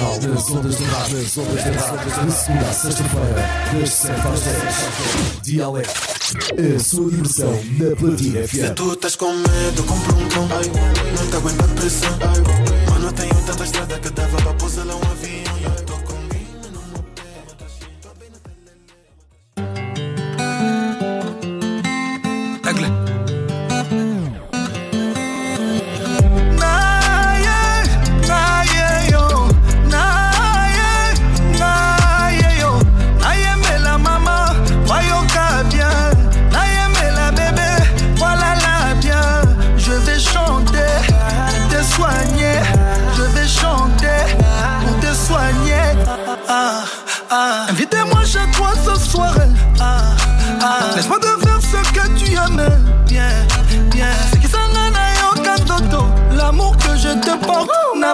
[0.00, 4.28] Nacional nas ondas do rádio, nas ondas do rádio, de segunda a sexta-feira, das 7
[4.28, 5.42] às 10.
[5.42, 8.74] Dialeto, a sua diversão na Platina Se FM.
[8.74, 12.18] tu estás com medo, compra um cão Não te aguenta a pressão
[12.88, 15.39] Mano, tenho tanta estrada que dava pra pousar lá um avião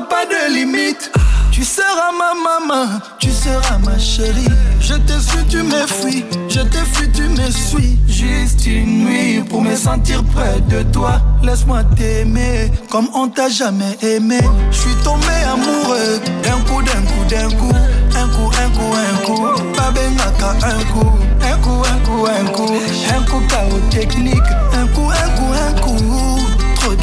[0.08, 1.10] pas de limite.
[1.50, 4.46] Tu seras ma maman, tu seras ma chérie.
[4.80, 6.24] Je te suis, tu me fuis.
[6.48, 7.98] Je te fuis, tu me suis.
[8.06, 11.20] Juste une nuit pour me sentir près de toi.
[11.42, 14.40] Laisse-moi t'aimer comme on t'a jamais aimé.
[14.70, 17.72] Je suis tombé amoureux d'un coup, d'un coup, d'un coup.
[18.16, 19.46] Un coup, un coup, un coup.
[19.76, 21.12] Babengaka, un coup.
[21.42, 22.74] Un coup, un coup, un coup.
[23.16, 24.50] Un coup, chaos technique.
[24.74, 25.35] Un coup, un coup.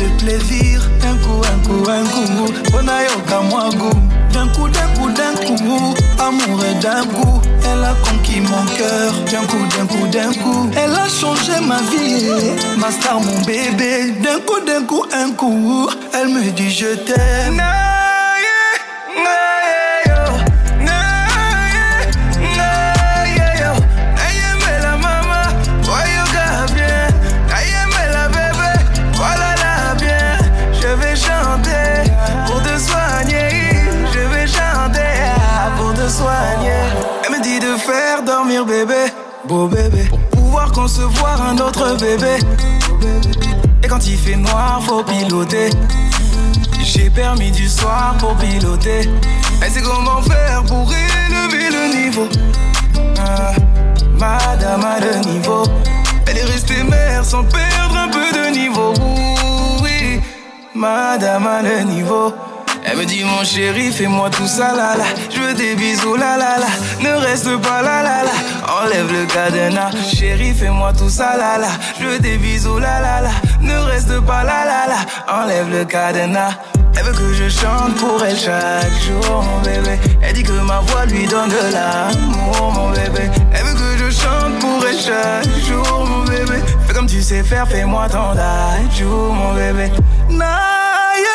[0.03, 0.81] De plaisir.
[1.07, 2.51] Un coup, un coup, un coup.
[2.71, 3.99] Bonayoka, moi, goût.
[4.33, 5.93] D'un coup, d'un coup, d'un coup.
[6.19, 7.41] Amoureux d'un coup.
[7.63, 9.13] Elle a conquis mon cœur.
[9.31, 10.69] D'un coup, d'un coup, d'un coup.
[10.75, 12.27] Elle a changé ma vie.
[12.77, 14.13] Ma star, mon bébé.
[14.21, 15.89] D'un coup, d'un coup, un coup.
[16.13, 17.63] Elle me dit je t'aime.
[39.47, 42.37] Beau bébé, pour pouvoir concevoir un autre bébé.
[43.83, 45.69] Et quand il fait noir, faut piloter.
[46.81, 49.09] J'ai permis du soir pour piloter.
[49.61, 52.27] Elle sait comment faire pour élever le niveau.
[53.19, 53.53] Ah,
[54.17, 55.63] madame a le niveau.
[56.27, 58.93] Elle est restée mère sans perdre un peu de niveau.
[59.81, 60.19] Oui,
[60.75, 62.33] madame a le niveau.
[62.93, 65.05] Elle me dit mon chéri, fais-moi tout ça là là.
[65.31, 66.67] Je veux des bisous là là là.
[67.01, 68.31] Ne reste pas là là là.
[68.83, 69.89] Enlève le cadenas.
[70.13, 71.69] Chéri, fais-moi tout ça là là.
[71.99, 73.31] Je veux des bisous là là là.
[73.61, 74.97] Ne reste pas là là là.
[75.27, 76.51] Enlève le cadenas.
[76.95, 79.97] Elle veut que je chante pour elle chaque jour, mon bébé.
[80.21, 83.27] Elle dit que ma voix lui donne de l'amour, mon bébé.
[83.55, 86.61] Elle veut que je chante pour elle chaque jour, mon bébé.
[86.85, 88.35] Fais comme tu sais faire, fais-moi ton
[88.95, 89.91] jour, mon bébé.
[90.29, 91.25] Naïe,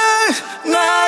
[0.64, 1.07] naïe,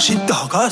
[0.00, 0.68] 心打开。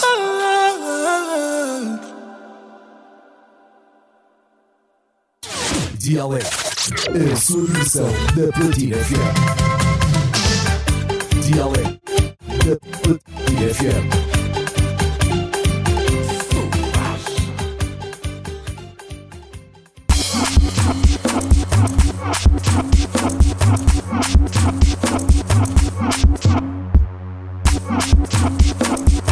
[5.99, 6.47] Dialeto,
[7.33, 9.35] a sua versão da Platina FM.
[11.41, 11.99] Dialeto
[12.65, 14.35] da Platina FM.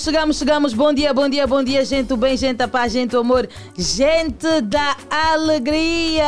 [0.00, 0.72] chegamos, chegamos, chegamos.
[0.74, 3.46] Bom dia, bom dia, bom dia, gente do bem, gente da paz, gente do amor,
[3.76, 6.24] gente da alegria.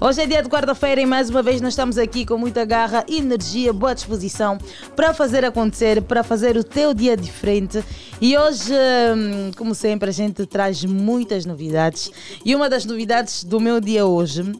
[0.00, 3.04] Hoje é dia de quarta-feira e mais uma vez nós estamos aqui com muita garra,
[3.08, 4.58] energia, boa disposição
[4.94, 7.82] para fazer acontecer, para fazer o teu dia diferente.
[8.20, 12.10] E hoje, hum, como sempre, a gente traz muitas novidades.
[12.44, 14.52] E uma das novidades do meu dia hoje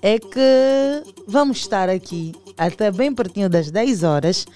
[0.00, 4.46] é que vamos estar aqui até bem pertinho das 10 horas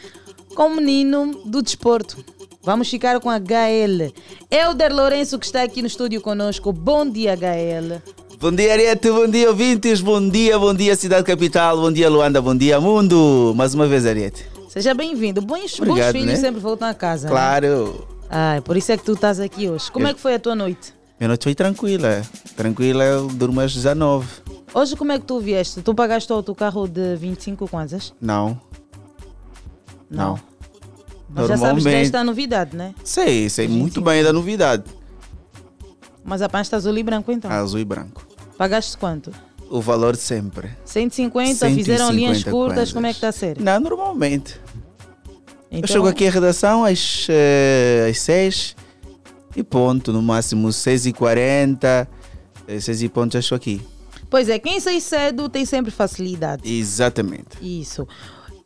[0.54, 2.35] com o menino do desporto.
[2.66, 4.10] Vamos ficar com a Gael.
[4.50, 6.72] Elder Lourenço que está aqui no estúdio conosco.
[6.72, 8.02] Bom dia, Gael.
[8.40, 12.42] Bom dia, Ariete, bom dia, ouvintes, bom dia, bom dia, Cidade Capital, bom dia, Luanda,
[12.42, 13.54] bom dia, mundo.
[13.56, 14.44] Mais uma vez, Ariete.
[14.68, 15.40] Seja bem-vindo.
[15.40, 16.36] Bons, bons Obrigado, filhos né?
[16.36, 17.28] sempre voltam a casa.
[17.28, 17.30] né?
[17.30, 18.04] Claro.
[18.28, 19.90] Ah, por isso é que tu estás aqui hoje.
[19.92, 20.92] Como Eu- é que foi a tua noite?
[21.20, 22.20] Minha noite foi tranquila.
[22.56, 24.26] Tranquila, eu durmo às 19.
[24.74, 25.80] Hoje como é que tu vieste?
[25.82, 28.12] Tu pagaste o autocarro de 25 kwanzas?
[28.20, 28.60] Não,
[30.10, 30.38] não.
[31.28, 32.94] Mas já sabes desta novidade, né?
[33.04, 34.04] Sei, sei muito 25.
[34.04, 34.84] bem da novidade.
[36.24, 37.50] Mas a pasta azul e branco então.
[37.50, 38.26] Azul e branco.
[38.56, 39.32] Pagaste quanto?
[39.68, 40.70] O valor sempre.
[40.84, 42.92] 150, fizeram linhas 150 curtas, kwanzas.
[42.92, 43.60] como é que está a ser?
[43.60, 44.60] Não, normalmente.
[45.70, 48.76] Então, Eu chego aqui à redação às, eh, às 6
[49.56, 52.06] e ponto, no máximo 6h40,
[52.80, 53.82] 6 e ponto já estou aqui.
[54.30, 56.68] Pois é, quem sai cedo tem sempre facilidade.
[56.68, 57.58] Exatamente.
[57.60, 58.06] Isso.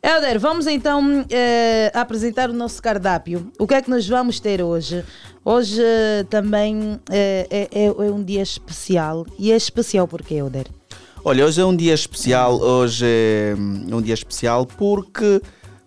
[0.03, 3.51] Helder, vamos então eh, apresentar o nosso cardápio.
[3.59, 5.03] O que é que nós vamos ter hoje?
[5.45, 9.27] Hoje eh, também eh, é, é- é um dia especial.
[9.37, 10.65] E é especial porque, Helder?
[11.23, 13.55] Olha, hoje é um dia especial, hoje é
[13.95, 15.39] um dia especial porque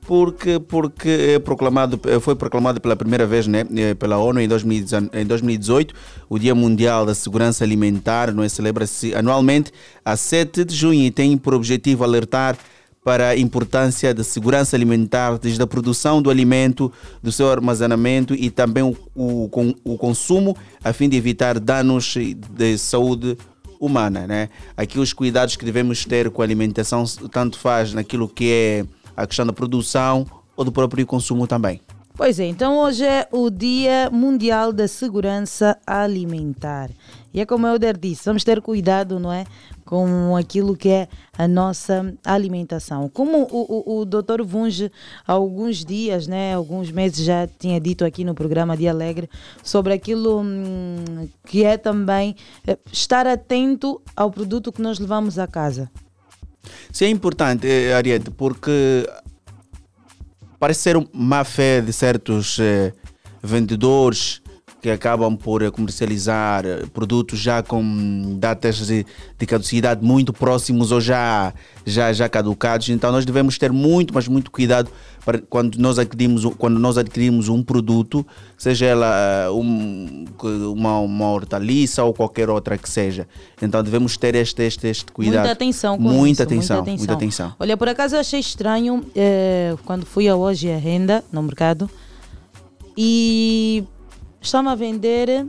[0.06, 3.64] porque porque é proclamado foi proclamado pela primeira vez, né,
[3.99, 5.93] pela ONU em 2019 em 2018,
[6.28, 9.72] o Dia Mundial da Segurança Alimentar, não é celebra-se anualmente
[10.05, 12.56] a 7 de junho e tem por objetivo alertar
[13.05, 16.91] para a importância da segurança alimentar, desde a produção do alimento,
[17.23, 19.51] do seu armazenamento e também o, o,
[19.85, 23.37] o consumo, a fim de evitar danos de saúde
[23.79, 24.27] humana.
[24.27, 24.49] Né?
[24.75, 29.27] Aqui os cuidados que devemos ter com a alimentação, tanto faz naquilo que é a
[29.27, 31.83] questão da produção ou do próprio consumo também.
[32.17, 36.89] Pois é, então hoje é o Dia Mundial da Segurança Alimentar.
[37.34, 39.44] E é como o Helder disse, vamos ter cuidado, não é?
[39.84, 43.08] Com aquilo que é a nossa alimentação.
[43.08, 44.44] Como o, o, o Dr.
[44.44, 44.88] Vunge,
[45.26, 49.28] há alguns dias, né, alguns meses já tinha dito aqui no programa Dia Alegre
[49.64, 55.48] sobre aquilo hum, que é também eh, estar atento ao produto que nós levamos a
[55.48, 55.90] casa.
[56.88, 59.10] Isso é importante, eh, Ariete, porque
[60.60, 62.92] parece ser uma má fé de certos eh,
[63.42, 64.40] vendedores
[64.84, 69.06] que acabam por comercializar produtos já com datas de,
[69.38, 71.55] de caducidade muito próximos ou já,
[71.86, 72.91] já, já caducados.
[72.91, 74.91] Então nós devemos ter muito, mas muito cuidado
[75.24, 78.26] para quando nós adquirimos, um- quando nós adquirimos um produto,
[78.58, 80.26] seja ela eh, um-
[80.76, 83.26] uma, uma hortaliça ou qualquer outra que seja.
[83.62, 85.36] Então devemos ter este, este, este cuidado.
[85.46, 87.55] Muita atenção com muita isso, atenção, muita atenção.
[87.58, 91.88] Olha, por acaso eu achei estranho eh, quando fui a hoje a renda no mercado
[92.96, 93.82] e
[94.46, 95.46] estão a vender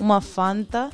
[0.00, 0.90] uma Fanta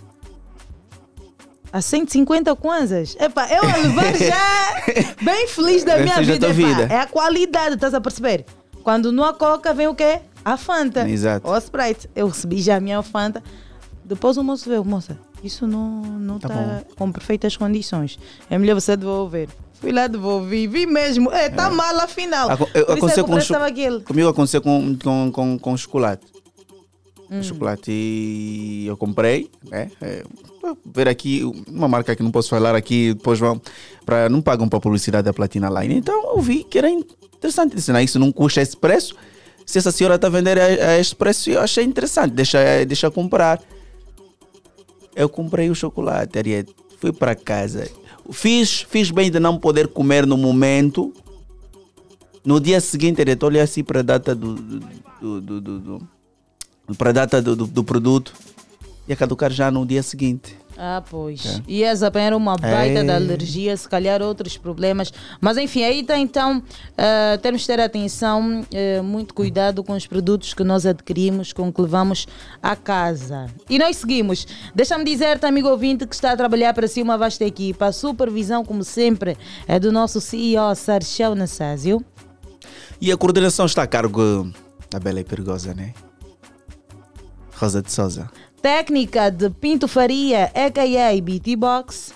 [1.73, 3.17] a 150 kwanzas.
[3.19, 6.53] Epa, eu a levar já bem feliz da Bem minha da vida, epá.
[6.55, 6.83] vida.
[6.95, 8.45] É a qualidade, estás a perceber?
[8.83, 10.21] Quando não a Coca vem o quê?
[10.45, 11.09] A Fanta.
[11.09, 11.49] Exato.
[11.49, 12.09] Ou a Sprite.
[12.15, 13.43] Eu recebi já a minha Fanta.
[14.05, 18.19] Depois o moço veio, moça, isso não não Tá está com perfeitas condições.
[18.51, 19.49] É melhor você devolver.
[19.81, 21.33] Fui lá devolvi, vi mesmo.
[21.33, 22.51] É, tá mal afinal.
[22.51, 24.01] Aco- Por isso é aconteceu com estava aquele.
[24.01, 26.25] Comigo aconteceu com, com, com, com chocolate.
[27.39, 27.43] Hum.
[27.43, 29.91] Chocolate eu comprei, né?
[30.01, 30.25] É,
[30.87, 33.61] ver aqui uma marca que não posso falar aqui, depois vão
[34.07, 35.97] para não pagam para publicidade da Platina Line.
[35.97, 37.75] Então eu vi que era interessante.
[37.77, 39.17] Disse, isso não custa esse preço.
[39.67, 42.33] Se essa senhora está a vender a, a este preço, eu achei interessante.
[42.33, 43.61] Deixa, deixa comprar.
[45.17, 46.75] Eu comprei o chocolate, Ariete.
[46.99, 47.89] Fui para casa.
[48.31, 51.13] Fiz, fiz bem de não poder comer no momento.
[52.45, 56.09] No dia seguinte, Ariete, olhei assim para a data do, do, do- do-
[56.99, 58.33] para a data do, do, do produto,
[59.09, 60.57] ia caducar já no dia seguinte.
[60.77, 61.63] Ah, pois.
[61.69, 63.05] Ias apanhar uma baita É.
[63.05, 65.13] da alergia, se calhar outros problemas.
[65.41, 66.61] Mas enfim, aí está então,
[66.99, 71.73] ah, temos de ter atenção, eh, muito cuidado com os produtos que nós adquirimos, com
[71.73, 72.27] que levamos
[72.61, 73.47] à casa.
[73.71, 74.49] E nós seguimos.
[74.75, 77.87] Deixa-me dizer-te, amigo ouvinte, que está a trabalhar para si uma vasta equipa.
[77.87, 79.39] A supervisão, como sempre,
[79.69, 82.05] é do nosso CEO, Sarchel Nassásio.
[83.01, 84.51] E a coordenação está a cargo
[84.91, 85.95] da bela e perigosa, né?
[87.57, 88.31] Rosa de Souza.
[88.61, 91.21] Técnica de Pinto Faria, a.k.a.
[91.21, 92.15] BT Box.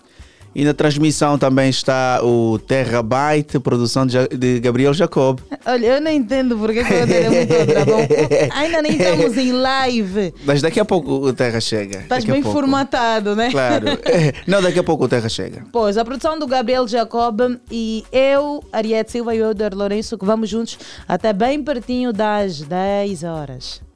[0.55, 5.41] E na transmissão também está o Terabyte, produção de, Gabriel Jacob.
[5.65, 8.57] Olha, eu não entendo porque que eu tenho muito bom.
[8.57, 10.35] Ainda nem estamos em live.
[10.45, 11.99] Mas daqui a pouco o Terra chega.
[11.99, 13.51] Estás bem formatado, né?
[13.51, 13.87] Claro.
[14.49, 15.65] Não, daqui a pouco o Terra chega.
[15.71, 17.41] Pois, a produção do Gabriel Jacob
[17.71, 22.63] e eu, Ariete Silva e o Euder Lourenço, que vamos juntos até bem pertinho das
[22.63, 23.88] 10 horas.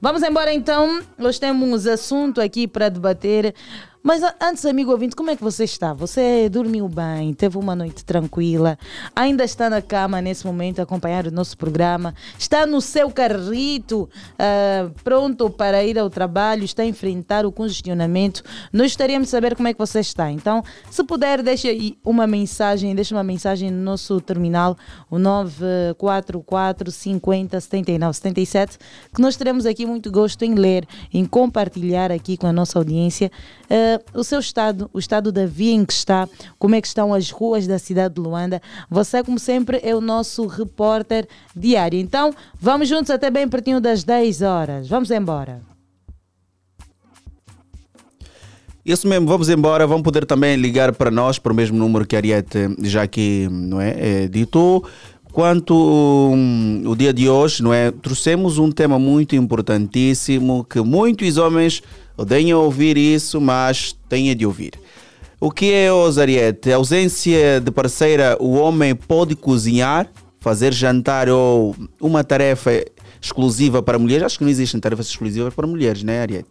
[0.00, 3.54] Vamos embora então, nós temos assunto aqui para debater.
[4.06, 5.92] Mas antes, amigo ouvinte, como é que você está?
[5.92, 7.34] Você dormiu bem?
[7.34, 8.78] Teve uma noite tranquila?
[9.16, 12.14] Ainda está na cama nesse momento a acompanhar o nosso programa?
[12.38, 14.08] Está no seu carrito
[14.38, 16.62] ah, pronto para ir ao trabalho?
[16.62, 18.44] Está a enfrentar o congestionamento?
[18.72, 20.30] Nós gostaríamos de saber como é que você está.
[20.30, 24.76] Então, se puder, deixe aí uma mensagem, deixe uma mensagem no nosso terminal,
[25.10, 28.78] o 944 50 79 77,
[29.12, 33.32] que nós teremos aqui muito gosto em ler, em compartilhar aqui com a nossa audiência
[33.68, 37.12] eh, o seu estado, o estado da via em que está, como é que estão
[37.12, 38.60] as ruas da cidade de Luanda.
[38.90, 41.98] Você, como sempre, é o nosso repórter diário.
[41.98, 44.88] Então, vamos juntos até bem pertinho das 10 horas.
[44.88, 45.60] Vamos embora.
[48.86, 49.84] Isso mesmo, vamos embora.
[49.84, 53.48] Vão poder também ligar para nós, para o mesmo número que a Ariete já aqui
[53.50, 54.84] não é, é, ditou.
[55.32, 57.90] Quanto hum, o dia de hoje, não é?
[57.90, 61.82] Trouxemos um tema muito importantíssimo que muitos homens
[62.16, 64.72] odeiam ouvir isso, mas têm de ouvir.
[65.40, 66.72] O que é, Osariete?
[66.72, 72.70] Ausência de parceira, o homem pode cozinhar, fazer jantar ou uma tarefa
[73.20, 74.24] exclusiva para mulheres?
[74.24, 76.48] Acho que não existem tarefas exclusivas para mulheres, né, Ariete?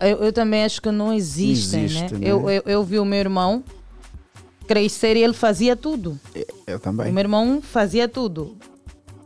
[0.00, 2.20] Eu, eu também acho que não existem, Existe, né?
[2.20, 2.30] né?
[2.30, 3.62] Eu, eu, eu vi o meu irmão
[4.66, 6.18] crescer e ele fazia tudo.
[6.66, 7.12] Eu O também.
[7.12, 8.56] meu irmão fazia tudo.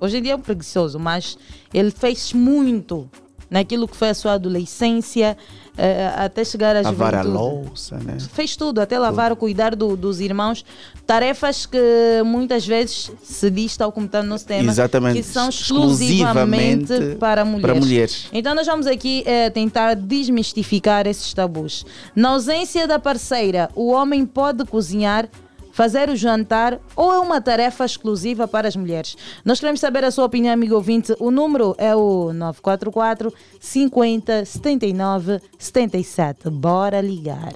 [0.00, 1.38] Hoje em dia é um preguiçoso, mas
[1.72, 3.08] ele fez muito
[3.48, 5.36] naquilo que foi a sua adolescência,
[5.76, 7.44] eh, até chegar à Lavar a juventude.
[7.66, 8.16] louça, né?
[8.32, 10.64] Fez tudo, até lavar, cuidar do- dos irmãos.
[11.06, 11.78] Tarefas que
[12.24, 15.16] muitas vezes se diz, tal como está no nosso tema, Exatamente.
[15.18, 17.62] que são exclusivamente, Exclusivamente para mulheres.
[17.62, 18.26] para mulheres.
[18.32, 21.84] Então nós vamos aqui eh, tentar desmistificar esses tabus.
[22.14, 25.28] Na ausência da parceira, o homem pode cozinhar,
[25.76, 29.14] fazer o jantar ou é uma tarefa exclusiva para as mulheres?
[29.44, 31.14] Nós queremos saber a sua opinião, amigo ouvinte.
[31.20, 33.30] O número é o 944
[33.60, 36.48] 50 79 77.
[36.48, 37.52] Bora ligar.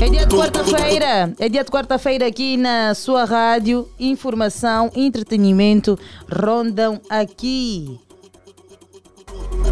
[0.00, 3.88] É dia de quarta-feira, é dia de quarta-feira aqui na sua rádio.
[4.00, 5.96] Informação, entretenimento
[6.28, 8.00] rondam aqui.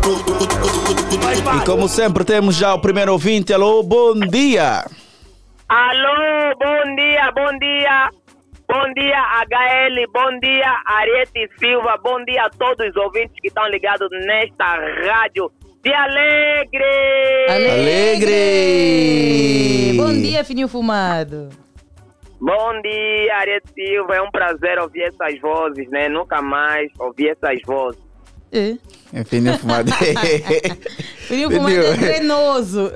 [0.06, 3.54] E como sempre, temos já o primeiro ouvinte.
[3.54, 4.84] Alô, bom dia!
[5.66, 8.11] Alô, bom dia, bom dia.
[8.68, 13.66] Bom dia, HL, bom dia, Ariete Silva, bom dia a todos os ouvintes que estão
[13.68, 15.50] ligados nesta rádio
[15.82, 16.84] de Alegre.
[17.49, 18.32] Alegre!
[19.96, 21.49] Bom dia, fininho fumado.
[22.40, 26.11] Bom dia, Ariete Silva, é um prazer ouvir essas vozes, né?
[26.11, 28.04] Nunca mais ouvi essas vozes.
[28.54, 28.76] É.
[29.20, 29.90] Enfim, nem fumado.
[31.26, 32.92] Fininho fumado é trenoso.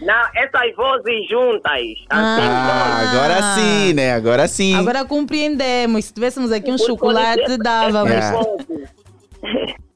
[0.00, 1.72] Não, essas vozes juntas.
[2.10, 2.36] Ah.
[2.36, 4.12] Assim, Ah, agora sim, né?
[4.14, 4.74] Agora sim.
[4.74, 6.04] Agora compreendemos.
[6.06, 8.10] Se tivéssemos aqui um Por chocolate, dávamos.
[8.12, 8.32] É.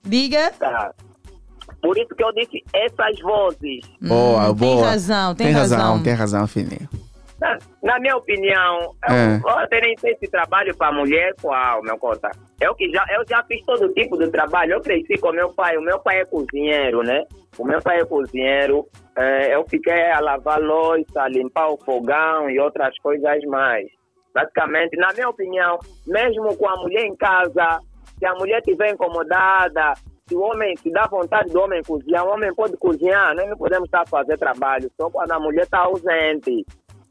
[0.04, 0.50] Diga.
[0.58, 0.92] Tá.
[1.82, 3.80] Por isso que eu disse essas vozes.
[4.00, 4.86] Boa, Hum, tem boa.
[4.90, 5.78] razão, tem razão.
[5.78, 6.02] razão.
[6.02, 6.88] Tem razão, Fininho.
[7.40, 9.36] Na, na minha opinião, É.
[9.36, 12.30] eu, eu até nem sei se trabalho para mulher, qual, meu conta.
[12.60, 14.72] Eu que já, eu já fiz todo tipo de trabalho.
[14.74, 15.76] Eu cresci com meu pai.
[15.76, 17.24] O meu pai é cozinheiro, né?
[17.56, 18.86] O meu pai é cozinheiro.
[19.16, 23.86] É, eu fiquei a lavar louça, a limpar o fogão e outras coisas mais.
[24.34, 27.80] Basicamente, na minha opinião, mesmo com a mulher em casa,
[28.18, 29.94] se a mulher estiver incomodada,
[30.28, 33.56] se o homem, se dá vontade do homem cozinhar, o homem pode cozinhar, nós não
[33.56, 36.64] podemos estar a fazer trabalho, só quando a mulher está ausente.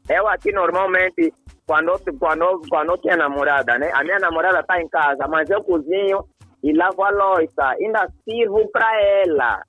[0.08, 1.32] Eu aqui normalmente,
[1.66, 3.90] quando, eu- quando, quando eu tinha namorada, né?
[3.94, 6.24] A minha namorada está em casa, mas eu cozinho
[6.62, 8.88] e lavo a louça, ainda sirvo para
[9.24, 9.62] ela.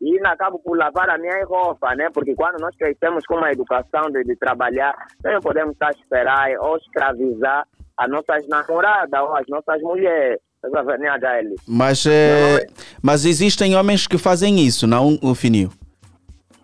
[0.00, 2.10] e ainda acabo por lavar a minha roupa, né?
[2.12, 4.94] Porque quando nós crescemos com uma educação de, de trabalhar,
[5.24, 7.66] nós não podemos estar esperar ou escravizar
[7.96, 10.38] as nossas namoradas ou as nossas mulheres.
[10.62, 11.54] HL?
[11.68, 12.66] Mas, eh,
[13.02, 15.70] mas existem homens que fazem isso, não Fininho?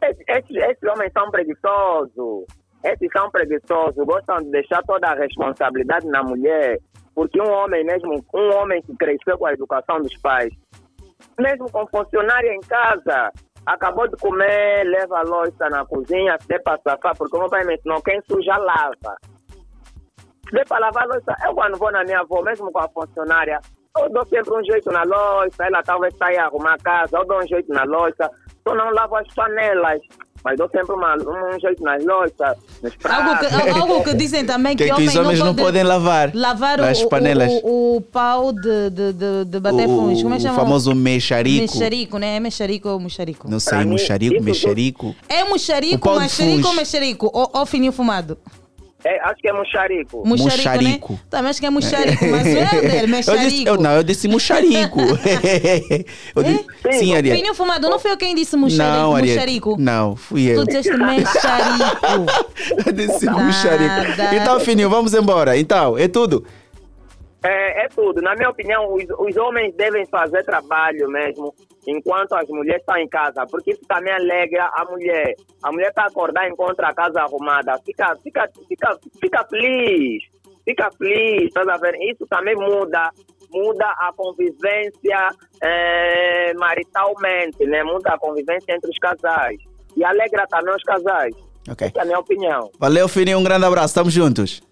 [0.02, 2.44] Esses, esses, esses homens são preguiçosos.
[2.84, 6.78] Esses são preguiçosos, gostam de deixar toda a responsabilidade na mulher.
[7.14, 10.52] Porque um homem mesmo, um homem que cresceu com a educação dos pais,
[11.38, 13.30] mesmo com funcionária em casa,
[13.66, 17.48] acabou de comer, leva a louça na cozinha, se der para safar, porque o meu
[17.50, 19.16] pai me ensinou, quem suja lava.
[20.46, 22.88] Se der para lavar a louça, eu quando vou na minha avó, mesmo com a
[22.88, 23.60] funcionária,
[23.98, 27.38] eu dou sempre um jeito na louça, ela talvez saia arrumar a casa, eu dou
[27.38, 28.30] um jeito na louça,
[28.66, 30.00] só não lavo as panelas.
[30.44, 33.80] Mas dou sempre uma, um jeito nas louças, nos Algo que, pratos.
[33.80, 37.02] algo que dizem também que, Que, que os homens não pode podem lavar, lavar as
[37.02, 37.50] o, panelas.
[37.62, 40.22] O, o, o pau de, de, de, de bater o, fundos.
[40.22, 40.58] Como é que o chama?
[40.58, 41.60] famoso mexarico.
[41.60, 42.36] Mexerico, né?
[42.36, 43.50] É mexerico ou mexerico?
[43.50, 45.14] Não sei, mim, mexarico, mexerico.
[45.28, 47.30] É O mexerico, mexerico ou mexerico?
[47.32, 48.38] Ou, ou fininho fumado?
[49.04, 49.52] É, acho que é.
[49.52, 51.12] Muxarico, Muxarico.
[51.14, 51.18] né?
[51.30, 53.68] Também acho que é muxarico, mas não é dele, Eu disse, mexerico.
[53.68, 55.00] eu, não, eu disse muxarico.
[56.36, 57.36] eu disse, Sim, sim, Ariete.
[57.38, 58.96] Fininho fumado, não foi eu quem disse muxarico?
[58.98, 59.76] Não, muxarico.
[59.78, 60.60] Não, fui eu.
[60.60, 62.26] Tu disseste mexerico.
[62.86, 63.42] Eu disse Nada.
[63.42, 64.34] muxarico.
[64.34, 65.56] Então, Fininho, vamos embora.
[65.56, 66.44] Então, é tudo.
[67.42, 68.20] É, é tudo.
[68.20, 71.54] Na minha opinião, os, os homens devem fazer trabalho mesmo,
[71.86, 75.34] enquanto as mulheres estão em casa, porque isso também alegra a mulher.
[75.62, 77.78] A mulher está acordar e encontra a casa arrumada.
[77.84, 80.22] Fica, fica, fica, fica feliz.
[80.64, 81.94] Fica feliz, estás a ver?
[82.02, 83.10] Isso também muda,
[83.50, 85.30] muda a convivência
[85.62, 87.82] eh, maritalmente, né?
[87.82, 89.56] Muda a convivência entre os casais.
[89.96, 91.34] E alegra também os casais.
[91.68, 91.88] Ok.
[91.88, 92.70] Essa é a minha opinião.
[92.78, 93.38] Valeu, Fininho.
[93.38, 93.88] Um grande abraço.
[93.88, 94.62] Estamos juntos.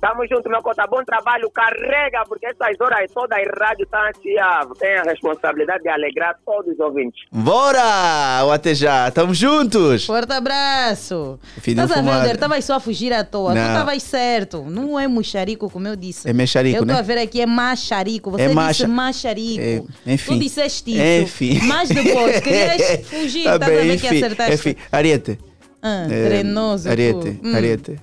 [0.00, 0.86] Tamo junto, meu cota.
[0.86, 1.50] Bom trabalho.
[1.50, 4.74] Carrega, porque essas horas todas a rádio está ansiável.
[4.74, 7.20] Tem a responsabilidade de alegrar todos os ouvintes.
[7.30, 8.44] Bora!
[8.44, 9.08] Ou até já.
[9.08, 10.06] Estamos juntos.
[10.06, 11.38] Forte abraço.
[11.60, 12.34] Fininho Estás a ver?
[12.34, 13.52] Estavas só a fugir à toa.
[13.52, 13.66] Tu Não.
[13.66, 14.62] estavas certo.
[14.64, 16.28] Não é muxarico, como eu disse.
[16.28, 17.00] É mexarico, Eu estou né?
[17.00, 18.30] a ver aqui, é macharico.
[18.30, 19.60] Você É disse macha- macharico.
[20.06, 20.32] É, enfim.
[20.32, 21.02] Tu disseste isso.
[21.24, 21.60] Enfim.
[21.66, 23.44] Mas depois, querias fugir.
[23.44, 24.54] Tá Estás a bem, ver que enfim, acertaste.
[24.54, 24.76] enfim.
[24.90, 25.38] Ariete.
[25.82, 26.84] Ah, treinoso.
[26.84, 26.90] tu.
[26.90, 27.54] Ariete, Hum.
[27.54, 28.00] Ariete.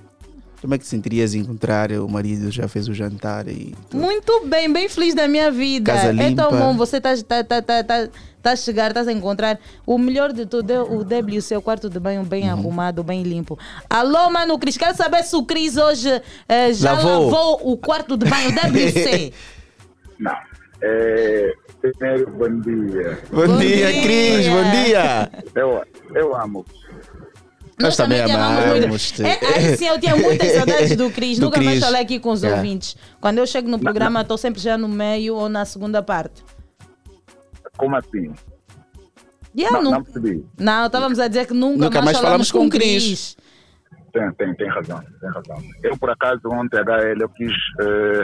[0.60, 4.00] Como é que sentirias encontrar o marido já fez o jantar e tudo?
[4.00, 5.92] Muito bem, bem feliz da minha vida.
[5.92, 6.50] Casa É tão limpa.
[6.50, 8.08] bom, você está tá, tá, tá, tá,
[8.42, 11.62] tá a chegar, estás a encontrar o melhor de tudo, é o e o seu
[11.62, 12.50] quarto de banho bem Uhum.
[12.58, 13.56] arrumado, bem limpo.
[13.88, 17.30] Alô, mano, Cris, quero saber se o Cris hoje eh, já Lavou.
[17.30, 17.72] lavou.
[17.72, 19.32] o quarto de banho WC.
[20.18, 20.36] Não.
[20.82, 23.18] É, primeiro, bom dia.
[23.30, 24.02] Bom, Bom dia, dia.
[24.02, 25.30] Cris, bom dia.
[25.54, 25.82] Eu,
[26.14, 26.64] eu amo.
[27.80, 29.22] Nós também te amamos muito.
[29.22, 31.38] É, aí sim, eu tinha muitas saudades do Cris.
[31.38, 31.84] Do Nunca mais Cris.
[31.84, 32.54] falei aqui com os É.
[32.54, 32.96] ouvintes.
[33.20, 36.42] Quando eu chego no programa, estou sempre já no meio ou na segunda parte.
[37.76, 38.32] Como assim?
[39.56, 40.44] Yeah, Não, não, não percebi.
[40.58, 43.36] não, estávamos a dizer que nunca, Nunca mais falamos com o Cris.
[44.12, 45.56] Tem, tem, tem razão, tem razão.
[45.82, 47.52] Eu, por acaso, ontem, HL, eu quis.
[47.80, 48.22] eh,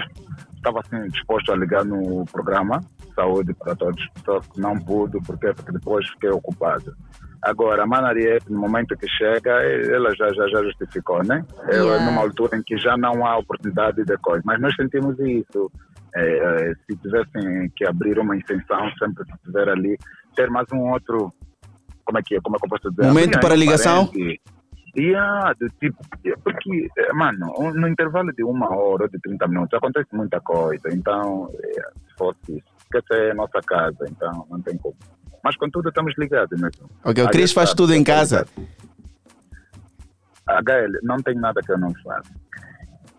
[0.56, 2.80] Estava assim disposto a ligar no programa
[3.14, 6.96] Saúde para Todos, só que não pude, porque, porque depois fiquei ocupado.
[7.44, 11.44] Agora, a Manariette, no momento que chega, ela já, já, já justificou, né?
[11.68, 12.04] É Yeah.
[12.06, 14.42] numa altura em que já não há oportunidade de coisa.
[14.46, 15.70] Mas nós sentimos isso.
[16.16, 19.98] É, é, se tivessem que abrir uma extensão, sempre que estiver ali,
[20.34, 21.32] ter mais um outro.
[22.04, 22.40] Como é que é?
[22.40, 23.08] Como é que eu posso dizer?
[23.08, 24.06] Momento Abrir para ligação?
[24.06, 24.40] parente.
[24.96, 25.98] Yeah, do tipo,
[26.44, 30.88] porque, eh, mano, no intervalo de uma hora ou de 30 minutos acontece muita coisa.
[30.92, 34.94] Então, eh, se fosse isso, porque essa é a nossa casa, então não tem como.
[35.44, 36.90] Mas contudo, estamos ligados mesmo.
[37.04, 38.46] Ok, o Cris faz tudo em casa.
[40.48, 42.32] HL, não tem nada que eu não faça.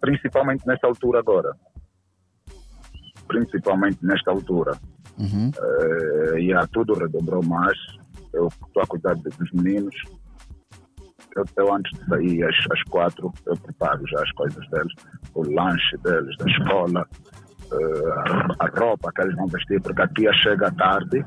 [0.01, 1.55] Principalmente nesta altura agora.
[3.27, 4.71] Principalmente nesta altura.
[5.19, 5.51] Uhum.
[5.55, 7.77] Eh, e há tudo redobrou mais.
[8.33, 9.95] Eu estou a cuidar dos meninos.
[11.35, 14.93] Eu, eu antes de sair às, às quatro, eu preparo já as coisas deles,
[15.33, 17.07] o lanche deles, da escola,
[17.71, 21.25] eh, a, a roupa que eles vão vestir, porque a tia chega tarde,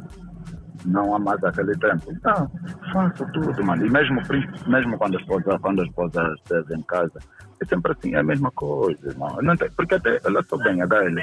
[0.87, 2.11] não há mais aquele tempo.
[2.11, 2.51] Então,
[2.93, 3.85] faço tudo, mano.
[3.87, 4.21] E mesmo,
[4.67, 7.19] mesmo quando a esposa, quando a esposa esteve em casa,
[7.61, 9.37] é sempre assim, é a mesma coisa, irmão.
[9.43, 11.19] Não tem, porque até ela só bem, HL.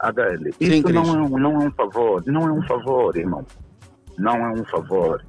[0.00, 0.94] A HL, Sim, isso Cris.
[0.94, 3.46] não é, um, não é um favor, não é um favor, irmão.
[4.18, 5.24] Não é um favor.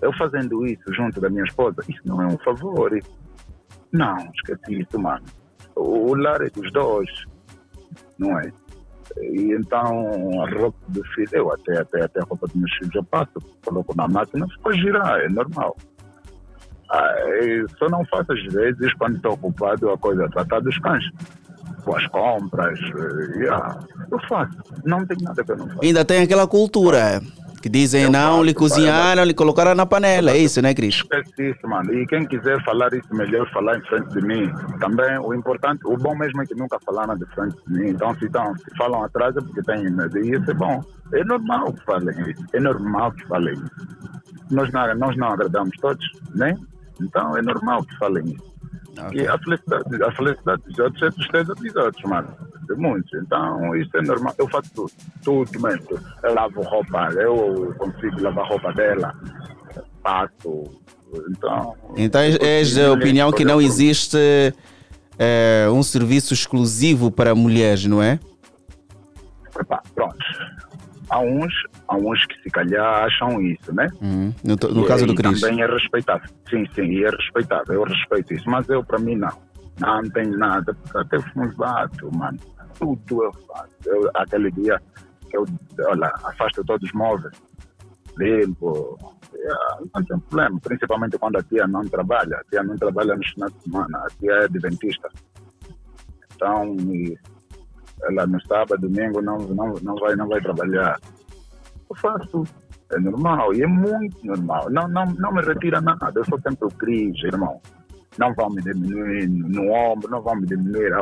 [0.00, 2.90] Eu fazendo isso junto da minha esposa, isso não é um favor.
[3.92, 5.24] Não, esqueci isso, mano.
[5.76, 7.10] O, o lar é dos dois,
[8.18, 8.50] não é?
[9.20, 12.94] E então a roupa do filho, eu até, até, até a roupa dos meus filhos
[12.94, 13.32] eu passo,
[13.64, 15.76] coloco na máquina, ficou girar, é normal.
[16.90, 17.14] Ah,
[17.78, 21.04] só não faço às vezes quando estou ocupado a coisa, tratar dos cães.
[21.84, 23.78] Com as compras, eh, yeah,
[24.10, 24.56] eu faço.
[24.84, 25.80] Não tem nada que eu não faço.
[25.82, 27.20] Ainda tem aquela cultura.
[27.62, 30.32] Que dizem não, lhe cozinharam, lhe colocaram na panela.
[30.32, 30.96] É isso, né, Cris?
[30.96, 31.94] Esquece isso, mano.
[31.94, 34.52] E quem quiser falar isso, melhor falar em frente de mim.
[34.80, 37.90] Também o importante, o bom mesmo é que nunca falaram de frente de mim.
[37.90, 40.18] Então, se, então, se falam atrás é porque têm medo.
[40.18, 40.82] E isso é bom.
[41.14, 42.44] É normal que falem isso.
[42.52, 43.70] É normal que falem isso.
[44.50, 46.56] Nós não, nós não agradamos todos, né?
[47.02, 48.52] Então é normal que falem isso.
[49.12, 52.28] E a felicidade, a felicidade dos outros é tristeza dos outros, mano.
[52.68, 53.12] De muitos.
[53.22, 54.34] Então, isso é normal.
[54.38, 54.92] Eu faço tudo.
[55.24, 55.98] Tudo mesmo.
[56.22, 59.14] Eu lavo roupa, eu consigo lavar roupa dela.
[60.02, 60.64] Passo.
[61.30, 61.74] Então.
[61.96, 64.16] Então és- da opinião que não existe
[65.18, 68.18] eh, um serviço exclusivo para mulheres, não é?
[69.60, 70.16] Epá, pronto.
[71.10, 71.52] Há uns,
[71.92, 73.86] há uns que se calhar acham isso, né?
[74.00, 74.34] Uhum.
[74.44, 75.40] No, no E- caso do Cris.
[75.40, 76.28] Também é respeitável.
[76.48, 77.74] Sim, sim, e é respeitável.
[77.74, 78.48] Eu respeito isso.
[78.48, 79.30] Mas eu, para mim, não.
[79.80, 80.76] Não, tenho nada.
[80.94, 82.38] Até fumo bato, mano.
[82.78, 83.70] Tudo eu faço.
[83.86, 84.80] Eu, aquele dia
[85.32, 85.44] eu,
[85.86, 87.32] olha, afasto todos os móveis,
[88.18, 88.98] limpo.
[89.34, 89.48] É,
[89.94, 90.60] Não tem problema.
[90.62, 92.36] Principalmente quando a tia não trabalha.
[92.36, 93.98] A tia não trabalha nos finais de semana.
[93.98, 95.08] A tia é adventista.
[96.34, 96.76] Então,
[98.10, 100.98] ela no sábado, domingo, não, não, não, vai, não vai trabalhar.
[101.92, 102.44] Eu faço.
[102.90, 104.68] É normal, e é muito normal.
[104.70, 106.12] Não, não, não me retira nada.
[106.14, 107.60] Eu sou sempre o Cris, irmão.
[108.18, 110.92] Não vão me diminuir no ombro, não vão me diminuir.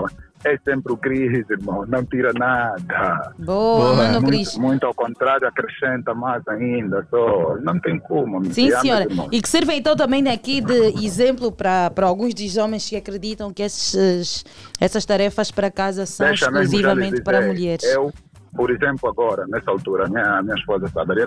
[0.44, 1.84] É sempre o Cris, irmão.
[1.88, 3.32] Não tira nada.
[3.38, 4.54] Boa, mano Cris.
[4.54, 7.04] Muito, muito ao contrário, acrescenta mais ainda.
[7.10, 7.56] Só.
[7.60, 8.38] Não tem como.
[8.38, 9.04] me Sim, senhora.
[9.04, 9.28] irmão.
[9.32, 13.52] E que serve então também aqui de exemplo para para alguns dos homens que acreditam
[13.52, 14.44] que esses,
[14.80, 17.84] essas tarefas para casa são Deixa exclusivamente para mulheres.
[17.84, 18.12] Eu,
[18.54, 21.26] por exemplo, agora, nessa altura, minha, minha esposa sabe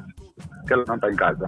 [0.68, 1.46] que ela não está em casa.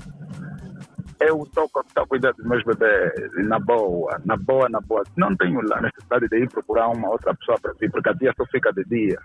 [1.19, 3.13] Eu estou a cuidar dos meus bebês
[3.47, 5.03] na boa, na boa, na boa.
[5.15, 8.33] Não tenho lá necessidade de ir procurar uma outra pessoa para vir, porque a tia
[8.35, 9.17] só fica de dia.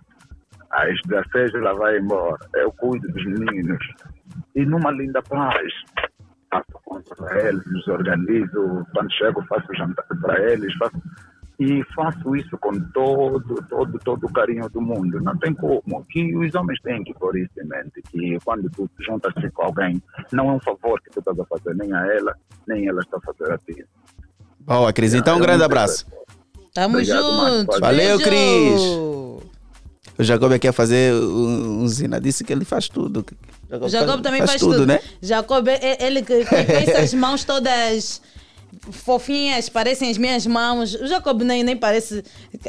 [0.70, 2.38] Às 16 ela vai embora.
[2.54, 3.84] Eu cuido dos meninos.
[4.54, 5.72] E numa linda paz.
[6.48, 8.86] Faço conta para eles, os organizo.
[8.92, 10.72] Quando chego, faço jantar para eles.
[10.76, 10.96] Faço...
[11.62, 15.20] E faço isso com todo, todo, todo o carinho do mundo.
[15.20, 16.02] Não tem como.
[16.10, 18.00] Que os homens têm que pôr isso em mente.
[18.10, 21.44] Que quando tu te juntas-te com alguém, não é um favor que tu estás a
[21.44, 22.34] fazer nem a ela,
[22.66, 23.84] nem ela está a fazer a ti.
[24.60, 25.12] Boa, Cris.
[25.12, 26.06] Então, um grande abraço.
[26.72, 27.58] Tamo Obrigado, Marcos.
[27.58, 27.80] juntos.
[27.80, 28.24] Valeu, Beijo.
[28.24, 28.82] Cris.
[30.18, 32.18] O Jacob aqui a fazer um, um zina.
[32.20, 33.24] Disse que ele faz tudo.
[33.70, 34.86] O Jacob também faz, tudo.
[34.86, 34.98] né?
[35.20, 38.20] Jacob, é- é- ele que que com essas mãos todas
[38.90, 40.94] fofinhas, parecem as minhas mãos.
[40.94, 42.22] O Jacob nem, nem parece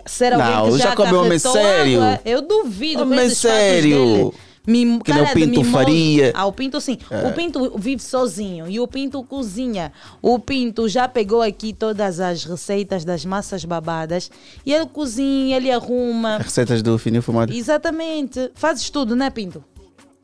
[0.06, 2.02] ser alguém Não, que o já Jacob é homem acarretou sério.
[2.04, 2.22] água.
[2.26, 4.34] Eu duvido Homem sério.
[4.68, 6.32] Mim, Que nem o Pinto faria.
[6.36, 7.00] Ah, o Pinto sim.
[7.28, 9.92] O Pinto vive sozinho e o Pinto cozinha.
[10.22, 14.30] O Pinto já pegou aqui todas as receitas das massas babadas
[14.64, 16.38] e ele cozinha, ele arruma.
[16.38, 17.52] Receitas do fininho fumado.
[17.52, 18.52] Exatamente.
[18.54, 19.64] Fazes tudo, né, Pinto?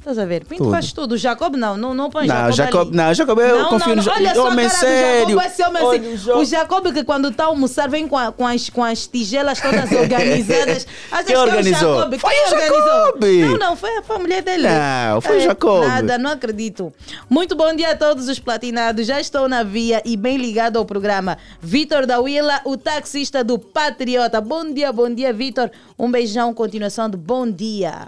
[0.07, 0.45] Estás a ver?
[0.45, 0.71] Pinto Tudo.
[0.71, 1.17] faz tudo.
[1.17, 2.55] Jacob não, não, não põe Não, Jacob.
[2.55, 2.95] Jacob, ali.
[2.95, 5.25] não, Jacob, eu Não, confio não, no Olha só a homem cara sério.
[5.25, 6.31] do Jacob, esse homem Olha assim.
[6.31, 9.59] o Jacob que quando está a almoçar vem com, a- com as, com as tigelas
[9.59, 10.87] todas organizadas.
[11.11, 11.89] Achas Quem que organizou?
[11.89, 12.19] É o Jacob?
[12.21, 12.85] Foi Quem o organizou?
[12.85, 13.23] Jacob.
[13.23, 14.67] Não, não, foi, foi a mulher dele.
[14.69, 15.85] Não, foi o É, Jacob.
[15.85, 16.93] Nada, não acredito.
[17.29, 19.05] Muito bom dia a todos os platinados.
[19.05, 21.37] Já estou na via e bem ligado ao programa.
[21.61, 24.39] Vitor da Willa, o taxista do Patriota.
[24.39, 25.69] Bom dia, bom dia, Vitor.
[25.99, 28.07] Um beijão, continuação de bom dia.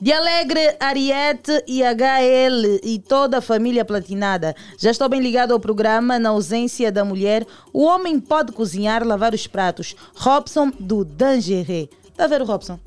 [0.00, 4.54] De Alegre, Ariete e HL e toda a família platinada.
[4.78, 6.18] Já estou bem ligado ao programa.
[6.18, 9.94] Na ausência da mulher, o homem pode cozinhar, lavar os pratos.
[10.14, 11.88] Robson do Dangeré.
[12.14, 12.78] Está a ver o Robson?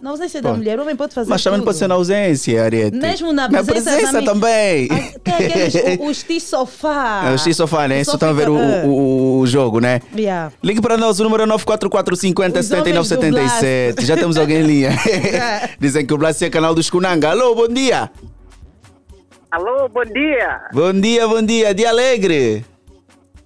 [0.00, 1.64] Na ausência da mulher, o homem pode fazer Mas também tudo.
[1.66, 2.96] pode ser na ausência, Ariete.
[2.96, 4.88] Mesmo na Na presença, presença também.
[4.88, 7.24] Ah, Tem aqueles, o- os T-sofá.
[7.28, 8.04] É o X-Sofá, né?
[8.04, 10.00] Só estão a ver o, o, o jogo, né?
[10.14, 10.52] ah, yeah.
[10.62, 14.06] Ligue para nós, o número é 94450 Os homens do 7977.
[14.06, 14.90] Já temos alguém em linha.
[15.80, 17.30] Dizem que o Blast é canal dos Kunanga.
[17.30, 18.08] Alô, bom dia.
[19.50, 20.60] Alô, bom dia.
[20.72, 21.74] Bom dia, bom dia.
[21.74, 22.64] De Alegre.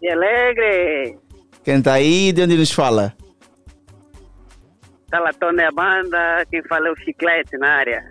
[0.03, 1.17] E alegre.
[1.65, 3.15] Quem está aí, de onde nos fala?
[5.17, 8.03] Talatona é a banda, quem fala é o Chiclete na área.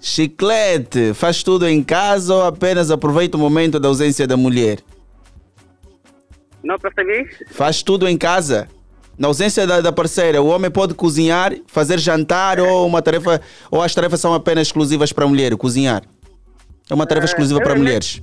[0.00, 4.80] Chiclete, faz tudo em casa ou apenas aproveita o momento da ausência da mulher?
[6.64, 7.30] Não percebi?
[7.46, 8.68] Faz tudo em casa?
[9.16, 13.80] Na ausência da, da parceira, o homem pode cozinhar, fazer jantar ou uma tarefa, ou
[13.80, 16.02] as tarefas são apenas exclusivas para a mulher, cozinhar?
[16.90, 18.20] É uma tarefa exclusiva eu para e minha- mulheres.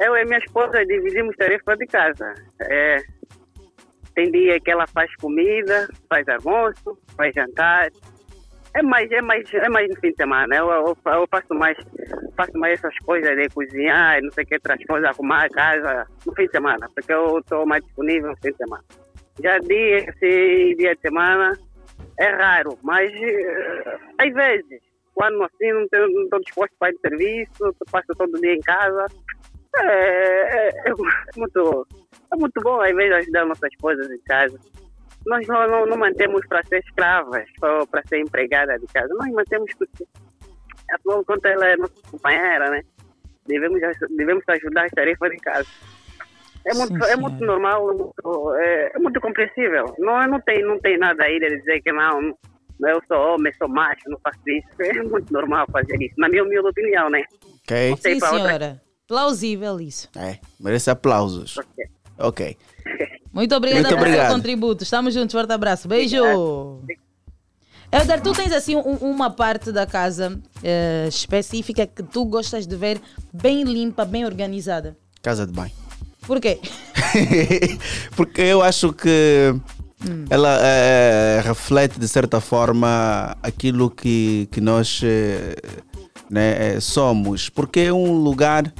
[0.00, 2.34] Eu e minha esposa dividimos tarefas de casa.
[2.60, 2.96] É,
[4.14, 7.90] tem dia que ela faz comida, faz almoço, faz jantar.
[8.74, 10.56] É mais, é mais, é mais no fim de semana.
[10.56, 11.76] Eu, eu, eu faço mais,
[12.36, 16.06] faço mais essas coisas de cozinhar, não sei o que, outras coisas, arrumar a casa
[16.26, 18.84] no fim de semana, porque eu estou mais disponível no fim de semana.
[19.42, 21.56] Já dia, esse dia de semana
[22.18, 24.80] é raro, mas eh, às vezes,
[25.14, 25.82] quando assim não
[26.22, 29.06] estou disposto para ir de serviço, passo todo dia em casa.
[29.80, 30.92] É, é- é
[31.36, 31.86] muito,
[32.32, 34.58] é muito bom às vezes ajudar nossas esposas em casa.
[35.26, 39.08] Nós não, não, não mantemos para ser escravas ou para ser empregada de casa.
[39.14, 40.04] Nós mantemos porque,
[40.92, 42.82] afinal de contas, ela é nossa companheira, né?
[43.46, 45.68] Devemos, devemos ajudar as tarefas de casa.
[46.66, 47.20] É Sim, muito, é senhora.
[47.20, 49.94] muito normal, é muito, é, é muito compreensível.
[49.98, 52.34] Não, não, tem, não tem nada aí de dizer que não,
[52.80, 54.66] não, eu sou homem, sou macho, não faço isso.
[54.80, 57.22] É muito normal fazer isso, na minha humilde opinião, né?
[57.62, 57.96] Ok?
[57.98, 58.80] Sim, para outra.
[59.06, 60.08] Plausível isso.
[60.16, 61.56] É, merece aplausos.
[62.18, 62.56] Ok.
[63.32, 64.32] Muito obrigada Muito pelo seu obrigado.
[64.34, 64.82] contributo.
[64.84, 65.32] Estamos juntos.
[65.32, 65.88] Forte abraço.
[65.88, 66.16] Beijo.
[67.92, 72.74] Helder, tu tens assim um- uma parte da casa eh, específica que tu gostas de
[72.76, 73.00] ver
[73.32, 74.96] bem limpa, bem organizada.
[75.22, 75.72] Casa de banho.
[76.26, 76.58] Por quê?
[78.16, 79.54] Porque eu acho que
[80.30, 85.54] ela eh, reflete de certa forma aquilo que, que nós eh,
[86.30, 87.48] né, somos.
[87.48, 88.72] Porque é um lugar,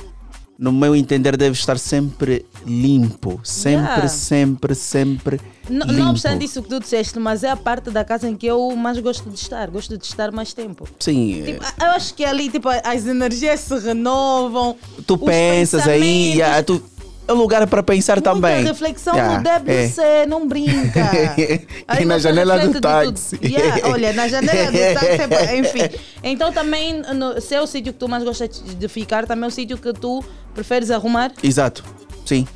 [0.64, 3.38] no meu entender, deve estar sempre limpo.
[3.44, 4.09] Sempre, Yeah.
[4.09, 5.40] sempre, sempre.
[5.68, 5.92] Limpo.
[5.92, 8.74] não obstante isso que tu disseste, mas é a parte da casa em que eu
[8.77, 9.70] mais gosto de estar.
[9.70, 10.87] Gosto de estar mais tempo.
[10.98, 14.77] Sim, eh, Tipo, eu acho que ali tipo, as energias se renovam.
[15.07, 16.83] tu pensas aí, yeah, tu,
[17.26, 18.64] é um lugar para pensar Muita também.
[18.64, 19.88] reflexão Yeah, não deve é.
[19.88, 21.00] ser, não brinca.
[22.00, 23.38] E na janela do táxi.
[23.42, 25.98] Yeah, olha, na janela do táxi, é enfim.
[26.22, 29.48] Então também, no, se é o sítio que tu mais gostas de ficar, também é
[29.48, 30.22] o sítio que tu
[30.54, 31.82] preferes arrumar, Exato,
[32.24, 32.46] sim.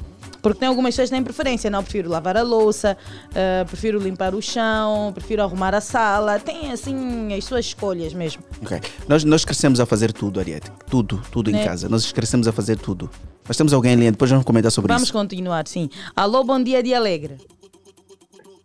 [0.42, 1.82] porque tem algumas pessoas que têm preferência, não?
[1.82, 2.96] Prefiro lavar a louça,
[3.34, 8.42] eh, prefiro limpar o chão, prefiro arrumar a sala, tem assim as suas escolhas mesmo.
[8.62, 8.80] Ok.
[9.08, 10.70] Nós, nós crescemos a fazer tudo, Ariete.
[10.88, 11.64] Tudo, tudo em Né?
[11.64, 11.88] casa.
[11.88, 13.10] Nós crescemos a fazer tudo.
[13.48, 15.12] Nós temos alguém em linha, depois vamos comentar sobre Vamos isso.
[15.12, 15.88] continuar, sim.
[16.14, 17.38] Alô, bom dia de Alegre.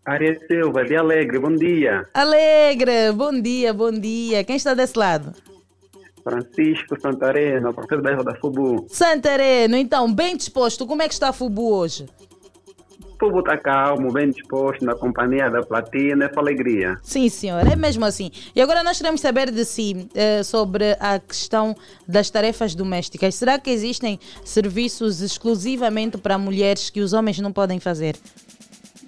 [0.06, 2.06] Ariel Silva, de Alegre, bom dia.
[2.14, 4.44] Alegre, bom dia, bom dia.
[4.44, 5.34] Quem está desse lado?
[6.22, 8.86] Francisco Santarena, professor da Fubu.
[8.90, 10.86] Santareno, então, bem disposto.
[10.86, 12.06] Como é que está a Fubu hoje?
[13.24, 16.98] Fubu está calmo, bem disposto, na companhia da platina, é com alegria.
[17.02, 18.30] Sim, senhor, é mesmo assim.
[18.54, 21.74] E agora nós queremos saber de si eh, sobre a questão
[22.06, 23.36] das tarefas domésticas.
[23.36, 28.18] Será que existem serviços exclusivamente para mulheres que os homens não podem fazer?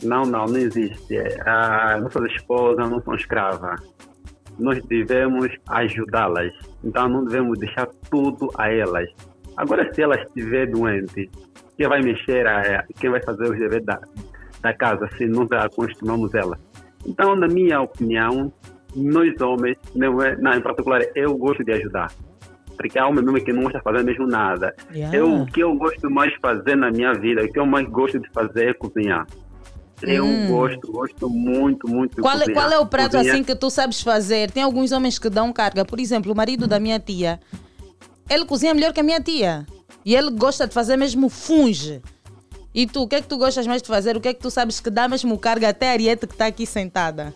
[0.01, 1.17] Não, não, não existe.
[1.45, 3.81] Ah, nossas esposas não são escravas.
[4.57, 6.53] Nós devemos ajudá-las.
[6.81, 9.09] Então não devemos deixar tudo a elas.
[9.57, 11.29] Agora, se ela estiver doente,
[11.77, 13.99] quem vai mexer, a, quem vai fazer os deveres da,
[14.61, 16.57] da casa se não acostumamos ela?
[17.05, 18.51] Então, na minha opinião,
[18.95, 22.11] nós homens, não, é, não, em particular, eu gosto de ajudar.
[22.77, 24.75] Porque há homem mesmo que não gosta de fazer mesmo nada.
[24.93, 25.17] Yeah.
[25.17, 27.87] Eu, o que eu gosto mais de fazer na minha vida, o que eu mais
[27.87, 29.25] gosto de fazer é cozinhar.
[30.01, 32.21] Eu gosto, gosto muito, muito Hum.
[32.21, 32.63] Qual é, cozinhar.
[32.63, 34.51] qual é o prato Cozinhar- assim que tu sabes fazer?
[34.51, 35.85] Tem alguns homens que dão carga.
[35.85, 37.39] Por exemplo, o marido da minha tia,
[38.29, 39.65] ele cozinha melhor que a minha tia.
[40.03, 42.01] E ele gosta de fazer mesmo funge.
[42.73, 44.17] E tu, o que é que tu gostas mais de fazer?
[44.17, 46.47] O que é que tu sabes que dá mesmo carga até a Ariete que está
[46.47, 47.33] aqui sentada?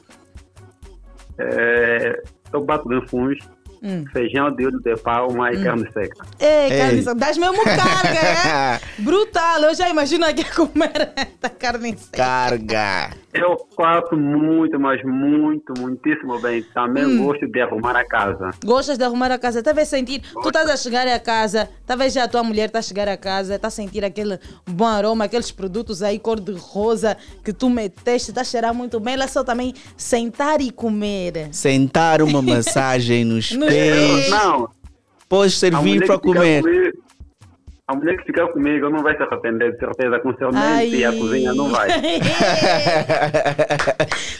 [1.37, 2.21] É,
[2.53, 3.37] eu bato bem funs,
[3.81, 4.03] Hum.
[4.11, 6.25] feijão de olho de palma e carne seca.
[6.37, 6.77] Ei, Ei.
[6.77, 8.79] carne, seca, dás mesmo carga, é?
[9.01, 12.17] Brutal, eu já imagino aqui a comer esta carne seca.
[12.17, 13.11] Carga.
[13.31, 16.63] Eu faço muito, mas muito, muitíssimo bem.
[16.73, 17.25] Também Hum.
[17.25, 18.49] gosto de arrumar a casa.
[18.65, 19.61] Gostas de arrumar a casa?
[19.61, 22.81] Talvez sentir, tu estás a chegar à casa, talvez já a tua mulher está a
[22.81, 27.15] chegar à casa, está a sentir aquele bom aroma, aqueles produtos aí cor de rosa
[27.43, 29.13] que tu meteste, está a cheirar muito bem.
[29.13, 31.49] Ela só também sentar e comer.
[31.51, 34.21] Sentar uma massagem nos Nos pés.
[34.27, 34.29] pés.
[34.31, 34.69] Não,
[35.43, 36.63] a servir para comer.
[36.63, 36.98] comigo-
[37.89, 40.19] a mulher que ficar comigo não vai se arrepender, de certeza.
[40.19, 41.89] Com seu mente e a cozinha não vai.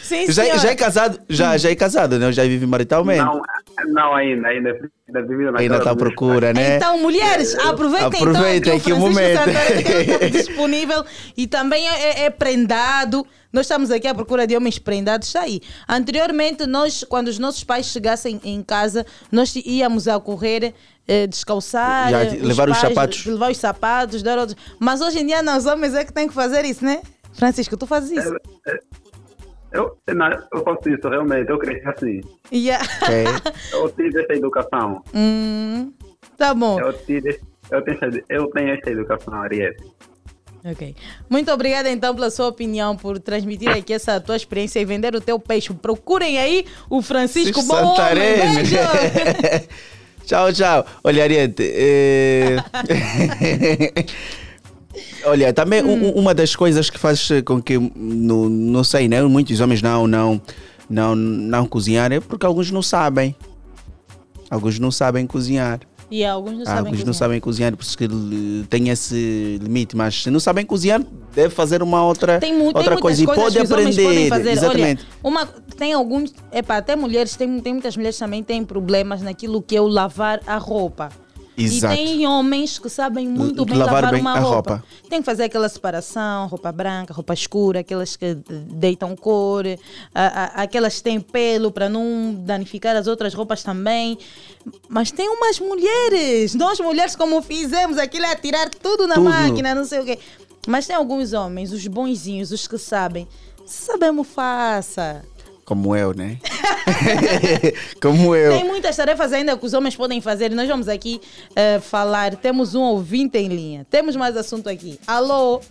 [0.03, 1.19] Sim, Já, já é casado?
[1.27, 2.31] Já, já é casado, né?
[2.31, 3.23] Já vive maritalmente.
[3.23, 3.41] Não,
[3.87, 4.69] não ainda, ainda,
[5.07, 6.77] ainda Ainda está à procura, né?
[6.77, 9.43] Então, mulheres, aproveitem, Aproveitem então que o aqui o momento.
[9.43, 9.49] Que
[9.91, 11.03] ele está disponível
[11.35, 13.25] e também é, é- é prendado.
[13.51, 15.59] Nós estamos aqui à procura de homens prendados, está aí.
[15.87, 20.75] Anteriormente, nós, quando os nossos pais chegassem em casa, nós íamos a correr,
[21.09, 23.25] eh, descalçar, eh, levar os sapatos.
[23.25, 24.55] levar os sapatos, dar outros.
[24.79, 27.01] Mas hoje em dia, nós homens é que tem que fazer isso, né?
[27.33, 28.35] Francisco, tu fazes isso?
[29.71, 31.49] Eu, não, eu faço isso, realmente.
[31.49, 32.21] Eu cresci assim.
[32.51, 32.83] Yeah.
[33.01, 33.23] Ok.
[33.73, 35.03] Eu tive essa educação.
[35.13, 35.91] Hum,
[36.37, 36.79] tá bom.
[36.79, 37.39] Eu, tive,
[37.71, 39.83] eu, tenho, essa- eu tenho essa educação, Ariete.
[40.65, 40.95] Ok.
[41.29, 45.21] Muito obrigada então pela sua opinião, por transmitir aqui essa tua experiência e vender o
[45.21, 45.71] teu peixe.
[45.73, 47.95] Procurem aí o Francisco Bom Homem.
[47.95, 48.55] Santarém.
[48.55, 48.75] Beijo!
[50.29, 50.85] tchau, tchau.
[51.03, 51.63] Olha, Ariete.
[51.63, 52.57] eh,
[55.25, 55.91] Olha, também Hum.
[55.93, 59.21] um- um- uma das coisas que faz com que, no, não sei, né?
[59.23, 60.41] Muitos homens não, não,
[60.89, 63.35] não, não cozinhar é porque alguns não sabem.
[64.49, 65.79] Alguns não sabem cozinhar.
[66.11, 67.05] E alguns não sabem Alguns cozinhar.
[67.05, 69.95] não sabem cozinhar, por isso que ele tem esse limite.
[69.95, 71.01] Mas se não sabem cozinhar,
[71.35, 73.23] deve fazer uma outra, Tem, mu- tem outra muitas coisa.
[73.23, 74.49] E pode aprender.
[74.51, 75.05] Exatamente.
[75.23, 75.45] Olha, uma,
[75.77, 79.81] tem alguns, epá, até mulheres, tem, tem muitas mulheres também têm problemas naquilo que é
[79.81, 81.09] o lavar a roupa.
[81.63, 81.93] Exato.
[81.93, 84.73] E tem homens que sabem muito bem lavar lavar, bem uma roupa.
[84.75, 84.83] roupa.
[85.09, 88.35] Tem que fazer aquela separação, roupa branca, roupa escura, aquelas que
[88.71, 89.65] deitam cor,
[90.13, 90.27] a-
[90.59, 94.17] a- aquelas que têm pelo para não danificar as outras roupas também.
[94.87, 99.29] Mas tem umas mulheres, nós mulheres como fizemos, aquilo é tirar tudo na Tudo.
[99.29, 100.19] máquina, não sei o quê.
[100.67, 103.27] Mas tem alguns homens, os bonzinhos, os que sabem.
[103.65, 105.23] Se sabemos, faça.
[105.69, 106.39] Como eu, né?
[108.01, 108.53] Como eu.
[108.53, 110.49] Tem muitas tarefas ainda que os homens podem fazer.
[110.49, 111.21] Nós vamos aqui
[111.55, 112.35] eh, falar.
[112.37, 113.85] Temos um ouvinte em linha.
[113.87, 114.99] Temos mais assunto aqui.
[115.05, 115.59] Alô?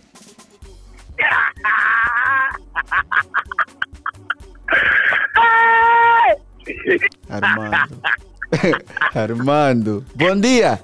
[7.29, 8.01] Armando.
[9.13, 10.05] Armando.
[10.15, 10.79] Bom dia.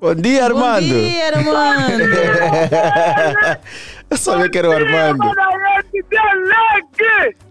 [0.00, 0.94] Bom dia, Armando.
[0.94, 2.04] Bom dia, Armando.
[4.10, 5.24] eu sabia que era o Armando.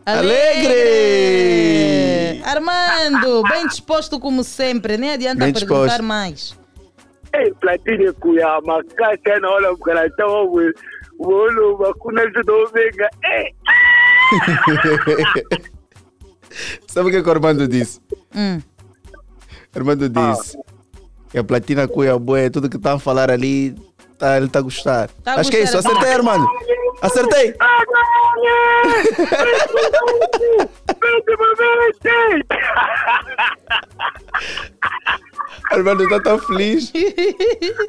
[0.06, 0.74] Alegre!
[2.46, 4.98] Armando, bem disposto como sempre.
[4.98, 6.04] Nem adianta Bem perguntar disposto.
[6.04, 6.58] mais.
[7.34, 10.72] Ei, platini kuya makasha naona mkarata wangu
[11.20, 13.10] wolo makuna zido omega.
[13.24, 13.56] Ei,
[16.88, 18.00] Sabe o que, que o Armando disse?
[18.36, 18.62] Hum.
[19.76, 20.58] Armando disse
[21.34, 23.76] que a platina cuia boa, tudo que está a falar ali,
[24.20, 25.10] tá, ele está a gostar.
[25.24, 26.48] Tá Acho que é isso, acertei, Armando.
[27.02, 27.56] Acertei.
[35.72, 36.94] Armando está tão feliz.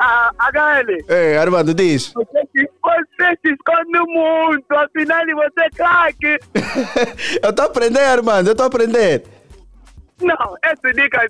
[0.01, 2.15] Ah, HL, Ei, Armando, diz.
[2.15, 6.39] você se, você se esconde muito, afinal você é craque.
[7.45, 9.23] Eu estou a aprender, Armando, eu estou a aprender.
[10.23, 11.29] Não, essa dica,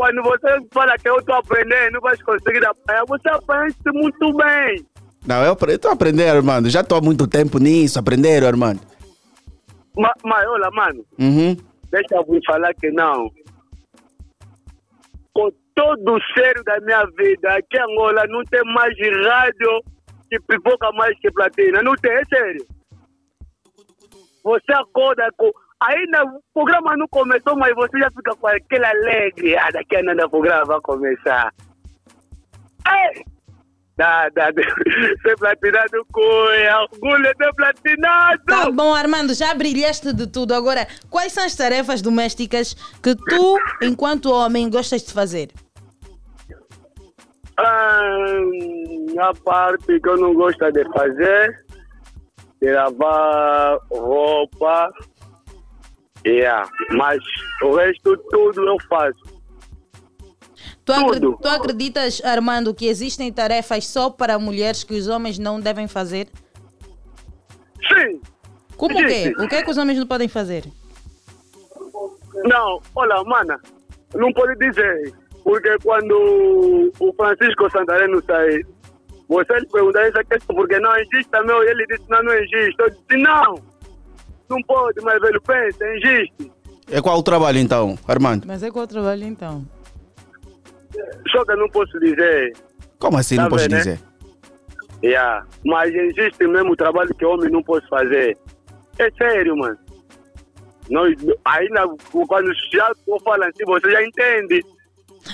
[0.00, 4.86] quando você fala que eu estou aprendendo, não vai conseguir apanhar, você apanha muito bem.
[5.26, 6.70] Não, eu estou a aprender, Armando.
[6.70, 8.80] Já estou há muito tempo nisso, aprender, Armando.
[9.94, 11.54] Ma, mas olha, mano, Uhum.
[11.90, 13.28] deixa eu vos falar que não.
[15.34, 18.94] Com todo o cheiro da minha vida, aqui em Angola não tem mais
[19.26, 19.82] rádio
[20.30, 21.82] que pipoca mais que platina.
[21.82, 22.64] Não tem, é sério.
[24.44, 25.50] Você acorda com.
[25.82, 29.56] Ainda o programa não começou, mas você já fica com aquele alegre.
[29.56, 31.52] Ah, daqui a nada o programa vai começar.
[32.86, 33.24] Ei!
[33.96, 34.48] Dá, dá.
[35.22, 38.44] Ser platinado cuia, orgulho de platinado!
[38.46, 40.54] Tá bom, Armando, já brilhaste de tudo.
[40.54, 45.50] Agora, quais são as tarefas domésticas que tu, enquanto homem, gostas de fazer?
[47.58, 48.00] Ah,
[49.18, 51.70] a parte que eu não gosto de fazer
[52.60, 54.90] de lavar roupa.
[56.26, 56.68] Yeah.
[56.90, 57.18] Mas
[57.62, 59.40] o resto tudo eu faço.
[60.84, 65.86] Tu, tu acreditas, Armando, que existem tarefas só para mulheres que os homens não devem
[65.86, 66.28] fazer?
[67.88, 68.20] Sim!
[68.76, 69.32] Como o quê?
[69.38, 70.64] O que é que os homens não podem fazer?
[72.44, 73.60] Não, olha, mana,
[74.14, 75.12] não pode dizer.
[75.44, 78.66] Porque quando o Francisco Santareno sair,
[79.28, 82.76] você lhe perguntar essa questão, porque não existe também, ele disse não, não existe.
[82.78, 83.54] Eu disse não,
[84.50, 86.52] não pode, mas velho, pensa, existe.
[86.90, 88.46] É qual o trabalho então, Armando?
[88.46, 89.64] Mas é qual o trabalho então?
[91.30, 92.52] Só que eu não posso dizer.
[92.98, 93.78] Como assim Tá não vendo, né?
[93.78, 94.00] dizer?
[95.02, 95.46] Yeah.
[95.64, 98.36] Mas existe mesmo trabalho que homem não pode fazer.
[98.98, 99.78] É sério, mano.
[100.90, 104.64] Nós, ainda quando já eu falo assim, você já entende.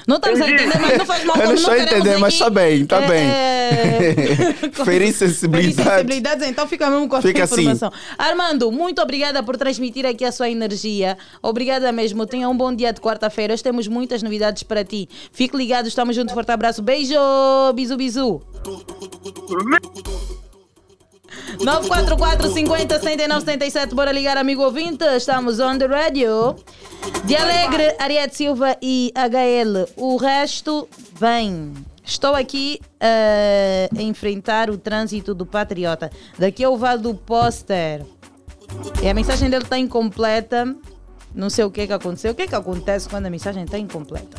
[0.07, 1.37] Não estamos a entender, mas não faz mal.
[1.41, 3.27] Eu não estou a entender, mas está bem, está é, bem.
[3.27, 6.49] é, Ferir sensibilidades.
[6.49, 7.63] Então fica mesmo com a Fica assim.
[7.63, 7.93] informação.
[8.19, 11.17] Armando, muito obrigada por transmitir aqui a sua energia.
[11.43, 12.27] Obrigada mesmo.
[12.27, 13.55] Tenha um bom dia de quarta-feira.
[13.55, 15.09] Hoje temos muitas novidades para ti.
[15.33, 16.35] Fique ligado, estamos juntos.
[16.35, 16.83] Forte abraço.
[16.83, 17.15] Beijo,
[17.75, 18.43] bisu, bisu.
[21.61, 23.95] 944 50 69 77.
[23.95, 25.05] Bora ligar, amigo ouvinte.
[25.17, 26.57] Estamos on the radio.
[27.25, 29.89] De Alegre, Ariete Silva e HL.
[29.97, 31.73] O resto vem.
[32.05, 36.11] Estou aqui eh, a enfrentar o trânsito do Patriota.
[36.39, 38.05] Daqui eu vá do póster.
[39.03, 40.77] E a mensagem dele está incompleta.
[41.35, 42.33] Não sei o que, que aconteceu.
[42.33, 44.39] O que, que acontece quando a mensagem está incompleta?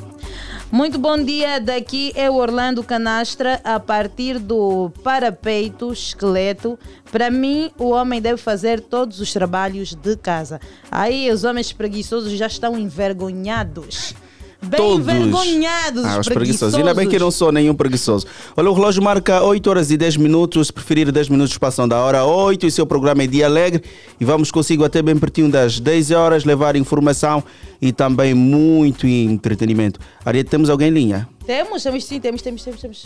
[0.69, 1.61] Muito bom dia.
[1.61, 3.61] Daqui é o Orlando Canastra.
[3.63, 6.77] A partir do parapeito, esqueleto.
[7.09, 10.59] Para mim, o homem deve fazer todos os trabalhos de casa.
[10.91, 14.13] Aí os homens preguiçosos já estão envergonhados.
[14.61, 15.07] Bem Todos.
[15.07, 16.75] envergonhados, Ah, os os preguiçosos.
[16.75, 18.25] Ainda bem que eu não sou nenhum preguiçoso.
[18.55, 20.67] Olha, o relógio marca 8 horas e 10 minutos.
[20.67, 22.65] Se preferir 10 minutos, passam da hora 8.
[22.65, 23.83] E seu programa é Dia Alegre.
[24.19, 27.43] E vamos consigo até bem pertinho das 10 horas levar informação
[27.81, 29.99] e também muito entretenimento.
[30.25, 31.29] Ariete, temos alguém em linha?
[31.45, 33.05] Temos, temos sim, temos, temos, temos, temos.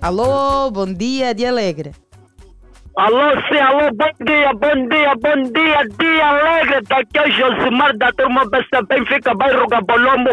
[0.00, 1.92] Alô, bom dia, dia alegre.
[2.96, 6.80] Alô, sim, alô, bom dia, bom dia, bom dia, dia alegre.
[6.88, 10.30] Daqui é Josimar da turma BC Benfica, bairro Gabolombo.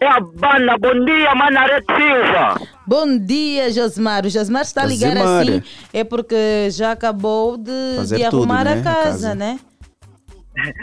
[0.00, 2.60] É a banda, bom dia, Manarete Silva.
[2.86, 4.24] Bom dia, Josmar.
[4.24, 5.42] O Josmar está a ligar Josimar.
[5.42, 5.62] assim,
[5.92, 9.34] é porque já acabou de, Fazer de tudo, arrumar né, a a casa, casa.
[9.34, 9.60] né?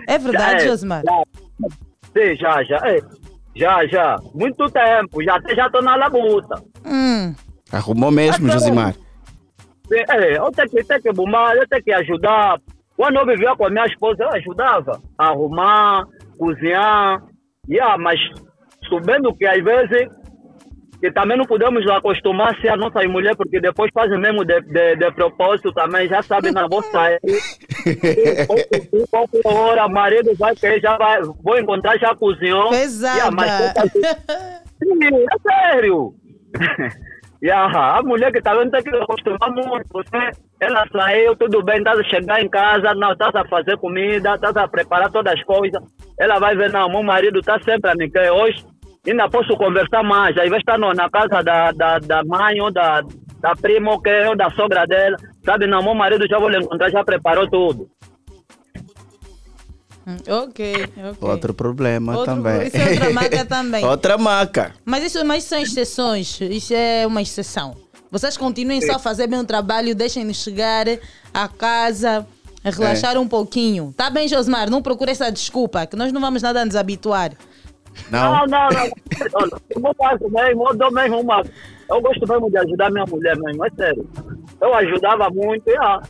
[0.08, 1.04] É verdade, É, Josmar?
[1.04, 1.24] já.
[2.14, 2.78] Sim, já, já.
[2.86, 3.00] é,
[3.56, 4.16] Já, já.
[4.34, 6.64] Muito tempo, já até já estou na labuta.
[6.86, 7.34] Hum,
[7.72, 8.94] Arrumou mesmo, Até Josimar.
[8.94, 9.00] Sim,
[9.92, 12.60] É, eu tenho que, tenho que bumar, eu tenho que ajudar.
[12.96, 16.06] Quando eu vivia com a minha esposa, eu ajudava a arrumar,
[16.38, 17.24] cozinhar.
[17.70, 18.20] Yeah, mas
[18.90, 20.10] sabendo que às vezes
[21.00, 24.44] que também não podemos nos acostumar a ser a nossa mulher, porque depois fazem mesmo
[24.44, 27.20] de, de, de propósito também, já sabem, não vou sair.
[29.10, 32.70] Qualquer hora, marido vai querer, já vai, vou encontrar, já cozinhou.
[32.70, 33.16] pesada.
[33.16, 33.50] Yeah, mas
[35.16, 36.14] é sério.
[37.42, 39.88] Yeah, a mulher que também tem que acostumar muito.
[39.94, 44.36] Você, ela saiu, tudo bem, está a chegar em casa, não, está a fazer comida,
[44.36, 45.82] está a preparar todas as coisas.
[46.20, 48.66] Ela vai ver, não, meu marido está sempre a me querer hoje.
[49.08, 50.38] Ainda posso conversar mais.
[50.38, 53.02] Aí vai estar na casa da, da, da mãe ou da,
[53.40, 55.16] da prima ou, que, ou da sogra dela.
[55.46, 57.88] Sabe, não, meu marido já vou lhe encontrar, já preparou tudo.
[60.10, 60.74] Hum, ok,
[61.12, 61.30] ok.
[61.30, 62.68] Outro problema Outro- também.
[62.68, 63.86] isso é outra maca também.
[63.86, 64.76] outra maca.
[64.86, 67.76] Mas isso mas são exceções, isso é uma exceção.
[68.12, 70.86] Vocês continuem só a fazer bem o trabalho, deixem-nos chegar
[71.34, 72.26] a casa,
[72.64, 73.20] a relaxar É.
[73.20, 73.94] um pouquinho.
[73.96, 74.68] Tá bem, Josmar?
[74.70, 77.32] Não procure essa desculpa, que nós não vamos nada nos habituar.
[78.10, 78.32] Não.
[78.32, 78.90] Não, não, não.
[79.34, 81.44] Olha, eu faço mesmo, eu dou mesmo uma.
[81.90, 84.10] Eu gosto mesmo de ajudar minha mulher mesmo, é sério.
[84.62, 86.02] Eu ajudava muito, e, ah,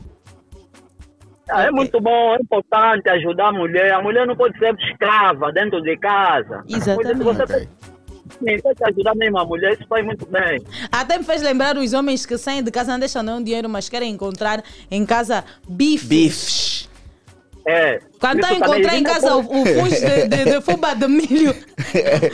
[1.51, 3.93] ah, é muito bom, é importante ajudar a mulher.
[3.93, 6.63] A mulher não pode ser escrava dentro de casa.
[6.67, 7.23] Exatamente.
[7.23, 7.67] Você
[8.45, 10.61] tem, que ajudar mesmo a mulher, isso faz muito bem.
[10.91, 13.89] Até me fez lembrar os homens que saem de casa, não deixam nenhum dinheiro, mas
[13.89, 16.05] querem encontrar em casa bife.
[16.07, 16.89] Bifes.
[17.67, 17.99] É.
[18.19, 21.53] Quando está a encontrar em casa o, pode- o de, de, de fubá de milho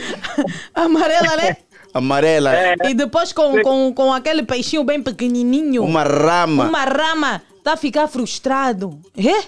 [0.74, 1.56] amarela, né?
[1.92, 2.54] Amarela.
[2.54, 2.74] É.
[2.84, 5.82] E depois com, com, com aquele peixinho bem pequenininho.
[5.82, 6.68] Uma rama.
[6.68, 7.42] Uma rama.
[7.66, 9.00] Tá a ficar frustrado.
[9.18, 9.44] É?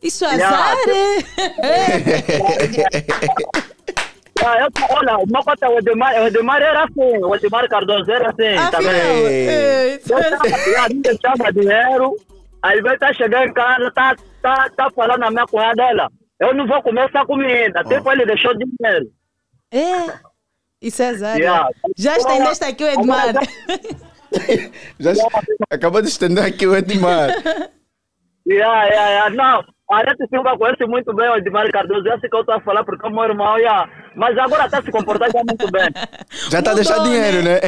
[0.00, 1.18] Isso é azar, é?
[4.46, 8.08] Ah, eu, olha, o meu cota, o Edmar, o Edmar era assim, o Edmar Cardoso
[8.08, 8.42] era assim,
[8.86, 12.16] é, isso Eu é- tava, a gente deixava dinheiro,
[12.62, 16.08] aí vai estar chegando em casa, tá, tá, tá falando a minha cunhada dela,
[16.38, 19.10] eu não vou comer essa comida, tipo ele deixou dinheiro.
[19.72, 20.20] É.
[20.80, 21.36] Isso é azar.
[21.36, 21.68] Yeah.
[21.68, 21.90] é.
[21.96, 23.34] Já estendeste aqui o Edmar.
[25.00, 25.12] Já
[25.70, 27.30] acabou de estender aqui o Edmar.
[28.46, 29.30] Yeah, yeah, yeah.
[29.30, 32.60] Não, a Arete Silva conhece muito bem o Edmar Cardoso, esse que eu estou a
[32.60, 33.88] falar porque é meu irmão, yeah.
[34.14, 35.88] mas agora está se comportando já muito bem.
[36.50, 37.60] Já está a deixar Mudou, dinheiro, né?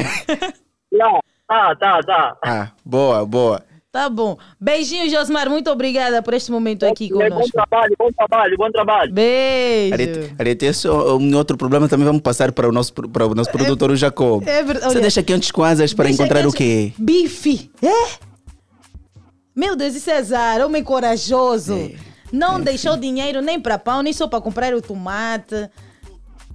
[0.93, 1.21] Yeah.
[1.49, 2.37] Tá, tá, tá.
[2.45, 3.63] Ah, boa, boa.
[3.97, 4.37] Tá bom.
[4.61, 5.49] Beijinho, Josmar.
[5.49, 7.51] Muito obrigada por este momento aqui Bom conosco.
[7.51, 9.11] trabalho, bom trabalho, bom trabalho.
[9.11, 9.95] Beijo.
[9.95, 13.35] Arete, Arete, esse é um outro problema também vamos passar para o nosso, para o
[13.35, 14.47] nosso produtor, o Jacob.
[14.47, 14.93] É verdade.
[14.93, 16.93] Você deixa quentes coisas para deixa encontrar o quê?
[16.99, 17.71] Bife.
[17.81, 18.19] É?
[19.57, 20.61] Meu Deus, é azar.
[20.61, 21.73] Homem corajoso.
[21.73, 21.93] É.
[22.31, 25.71] Não deixou dinheiro nem para pão, nem só para comprar o tomate.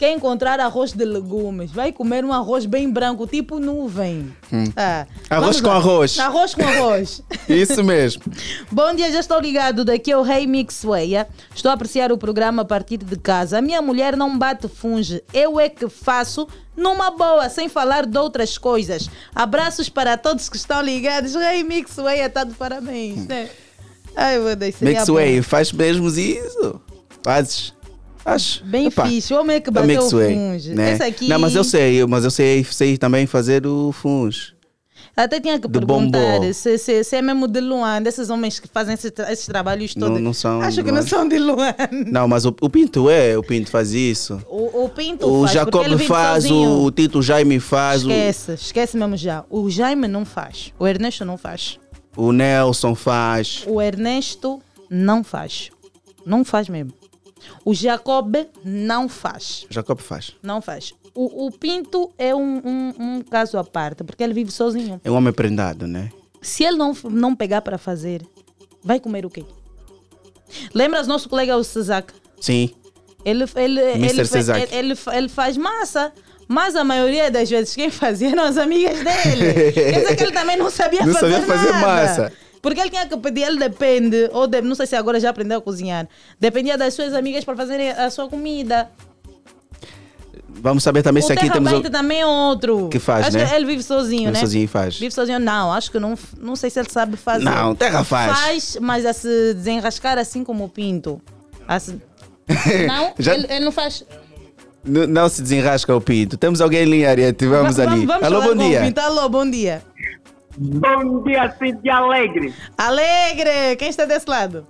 [0.01, 1.69] Quer encontrar arroz de legumes?
[1.69, 4.35] Vai comer um arroz bem branco, tipo nuvem.
[4.75, 5.13] Ah, Hum.
[5.29, 5.75] Arroz vamos com lá.
[5.75, 6.17] arroz.
[6.19, 7.21] Arroz com arroz.
[7.47, 8.23] Isso mesmo.
[8.71, 9.85] Bom dia, já estou ligado.
[9.85, 11.27] Daqui é o Rei Mixweia.
[11.53, 13.59] Estou a apreciar o programa a partir de casa.
[13.59, 15.21] A minha mulher não bate funge.
[15.31, 19.07] Eu é que faço numa boa, sem falar de outras coisas.
[19.35, 21.35] Abraços para todos que estão ligados.
[21.35, 23.27] Rei Mixweia está de parabéns.
[23.27, 23.51] né?
[24.15, 26.81] Ai, meu Deus, Mixway, faz mesmo isso.
[27.23, 27.71] Fazes.
[28.25, 28.63] Acho.
[28.65, 29.33] Bem Epá, fixe.
[29.33, 30.73] O homem é que é bateu o funge.
[30.75, 30.93] né?
[30.95, 31.27] Aqui...
[31.27, 34.53] Não, mas eu sei, mas eu sei, sei também fazer o funge.
[35.17, 38.67] Até tinha que De perguntar se, se, se é mesmo de Luanda, esses homens que
[38.67, 40.21] fazem esses, esses trabalhos Não- todos.
[40.23, 41.89] não são Acho que não são de Luanda.
[42.07, 44.41] Não, mas o, o Pinto é, o Pinto faz isso.
[44.49, 48.97] O, o Pinto O faz, Jacob faz, o, o Tito Jaime faz, o, Esquece, esquece
[48.97, 49.43] mesmo já.
[49.49, 50.71] O Jaime não faz.
[50.79, 51.77] O Ernesto não faz.
[52.15, 53.63] o Nelson faz.
[53.67, 55.71] O Ernesto não faz.
[56.25, 56.93] Não faz mesmo.
[57.65, 59.65] O Jacob não faz.
[59.69, 60.35] O Jacob faz.
[60.41, 60.93] Não faz.
[61.13, 64.99] O, o Pinto é um, um, um caso à parte, porque ele vive sozinho.
[65.03, 66.09] É um homem prendado, né?
[66.41, 68.21] Se ele não, não pegar para fazer,
[68.83, 69.45] vai comer o quê?
[70.73, 72.13] Lembras nosso colega o Cesac?
[72.39, 72.71] Sim.
[73.23, 74.07] Ele, ele, ele,
[74.71, 76.11] ele, ele, faz massa.
[76.47, 79.71] Mas a maioria das vezes quem fazia eram as amigas dele.
[79.71, 81.87] Quer dizer que ele também não sabia Não fazer sabia fazer nada.
[81.87, 82.33] massa.
[82.61, 85.57] Porque ele tinha que pedir, ele depende, ou de- não sei se agora já aprendeu
[85.57, 86.07] a cozinhar,
[86.39, 88.89] dependia das suas amigas para fazerem a sua comida.
[90.47, 91.71] Vamos saber também o se aqui temos.
[91.73, 92.87] O- também é outro.
[92.89, 93.45] Que faz, acho né?
[93.47, 94.39] que ele vive sozinho, né?
[94.39, 94.97] sozinho faz.
[94.99, 95.73] Vive sozinho, não.
[95.73, 97.43] Acho que não, não sei se ele sabe fazer.
[97.43, 98.37] Não, Terra faz.
[98.37, 101.21] Faz, mas a se desenrascar assim como o pinto.
[101.79, 101.99] Se-
[102.87, 104.03] Não, Já- ele, ele não faz.
[104.85, 106.37] N- Não se desenrasca o pinto.
[106.37, 107.45] Temos alguém em linha, Ariete.
[107.47, 108.05] Vamos Va- ali.
[108.05, 108.81] Vamos Alô, bom dia.
[108.81, 108.99] Pinto.
[108.99, 109.81] Alô, bom dia.
[110.57, 112.53] Bom dia, Cintia Alegre.
[112.77, 113.75] Alegre!
[113.77, 114.67] Quem está desse lado?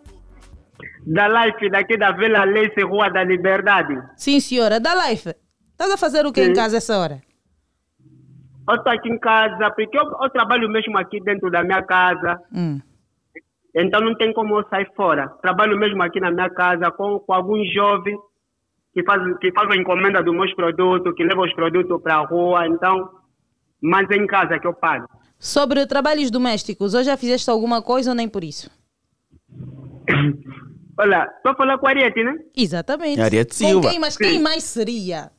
[1.05, 3.99] Da Life, daqui da Vila Leice, Rua da Liberdade.
[4.15, 4.79] Sim, senhora.
[4.79, 5.34] Da Life.
[5.71, 7.21] Estás a fazer o que em casa essa hora?
[8.69, 12.39] Eu estou aqui em casa, porque eu, eu trabalho mesmo aqui dentro da minha casa.
[12.53, 12.79] Hum.
[13.75, 15.27] Então não tem como eu sair fora.
[15.41, 18.17] Trabalho mesmo aqui na minha casa com, com alguns jovens
[18.93, 22.25] que fazem que faz a encomenda dos meus produtos, que levam os produtos para a
[22.25, 22.67] rua.
[22.67, 23.09] Então,
[23.82, 25.07] mas é em casa que eu pago.
[25.43, 28.69] Sobre trabalhos domésticos, hoje já fizeste alguma coisa ou nem por isso?
[30.99, 32.35] Olha, estou a falar com a Ariete, né?
[32.55, 33.19] Exatamente.
[33.19, 33.89] Ariete Com Silva.
[33.89, 35.31] quem, mas quem mais seria?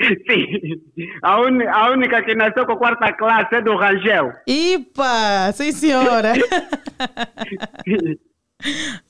[0.00, 0.80] Sim.
[1.20, 4.30] A, uni- a única que nasceu com quarta classe é do Rangel.
[4.46, 5.50] Ipa!
[5.52, 6.32] Sim, senhora.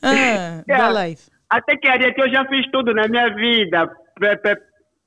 [0.03, 1.05] ah, da Yeah.
[1.07, 1.31] Life.
[1.51, 3.95] Até que Ariete, eu já fiz tudo na minha vida.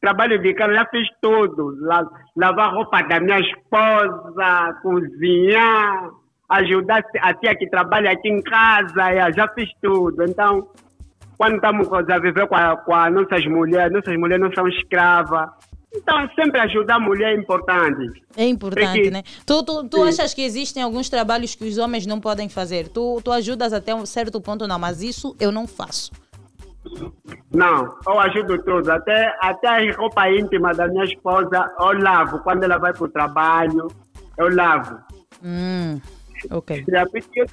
[0.02, 1.76] Trabalho de casa, já fiz tudo.
[1.82, 6.10] La- lavar roupa da minha esposa, cozinhar,
[6.50, 10.24] ajudar a tia que trabalha aqui em casa, yeah, já fiz tudo.
[10.24, 10.70] Então,
[11.38, 15.50] quando estamos a viver com, a, com as nossas mulheres, nossas mulheres não são escravas.
[15.95, 18.22] Então, sempre ajudar a mulher é importante.
[18.36, 19.24] É importante, Porque- né?
[19.45, 22.89] Tu, tu, tu achas que existem alguns trabalhos que os homens não podem fazer?
[22.89, 26.12] Tu, tu ajudas até um certo ponto, não, mas isso eu não faço.
[27.54, 28.92] Não, eu ajudo tudo.
[28.92, 32.40] Até, até a roupa íntima da minha esposa, eu lavo.
[32.40, 33.88] Quando ela vai para o trabalho,
[34.38, 35.00] eu lavo.
[35.44, 36.00] Hum,
[36.52, 36.86] ok.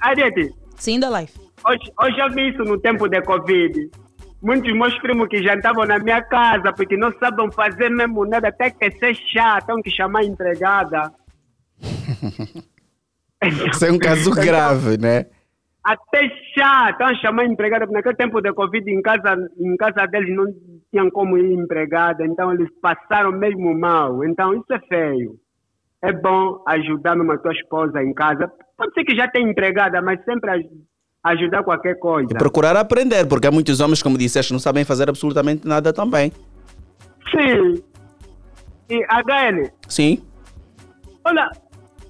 [0.01, 1.39] Ariete, Sim, da Life.
[1.67, 3.89] hoje, hoje eu vi isso no tempo de Covid.
[4.41, 8.69] Muitos meus primos que jantavam na minha casa, porque não sabem fazer mesmo nada, até
[8.69, 11.11] que ser chato, tem que chamar a empregada.
[13.71, 15.25] Isso é um caso grave, né?
[15.85, 16.27] Até
[16.57, 20.35] chato, estão chamar a empregada, porque naquele tempo de Covid em casa, em casa deles
[20.35, 20.45] não
[20.89, 24.23] tinham como ir empregada, então eles passaram mesmo mal.
[24.25, 25.35] Então isso é feio.
[26.01, 28.51] É bom ajudar mesmo a tua esposa em casa.
[28.75, 30.65] Pode ser que já tenha empregada, mas sempre aj-
[31.23, 32.29] ajudar qualquer coisa.
[32.31, 36.31] E procurar aprender, porque há muitos homens, como disseste, não sabem fazer absolutamente nada também.
[37.31, 37.83] Sim.
[38.89, 40.23] E HL, Sim.
[41.23, 41.49] olha,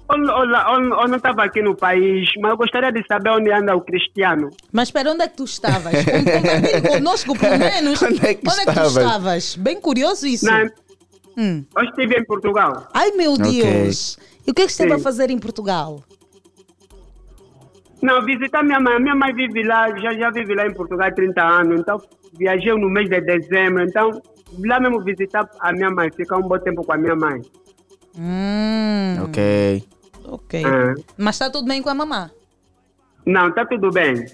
[0.08, 4.50] eu não estava aqui no país, mas eu gostaria de saber onde anda o Cristiano.
[4.72, 5.92] Mas para onde é que tu estavas?
[6.04, 8.02] Compartilhe conosco, pelo menos.
[8.02, 8.96] Onde é que tu estavas?
[8.96, 9.56] estavas?
[9.56, 10.44] Bem curioso isso.
[10.46, 10.66] Na,
[11.38, 11.62] Hum.
[11.76, 12.88] eu estive em Portugal.
[12.94, 13.36] Ai, meu.
[13.36, 14.16] Deus.
[14.46, 16.02] E o que é que esteve a fazer em Portugal?
[18.00, 18.98] Não, visitar minha mãe.
[19.00, 21.80] Minha mãe vive lá, já, já vive lá em Portugal há 30 anos.
[21.80, 22.00] Então,
[22.38, 23.82] viajei no mês de dezembro.
[23.82, 24.10] Então,
[24.64, 27.42] lá mesmo visitar a minha mãe, ficar um bom tempo com a minha mãe.
[28.18, 29.84] Hum, Ok.
[30.28, 30.62] Ok.
[30.64, 30.94] Ah.
[31.16, 32.30] Mas está tudo bem com a mamã?
[33.24, 34.24] Não, tá tudo bem.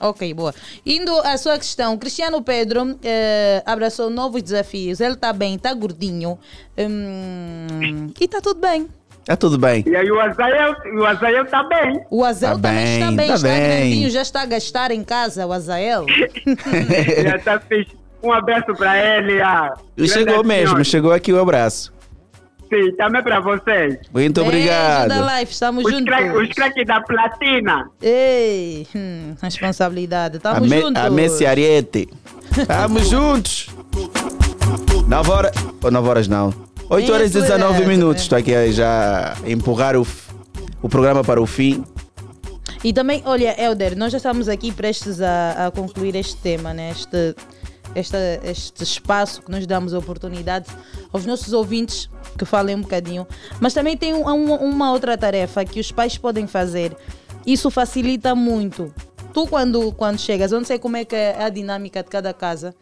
[0.00, 0.54] Ok, boa.
[0.86, 5.00] Indo à sua questão, Cristiano Pedro eh, abraçou novos desafios.
[5.00, 6.38] Ele está bem, está gordinho.
[6.78, 8.88] Hum, e está tudo bem.
[9.20, 9.84] Está tudo bem.
[9.86, 12.00] E aí o Azael, o Azael tá bem.
[12.10, 13.60] O Azael Tá também está bem, bem, tá está bem.
[13.80, 16.06] grandinho, já está a gastar em casa, o Azael.
[17.22, 17.94] Já tá fixe.
[18.22, 19.40] Um abraço para ele.
[19.42, 19.74] Ah,
[20.06, 21.92] chegou mesmo, chegou aqui o abraço.
[22.72, 23.98] Sim, também para vocês.
[24.14, 25.08] Muito Beijo obrigado.
[25.08, 26.06] da Life, estamos Os juntos.
[26.06, 27.90] craques os craques da platina.
[28.00, 31.02] Ei, hum, responsabilidade, A, estamos Me, juntos.
[31.02, 32.08] a Messi Ariete.
[32.56, 33.68] Estamos juntos.
[35.06, 35.52] 9 horas.
[35.82, 36.52] Ou 9 horas não.
[36.88, 38.22] 8 horas e Isso é, 19 minutos.
[38.22, 38.24] é.
[38.24, 40.06] Estou aqui a já empurrar o,
[40.82, 41.84] o programa para o fim.
[42.84, 46.90] E também, olha, Helder, nós já estamos aqui prestes a, a concluir este tema, né?
[46.90, 47.34] este,
[47.94, 50.66] esta, este espaço que nos damos a oportunidade
[51.12, 53.26] aos nossos ouvintes que falem um bocadinho.
[53.60, 56.96] Mas também tem um- um- uma outra tarefa que os pais podem fazer.
[57.46, 58.92] Isso facilita muito.
[59.34, 62.32] Tu, quando, quando chegas, eu não sei como é que é a dinâmica de cada
[62.34, 62.74] casa,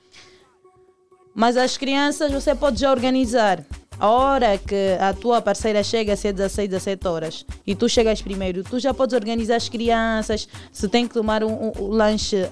[1.34, 3.64] mas as crianças você pode já organizar.
[3.98, 8.22] A hora que a tua parceira chega a ser 16, 17 horas e tu chegas
[8.22, 12.48] primeiro, tu já podes organizar as crianças, se tem que tomar um, um- um lanche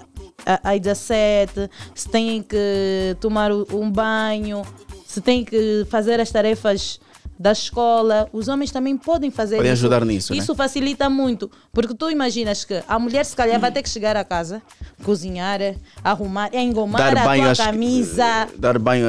[0.62, 4.62] às 17, se tem que tomar um banho,
[5.06, 7.00] se tem que fazer as tarefas
[7.38, 9.82] da escola, os homens também podem fazer Podem isso.
[9.84, 10.38] ajudar nisso, né?
[10.38, 14.16] Isso facilita muito, porque tu imaginas que a mulher se calhar vai ter que chegar
[14.16, 14.60] a casa,
[15.04, 15.60] cozinhar,
[16.02, 18.48] arrumar, engomar Dar a tua às camisa.
[18.56, 19.06] Dar banho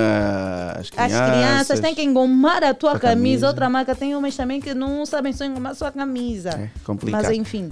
[0.77, 1.19] às crianças.
[1.19, 3.15] As crianças têm que engomar a tua A camisa.
[3.15, 3.47] camisa.
[3.47, 6.49] Outra marca tem homens também que não sabem só engomar a sua camisa.
[6.49, 7.23] É complicado.
[7.23, 7.69] Mas enfim.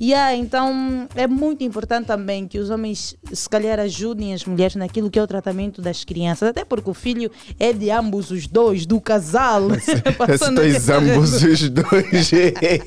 [0.00, 5.10] Yeah, então é muito importante também que os homens se calhar ajudem as mulheres naquilo
[5.10, 8.84] que é o tratamento das crianças, até porque o filho é de ambos os dois,
[8.84, 9.72] do casal.
[9.74, 12.30] Esses Passando dois ambos os dois.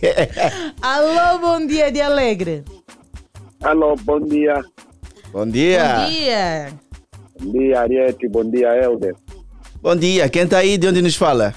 [0.82, 2.64] Alô, bom dia de alegre.
[3.62, 4.64] Alô, bom dia.
[5.32, 5.84] Bom dia.
[5.84, 6.74] Bom dia.
[7.40, 8.30] Bom dia, Ariete.
[8.30, 9.16] Bom dia, Helder.
[9.82, 10.30] Bom dia.
[10.30, 10.78] Quem está aí?
[10.78, 11.56] De onde nos fala?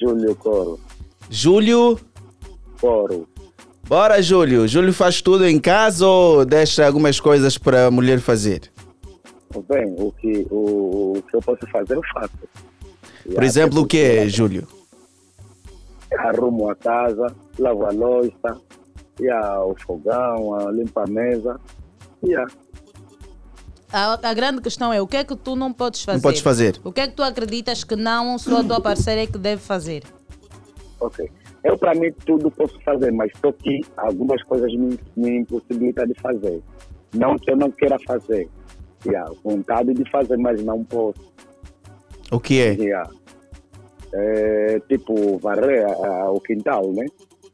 [0.00, 0.80] Júlio Coro.
[1.28, 1.98] Júlio.
[2.80, 3.28] Coro.
[3.88, 4.66] Bora, Júlio.
[4.66, 8.70] Júlio faz tudo em casa ou deixa algumas coisas para a mulher fazer?
[9.68, 12.32] Bem, o que, o, o que eu posso fazer, eu faço.
[13.32, 14.66] Por exemplo, o que, Júlio?
[16.18, 18.60] Arrumo a casa, lavo a louça,
[19.20, 21.58] e a, o fogão, a, limpo a mesa.
[22.22, 22.44] E a,
[23.92, 26.16] A, a grande questão é o que é que tu não podes fazer?
[26.16, 26.80] Não podes fazer.
[26.84, 29.62] O que é que tu acreditas que não só a tua parceira é que deve
[29.62, 30.02] fazer?
[31.00, 31.30] ok.
[31.64, 36.14] Eu, para mim, tudo posso fazer, mas só que algumas coisas me, me impossibilitam de
[36.20, 36.62] fazer.
[37.14, 38.48] Não que eu não queira fazer.
[39.04, 41.32] E a vontade de fazer, mas não posso.
[42.32, 42.72] O que é?
[42.74, 43.10] Yeah.
[44.12, 47.04] É, tipo, varrer a- a- o quintal, né?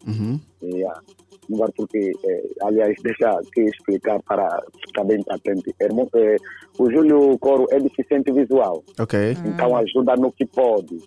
[0.07, 0.39] Uhum.
[0.63, 1.01] Yeah.
[1.49, 5.75] Não vai porque, é, aliás, deixa aqui explicar para ficar bem patente.
[5.81, 6.37] Irmão, é,
[6.79, 9.19] o Júlio Coro é deficiente visual, Ok.
[9.45, 10.99] então ajuda no que pode.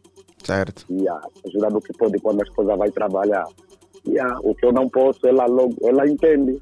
[0.45, 0.85] Certo.
[0.89, 1.27] Yeah.
[1.47, 3.45] Ajuda no que pode quando a esposa vai trabalhar.
[4.07, 4.39] Yeah.
[4.43, 6.61] O que eu não posso, ela logo, ela entende.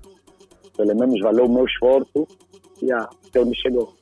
[0.77, 2.27] Pelo menos valeu o meu esforço.
[2.81, 3.09] Yeah.
[3.27, 3.93] Até onde chegou.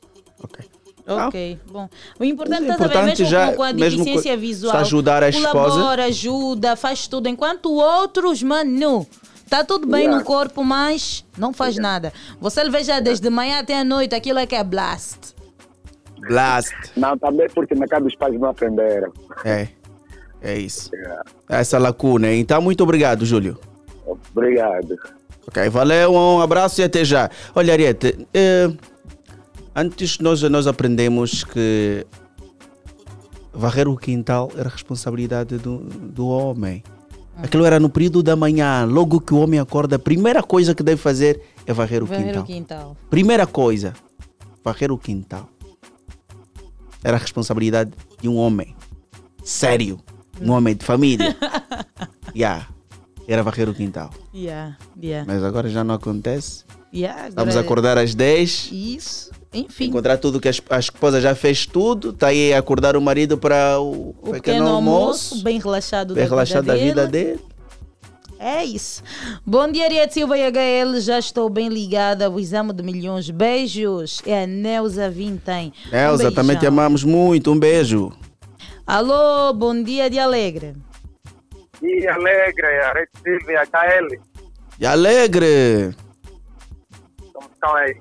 [1.07, 1.89] Ok, bom.
[2.19, 5.29] O importante, É é importante mesmo já- com, a mesmo deficiência co- visual, ajudar a
[5.29, 5.51] esposa.
[5.51, 9.05] colabora, ajuda, faz tudo, enquanto outros, mano,
[9.49, 10.19] tá tudo bem Yeah.
[10.19, 12.13] no corpo, mas não faz nada.
[12.39, 15.33] Você veja desde manhã até a noite, aquilo é que é blast.
[16.27, 16.73] Blast.
[16.95, 19.11] Não, também porque na casa dos pais não aprenderam.
[19.43, 19.67] É.
[20.41, 20.89] É isso.
[21.47, 22.33] Essa lacuna.
[22.33, 23.59] Então, muito obrigado, Júlio.
[24.33, 24.95] Obrigado.
[25.47, 27.29] Ok, valeu, um abraço e até já.
[27.53, 28.71] Olha, Ariete, eh,
[29.75, 32.05] antes nós, nós aprendemos que
[33.53, 36.83] varrer o quintal era responsabilidade do, do homem.
[37.37, 40.83] Aquilo era no período da manhã, logo que o homem acorda, a primeira coisa que
[40.83, 42.43] deve fazer é varrer o Varrer quintal.
[42.43, 42.97] o quintal.
[43.09, 43.93] Primeira coisa,
[44.63, 45.49] varrer o quintal.
[47.03, 47.91] Era a responsabilidade
[48.21, 48.75] de um homem
[49.43, 49.99] sério,
[50.41, 51.35] um homem de família.
[52.35, 52.67] yeah.
[53.27, 54.09] Era varrer o quintal.
[54.33, 55.25] Yeah, yeah.
[55.31, 56.63] Mas agora já não acontece.
[56.93, 59.85] Yeah, Vamos agora- acordar às 10, Isso, enfim.
[59.85, 63.01] encontrar tudo que a esp- a esposa já fez tudo, está aí a acordar o
[63.01, 67.39] marido para o, O pequeno almoço, bem relaxado bem da relaxado vida da vida dele.
[68.43, 69.03] É isso.
[69.45, 70.99] Bom dia, Ariete Silva e HL.
[70.99, 73.29] Já estou bem ligada ao exame de milhões.
[73.29, 74.19] Beijos.
[74.25, 75.71] É a Neuza Vintém.
[75.93, 77.51] Um Elza, também te amamos muito.
[77.51, 78.11] Um beijo.
[78.87, 80.75] Alô, bom dia de Alegre.
[81.83, 84.19] E alegre, a Rede Silvia, KL.
[84.79, 85.95] E alegre.
[87.33, 87.95] Como estão aí?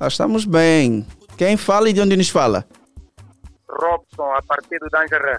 [0.00, 1.06] Nós estamos bem.
[1.36, 2.66] Quem fala e de onde nos fala?
[3.68, 5.38] Robson, a partir do Dangeré.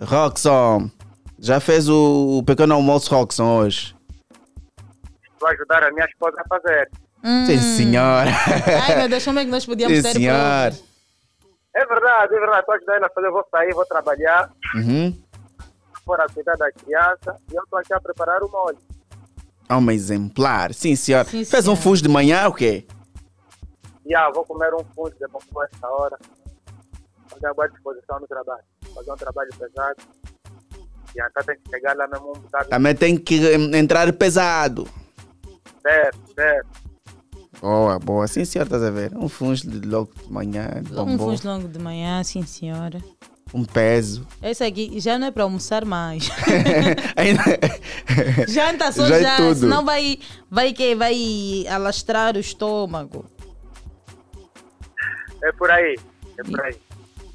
[0.00, 0.88] Roxon.
[1.38, 3.94] Já fez o, o pequeno almoço Roxon hoje?
[5.40, 6.90] Vou ajudar a minha esposa a fazer.
[7.46, 8.30] Sim, senhora.
[8.30, 8.82] Hum.
[8.88, 10.26] Ai, meu Deus, como é que nós podíamos Sim, ter?
[11.74, 12.60] É verdade, é verdade.
[12.60, 13.26] Estou ajudando ela a fazer.
[13.28, 15.16] Eu vou sair, vou trabalhar, Uhum.
[16.04, 17.36] for a cuidar da criança.
[17.52, 18.78] E eu estou aqui a preparar o molho.
[19.68, 20.72] Alma exemplar.
[20.74, 21.24] Sim, senhora.
[21.24, 21.80] Sim, Fez um senhora.
[21.82, 22.84] fuso de manhã o quê?
[24.06, 26.18] E ah, vou comer um fundo depois essa hora.
[27.28, 28.62] Fazer a boa disposição no trabalho.
[28.94, 29.96] Fazer um trabalho pesado.
[31.14, 32.68] Tem que chegar lá mesmo um bocado.
[32.68, 33.40] Também tem que
[33.74, 34.88] entrar pesado.
[35.82, 36.68] Certo, certo.
[37.60, 38.26] Boa, boa.
[38.28, 39.16] Sim, senhora, estás a ver?
[39.16, 40.68] Um fungo de logo de manhã.
[40.92, 43.02] Um bom, fuso longo de manhã, sim senhora.
[43.52, 44.24] um peso.
[44.42, 46.28] Esse aqui já não é para almoçar mais.
[47.16, 47.42] Ainda-
[48.46, 49.60] Janta só Já já, é tudo.
[49.60, 50.18] senão vai,
[50.50, 53.24] vai, que, vai alastrar o estômago.
[55.42, 55.96] É por aí.
[56.38, 56.76] É por aí.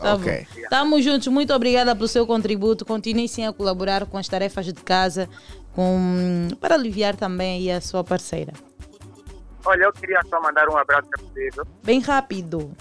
[0.03, 0.47] Tá Ok.
[0.55, 0.61] bom.
[0.69, 1.27] Tamo juntos.
[1.27, 2.85] Muito obrigada pelo seu contributo.
[2.85, 5.29] Continue sim a colaborar com as tarefas de casa
[5.73, 8.53] com, para aliviar também aí a sua parceira.
[9.65, 11.65] Olha, eu queria só mandar um abraço a possível.
[11.83, 12.71] Bem rápido.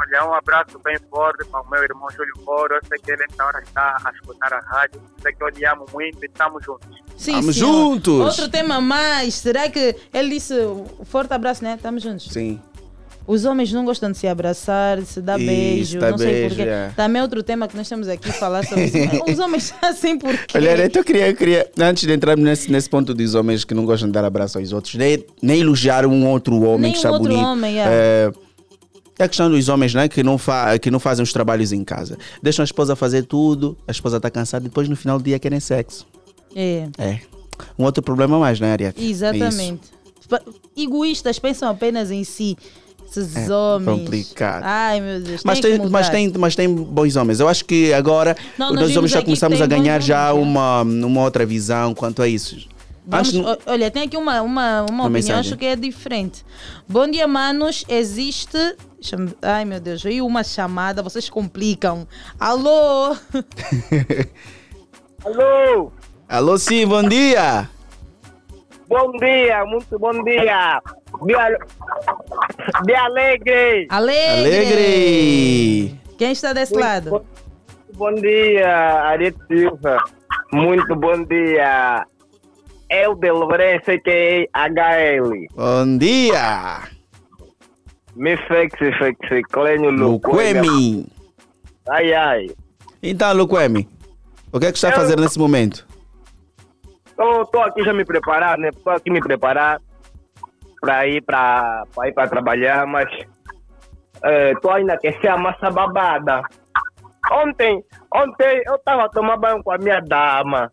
[0.00, 2.74] Olha, um abraço bem forte para o meu irmão Júlio Coro.
[2.74, 5.00] Eu sei que ele hora está a escutar a rádio.
[5.20, 6.88] Sei que eu lhe amo muito e estamos juntos.
[7.16, 7.66] Sim, Tamo senhor.
[7.72, 8.20] juntos.
[8.20, 9.34] Outro tema a mais.
[9.34, 10.54] Será que ele disse
[11.04, 11.78] forte abraço, né?
[11.80, 12.28] Tamo juntos.
[12.32, 12.60] Sim.
[13.26, 16.26] Os homens não gostam de se abraçar, de se dar Isso, beijo, dar não sei
[16.32, 16.68] beijo, porquê.
[16.70, 16.92] é.
[16.96, 18.96] Também é outro tema que nós temos aqui a falar sobre isso.
[19.28, 20.44] Os homens assim porquê?
[20.54, 23.72] Olha, então eu queria, eu queria, antes de entrar nesse, nesse ponto dos homens que
[23.72, 26.98] não gostam de dar abraço aos outros, nem, nem elogiar um outro homem Nem que
[26.98, 27.46] um está outro bonito.
[27.46, 27.84] homem, é.
[27.84, 28.32] É,
[29.18, 31.84] é a questão dos homens né, que, não fa, que não fazem os trabalhos em
[31.84, 32.18] casa.
[32.42, 35.38] Deixam a esposa fazer tudo, a esposa está cansada e depois no final do dia
[35.38, 36.04] querem sexo.
[36.56, 37.20] É, É.
[37.78, 39.04] Um outro problema mais, né, Ariete?
[39.04, 39.82] exatamente.
[40.28, 40.40] Pa-
[40.76, 42.56] Egoístas pensam apenas em si.
[43.10, 43.98] Esses É homens.
[44.00, 44.62] complicado.
[44.64, 45.42] Ai, meu Deus.
[45.44, 47.40] Mas tem, mas, tem, mas tem bons homens.
[47.40, 50.48] Eu acho que agora Não, nós homens já começamos a ganhar já homens, é.
[50.50, 52.68] uma, uma outra visão quanto a isso.
[53.06, 55.40] Vamos- Antes, olha, tem aqui uma, uma, uma opinião, mensagem.
[55.40, 56.44] acho que é diferente.
[56.88, 57.84] Bom dia, manos.
[57.88, 58.56] Existe.
[59.42, 62.06] Ai, meu Deus, veio uma chamada, vocês complicam.
[62.38, 63.16] Alô?
[65.24, 65.90] Alô,
[66.28, 67.68] Alô, sim, bom dia.
[68.90, 70.82] Bom dia, muito bom dia.
[71.24, 71.58] Dia,
[72.84, 73.86] dia alegre.
[73.88, 74.40] Alegre!
[74.40, 76.00] Alegre.
[76.18, 77.10] Quem está desse lado?
[77.10, 77.24] Bom,
[77.94, 78.68] bom dia,
[79.04, 80.02] Ariete Silva.
[80.52, 82.04] Muito bom dia.
[82.90, 85.46] Eu de Lourenço que HL.
[85.54, 86.80] Bom dia.
[88.16, 90.68] Me fexi, fexi, clenho Luquemi.
[90.68, 91.06] Luquemi.
[91.88, 92.50] Ai, ai.
[93.00, 93.88] Então, Luquemi,
[94.52, 95.86] o que é que está a fazer nesse momento?
[97.20, 98.68] Estou aqui já me preparar, né?
[98.68, 99.78] Estou aqui me preparar
[100.80, 103.08] para ir para ir para trabalhar, mas
[104.54, 106.42] estou ainda a aquecer a massa babada.
[107.30, 110.72] Ontem, ontem eu estava a tomar banho com a minha dama.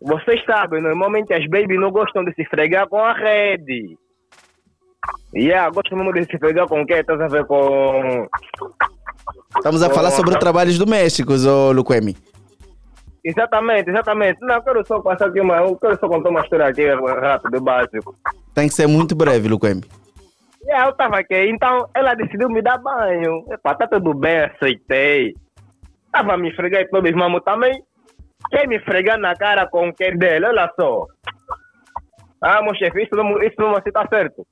[0.00, 3.98] Vocês sabem, normalmente as babies não gostam de se fregar com a rede.
[5.34, 6.86] Yeah, gostam mesmo de se fregar com o?
[6.86, 8.28] Estás a ver com...
[9.56, 12.14] Estamos a falar sobre trabalhos domésticos, ô Luquemi.
[13.26, 14.38] Exatamente, exatamente.
[14.40, 15.56] Não, eu quero só passar aqui uma...
[15.56, 16.86] Eu quero só contar uma história aqui
[17.20, 18.14] rápido, básico.
[18.54, 19.82] Tem que ser muito breve, Luquemi.
[20.62, 23.44] Yeah, eu tava aqui, então ela decidiu me dar banho.
[23.50, 25.34] Epa, tá tudo bem, aceitei.
[26.12, 27.82] Tava me fregar e todos mamo também.
[28.48, 31.06] Quer me fregar na cara com o que dele, olha só.
[32.40, 34.46] Ah, meu chefe, isso não, isso não tá certo.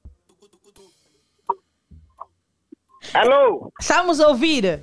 [3.15, 3.73] Alô?
[3.81, 4.83] Estamos a ouvir.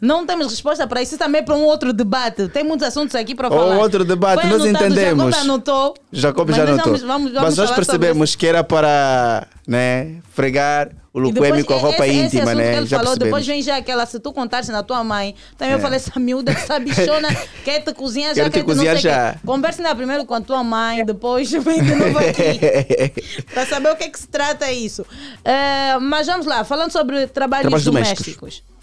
[0.00, 2.48] Não temos resposta para isso, também é para um outro debate.
[2.48, 3.78] Tem muitos assuntos aqui para Ou falar.
[3.78, 5.24] outro debate, Foi nós anotado, entendemos.
[5.34, 5.94] Jacob anotou.
[6.12, 6.84] Jacob já nós notou.
[6.84, 11.74] vamos- vamos- vamos Mas nós percebemos que era para né, fregar o Luquemi depois, com
[11.74, 12.70] a roupa esse, esse íntima, assunto né?
[12.72, 13.46] que ele Já falou, depois percebemos.
[13.46, 15.80] vem já aquela, se tu contares na tua mãe, também eu É.
[15.80, 17.28] falei, essa miúda, essa bichona,
[17.64, 19.32] quer te cozinhar já, te quer te cozinhar já.
[19.32, 19.38] quê.
[19.46, 23.42] Converse ainda primeiro com a tua mãe, depois vem de novo aqui.
[23.54, 25.06] para saber o que é que se trata isso.
[25.42, 28.36] Eh, mas vamos lá, falando sobre trabalhos, Trabalhos domésticos.
[28.36, 28.75] domésticos.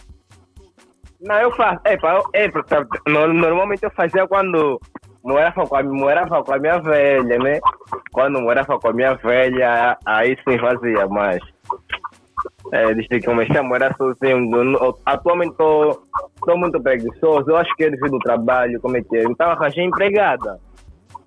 [1.24, 1.80] Não, eu faço.
[1.86, 2.50] É, eu- é,
[3.32, 4.80] normalmente eu fazia quando
[5.24, 7.60] morava com, a, morava com a minha velha, né?
[8.12, 11.40] Quando morava com a minha velha, aí sim fazia, mas.
[12.74, 16.04] É, desde que comecei a morar sozinho, eu eu- atualmente estou
[16.58, 19.24] muito preguiçoso, eu acho que é devido ao trabalho, como é que é.
[19.24, 20.60] Então arranjei empregada.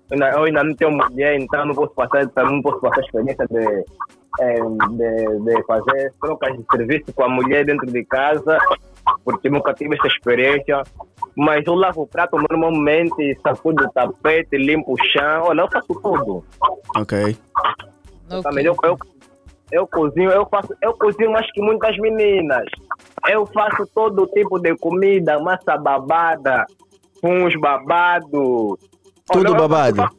[0.09, 3.03] Eu ainda, eu ainda não tenho mulher, então não posso passar, não posso passar a
[3.03, 3.83] experiência de,
[4.39, 8.57] é, de, de fazer trocas de serviço com a mulher dentro de casa,
[9.23, 10.81] porque nunca tive essa experiência.
[11.35, 15.93] Mas eu lavo o prato normalmente, sacudo o tapete, limpo o chão, olha, eu faço
[16.01, 16.43] tudo.
[16.95, 17.37] Ok.
[18.43, 18.97] Também eu, eu,
[19.71, 22.65] eu cozinho, eu faço, eu cozinho mais que muitas meninas.
[23.29, 26.65] Eu faço todo tipo de comida, massa babada,
[27.23, 28.77] uns babados.
[29.31, 29.97] Tudo Olha, babado.
[29.97, 30.17] faço-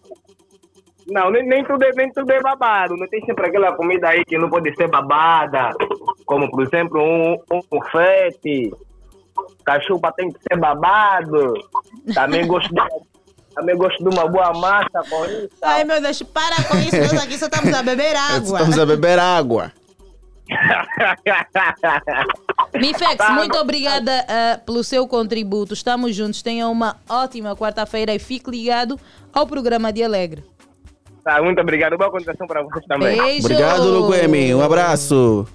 [1.09, 2.95] Não, nem, nem, tudo é, nem tudo é babado.
[2.97, 5.70] Não tem sempre aquela comida aí que não pode ser babada.
[6.29, 8.70] Como, por exemplo, um, um confete.
[9.64, 11.55] Cachupa tem que ser babado.
[12.12, 12.83] Também gosto de,
[13.55, 15.49] também gosto de uma boa massa com isso.
[15.62, 18.59] Ai meu Deus, para com isso, nós aqui só estamos a beber água.
[18.59, 19.72] Estamos a beber água.
[22.74, 23.33] Mifex, Tá.
[23.33, 25.72] muito obrigada ah, pelo seu contributo.
[25.72, 26.43] Estamos juntos.
[26.43, 29.01] Tenha uma ótima quarta-feira e fique ligado
[29.33, 30.45] ao programa de Alegre.
[31.24, 31.97] Tá, muito obrigado.
[31.97, 33.16] Boa continuação para vocês também.
[33.16, 33.47] Beijo.
[33.47, 34.55] Obrigado, Luquemi.
[34.55, 35.47] Um abraço.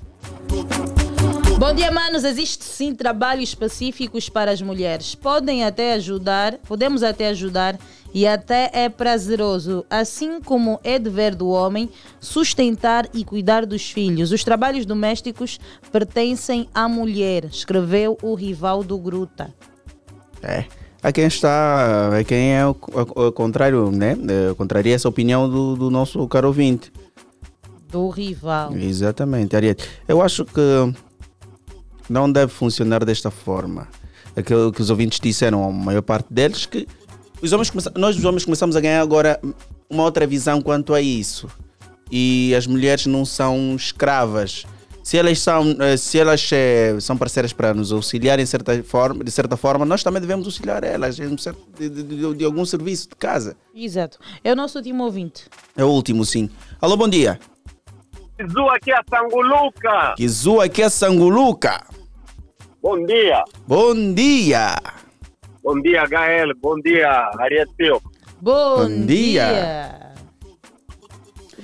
[1.58, 2.24] Bom dia, manos.
[2.24, 5.16] Existem sim trabalhos específicos para as mulheres.
[5.16, 7.80] Podem até ajudar, podemos até ajudar
[8.14, 9.86] e até é prazeroso.
[9.90, 11.90] Assim como é dever do homem
[12.20, 14.32] sustentar e cuidar dos filhos.
[14.32, 15.60] Os trabalhos domésticos
[15.92, 19.54] pertencem à mulher, escreveu o rival do Gruta.
[20.42, 20.66] É.
[21.02, 22.72] A quem está, a quem é o,
[23.16, 24.16] o- o contrário, né?
[24.58, 26.92] Contraria essa opinião do, do nosso caro ouvinte.
[27.94, 28.76] Do rival.
[28.76, 29.88] Exatamente, Ariete.
[30.08, 30.94] Eu acho que
[32.10, 33.88] não deve funcionar desta forma.
[34.36, 36.88] Aquilo que os ouvintes disseram, a maior parte deles, que
[37.42, 39.40] os homens nós os homens começamos a ganhar agora
[39.90, 41.48] uma outra visão quanto a isso.
[42.12, 44.66] E as mulheres não são escravas.
[45.04, 49.22] Se elas são, eh, se elas eh, são parceiras para nos auxiliar em certa forma,
[49.24, 51.28] de certa forma, nós também devemos auxiliar elas de,
[51.90, 53.56] de- de- de algum serviço de casa.
[53.76, 54.18] Exato.
[54.44, 55.44] É o nosso último ouvinte.
[55.76, 56.50] É o último, sim.
[56.82, 57.38] Alô, bom dia.
[58.42, 60.14] Zu aqui é a Sanguluca.
[60.18, 61.84] Kizu aqui é Sanguluca.
[62.82, 63.44] Bom dia.
[63.68, 64.76] Bom dia.
[65.64, 66.54] Bom dia, HL.
[66.60, 67.68] Bom dia, Ariel
[68.42, 69.46] Bom, Bom dia.
[69.48, 70.14] dia.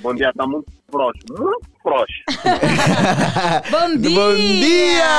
[0.00, 1.38] Bom dia, tá muito próximo.
[1.38, 2.24] Muito próximo.
[3.70, 4.14] Bom dia.
[4.20, 5.10] Bom dia.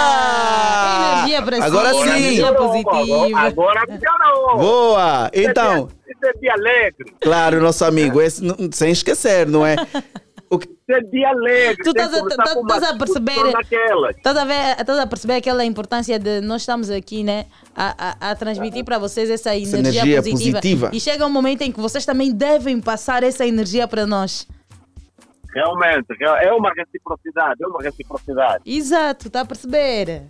[1.27, 2.11] Energia para Agora cima, sim.
[2.17, 3.39] energia positiva.
[3.39, 4.57] Agora melhorou.
[4.57, 5.29] Boa.
[5.33, 7.13] Então, Isso é dia alegre.
[7.21, 8.41] claro, nosso amigo, esse
[8.71, 9.75] sem esquecer, não é?
[10.51, 11.77] O que- Isso é dia alegre.
[11.81, 13.31] Tu estás a, tá- perceber.
[14.17, 17.45] Estás a, ver, estás a perceber aquela importância de nós estamos aqui, né?
[17.73, 20.57] A, a, a transmitir para vocês essa energia, energia positiva.
[20.59, 20.89] positiva.
[20.91, 24.45] E chega um momento em que vocês também devem passar essa energia para nós.
[25.53, 28.63] Realmente, é uma reciprocidade, é uma reciprocidade.
[28.65, 30.23] Exato, está a perceber?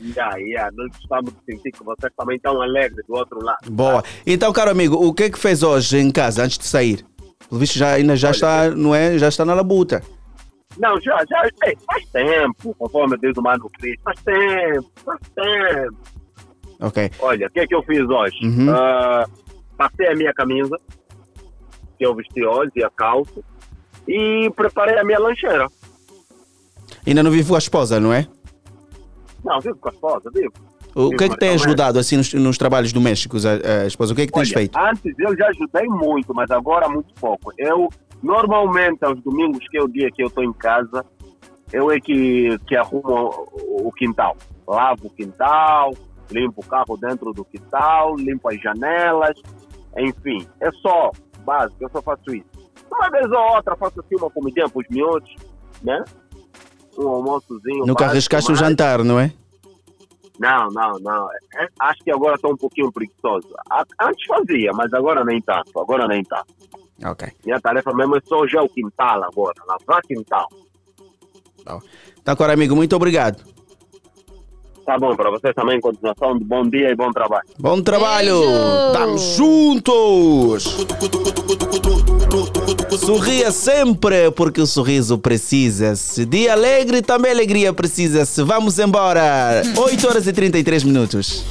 [0.00, 3.70] Yeah, yeah, nós gostamos de sentir que vocês também estão alegres do outro lado.
[3.70, 4.02] Boa.
[4.26, 7.04] Então, caro amigo, o que é que fez hoje em casa antes de sair?
[7.50, 9.18] Pelo visto já ainda já está, não é?
[9.18, 10.02] Já está na labuta.
[10.78, 15.96] Não, já, já, ei, faz tempo, conforme diz o Mano Cristo, faz tempo, faz tempo.
[16.80, 17.10] Ok.
[17.18, 18.38] Olha, o que é que eu fiz hoje?
[18.44, 18.70] Uhum.
[18.70, 19.26] Ah,
[19.76, 20.76] passei a minha camisa,
[21.98, 23.42] que eu vesti hoje, e a calça,
[24.06, 25.66] e preparei a minha lancheira.
[27.04, 28.28] Ainda não vive com a esposa, não é?
[29.44, 30.52] Não, vivo com a esposa, vivo.
[30.94, 34.12] O que é que tem ajudado assim nos, nos trabalhos domésticos a, a esposa?
[34.12, 34.78] O que é que tens Olha, feito?
[34.78, 37.52] Antes eu já ajudei muito, mas agora muito pouco.
[37.56, 37.88] Eu,
[38.22, 41.04] normalmente, aos domingos, que é o dia que eu estou em casa,
[41.72, 44.36] eu é que, que arrumo o, quintal.
[44.66, 45.94] Lavo o quintal,
[46.30, 49.40] limpo o carro dentro do quintal, limpo as janelas,
[49.96, 50.46] enfim.
[50.60, 51.12] É só
[51.44, 52.46] básico, eu só faço isso.
[52.92, 55.32] Uma vez ou outra faço assim uma comidinha para os miúdos,
[55.82, 56.04] né?
[56.98, 57.86] Um almoçozinho.
[57.86, 59.32] Nunca básico, arriscaste o jantar, não é?
[60.40, 61.28] Não, não, não.
[61.54, 63.48] É, Acho que agora estou um pouquinho preguiçoso.
[63.70, 65.78] A- Antes fazia, mas agora nem tanto.
[65.78, 66.52] Agora nem tanto.
[67.04, 67.28] Ok.
[67.44, 69.54] Minha tarefa mesmo é só já o quintal agora.
[69.68, 70.48] Lavar quintal.
[72.20, 73.44] Então, caro amigo, muito obrigado.
[74.84, 77.46] Tá bom, para vocês também, continuação de bom dia e bom trabalho.
[77.58, 78.40] Bom trabalho!
[78.40, 78.86] Beijo!
[78.88, 80.64] Estamos juntos!
[82.98, 86.24] Sorria sempre, porque o sorriso precisa-se.
[86.24, 88.42] Dia alegre, também alegria precisa-se.
[88.42, 89.62] Vamos embora!
[89.76, 91.44] 8 horas e 33 minutos.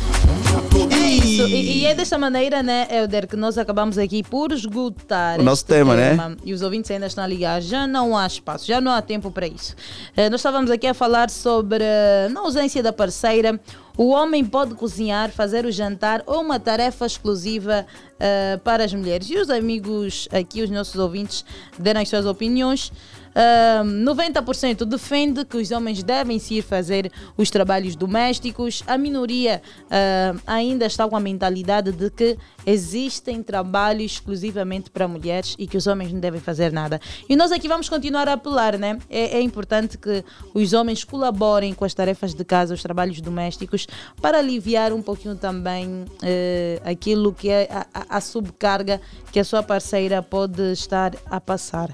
[1.29, 5.43] Isso, e, e é desta maneira, né, Helder, que nós acabamos aqui por esgotar O
[5.43, 6.35] nosso este tema, né?
[6.43, 7.61] E os ouvintes ainda estão a ligar.
[7.61, 9.75] Já não há espaço, já não há tempo para isso.
[10.15, 13.59] Eh, nós estávamos aqui a falar sobre, eh, na ausência da parceira,
[13.97, 17.85] o homem pode cozinhar, fazer o jantar ou uma tarefa exclusiva
[18.19, 19.29] eh, para as mulheres.
[19.29, 21.43] E os amigos aqui, os nossos ouvintes,
[21.77, 22.91] deram as suas opiniões.
[23.35, 28.83] Ah, 90% defende que os homens devem se ir fazer os trabalhos domésticos.
[28.87, 35.55] A minoria ah, ainda está com a mentalidade de que existem trabalhos exclusivamente para mulheres
[35.57, 36.99] e que os homens não devem fazer nada.
[37.27, 38.97] E nós aqui vamos continuar a apelar, né?
[39.09, 40.23] É, é importante que
[40.53, 43.87] os homens colaborem com as tarefas de casa, os trabalhos domésticos,
[44.21, 48.99] para aliviar um pouquinho também eh, aquilo que é a, a- a subcarga
[49.31, 51.89] que a sua parceira pode estar a passar.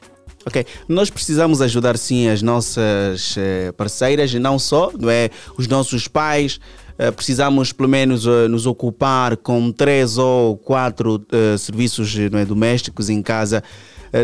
[0.48, 5.32] Ok, nós precisamos ajudar sim as nossas eh, parceiras, não só, não é?
[5.58, 6.60] Os nossos pais.
[7.00, 11.26] Eh, precisamos pelo menos eh, nos ocupar com três ou quatro
[11.58, 13.64] serviços não é, domésticos em casa.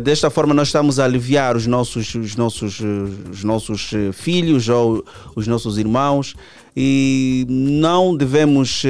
[0.03, 2.79] Desta forma nós estamos a aliviar os nossos, os nossos,
[3.29, 5.03] os nossos filhos ou
[5.35, 6.33] os nossos irmãos
[6.77, 8.83] e não devemos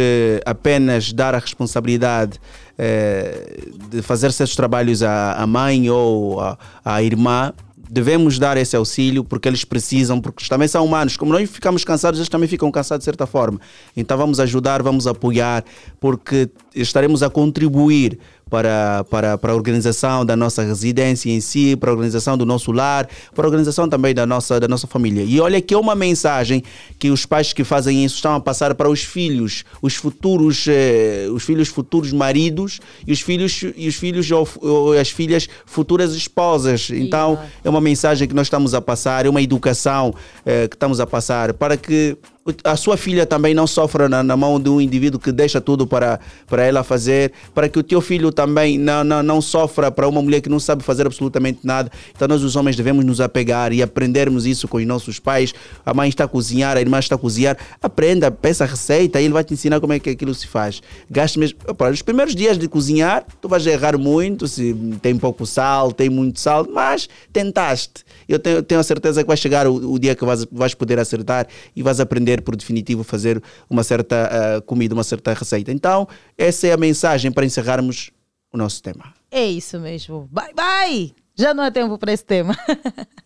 [0.46, 2.40] apenas dar a responsabilidade
[2.84, 6.40] eh, de fazer certos trabalhos à, mãe ou
[6.84, 7.54] à irmã.
[7.78, 11.16] Devemos dar esse auxílio porque eles precisam, porque também são humanos.
[11.16, 13.62] Como nós ficamos cansados, eles também ficam cansados de certa forma.
[13.96, 15.64] Então vamos ajudar, vamos apoiar,
[16.00, 18.18] porque estaremos a contribuir
[18.52, 22.74] para, para, para a organização da nossa residência em si, para a organização do nosso
[22.74, 25.24] lar, para a organização também da nossa, da nossa família.
[25.24, 26.62] E olha que é uma mensagem
[27.00, 31.28] que os pais que fazem isso estão a passar para os filhos, os futuros, eh,
[31.32, 36.14] os filhos futuros maridos e os filhos e os filhos ou, ou as filhas futuras
[36.14, 36.90] esposas.
[36.90, 40.14] Então é uma mensagem que nós estamos a passar, é uma educação
[40.46, 42.18] eh, que estamos a passar para que
[42.64, 45.86] a sua filha também não sofra na, na mão de um indivíduo que deixa tudo
[45.86, 50.08] para, para ela fazer, para que o teu filho também não, não, não sofra para
[50.08, 51.92] uma mulher que não sabe fazer absolutamente nada.
[52.16, 55.54] Então nós os homens devemos nos apegar e aprendermos isso com os nossos pais.
[55.86, 57.56] A mãe está a cozinhar, a irmã está a cozinhar.
[57.82, 60.82] Aprenda, peça a receita e ele vai te ensinar como é que aquilo se faz.
[61.10, 61.60] Gaste mesmo.
[61.76, 66.10] Para os primeiros dias de cozinhar, tu vais errar muito, se tem pouco sal, tem
[66.10, 68.04] muito sal, mas tentaste.
[68.28, 70.98] Eu tenho, tenho a certeza que vai chegar o, o dia que vais, vais poder
[70.98, 75.72] acertar e vais aprender por definitivo fazer uma certa uh, comida, uma certa receita.
[75.72, 76.08] Então,
[76.38, 78.12] essa é a mensagem para encerrarmos
[78.54, 79.14] o nosso tema.
[79.32, 80.30] É isso mesmo.
[80.32, 81.16] Bye, bye!
[81.36, 82.56] Já não há tempo para esse tema.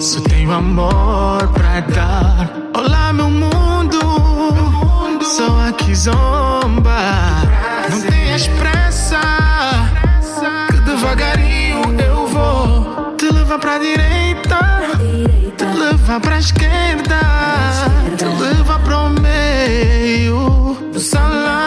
[0.00, 2.50] só tenho amor pra dar.
[2.76, 3.98] Olá, meu mundo,
[5.22, 7.00] sou aqui zomba.
[7.90, 9.20] Não tenhas pressa,
[10.68, 14.58] que devagarinho eu vou te levar pra direita,
[15.56, 17.20] te levar pra esquerda,
[18.16, 21.59] te levar pro meio do salão.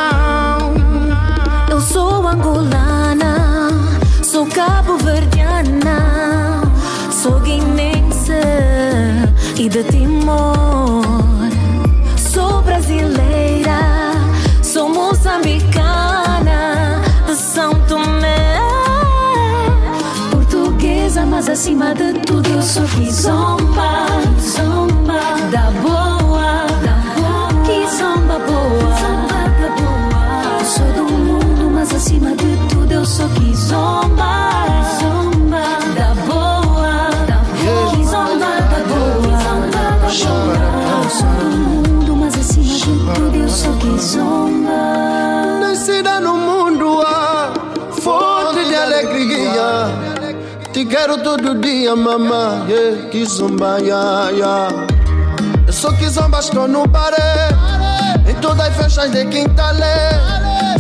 [21.34, 24.06] Mas acima de tudo eu sou kizomba,
[24.40, 25.20] zomba
[25.52, 28.94] da boa, da boa, kizomba boa.
[30.60, 34.68] Eu sou do mundo, mas acima de tudo eu sou kizomba,
[35.02, 35.64] zomba
[35.98, 39.34] da boa, da boa, kizomba da boa.
[41.04, 44.44] Eu sou do mundo, mas acima de tudo eu sou kizomba.
[44.64, 45.23] Nascida
[50.94, 52.70] quero todo dia, mamãe.
[52.70, 54.88] Yeah, kizomba, yeah, yeah.
[55.66, 57.50] Eu sou kizomba, estou no baré.
[58.30, 60.12] Em todas as festas de Quintalé.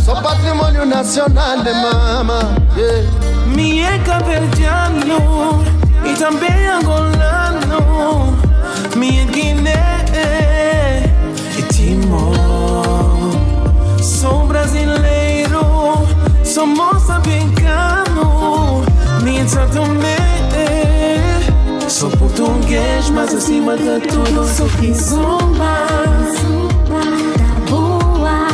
[0.05, 2.39] Sou patrimônio nacional de mama.
[2.77, 3.09] Yeah.
[3.47, 5.63] Me é caverdiano
[6.05, 8.37] e também angolano.
[8.95, 10.05] Minha Guiné
[11.57, 13.31] e Timor.
[13.99, 16.05] Sou brasileiro,
[16.43, 17.62] sou moçambicano.
[21.89, 25.85] Sou português, mas acima de tudo sou kizomba.
[26.89, 28.47] da boa,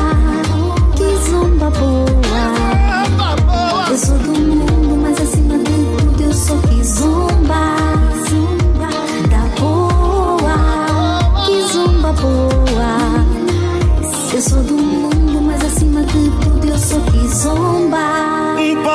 [0.96, 2.09] kizomba boa.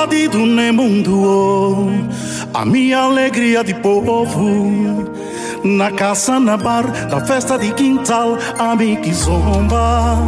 [0.04, 1.88] Padido no mundo,
[2.52, 5.10] a minha alegria de povo.
[5.64, 10.18] Na caça, na bar, da festa de quintal, a mim que zomba.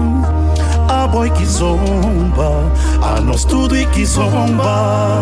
[0.89, 2.73] A boi que zomba,
[3.03, 5.21] a nós tudo e que zomba.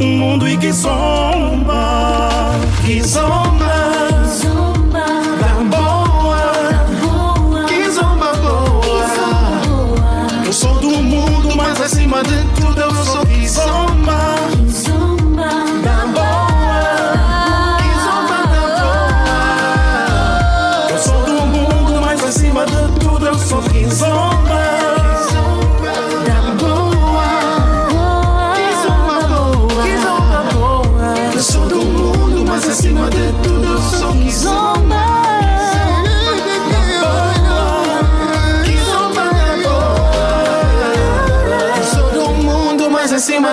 [0.00, 2.52] Um mundo e que zomba,
[2.86, 4.08] que zomba.
[5.40, 9.04] Da boa, que zomba boa.
[10.46, 12.63] Eu sou do mundo, mas acima de tudo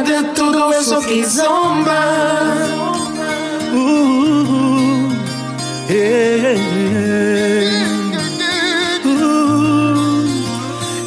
[0.04, 2.00] de tudo eu só quis zomba.
[3.74, 4.12] Uh,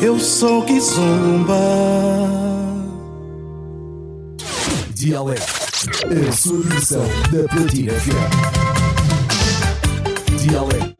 [0.02, 1.54] eu sou que zomba.
[4.94, 5.36] Dialé
[6.28, 8.14] a sua versão da Platina FM.
[10.40, 10.94] Dialeto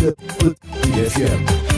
[0.00, 1.73] da Platina FM.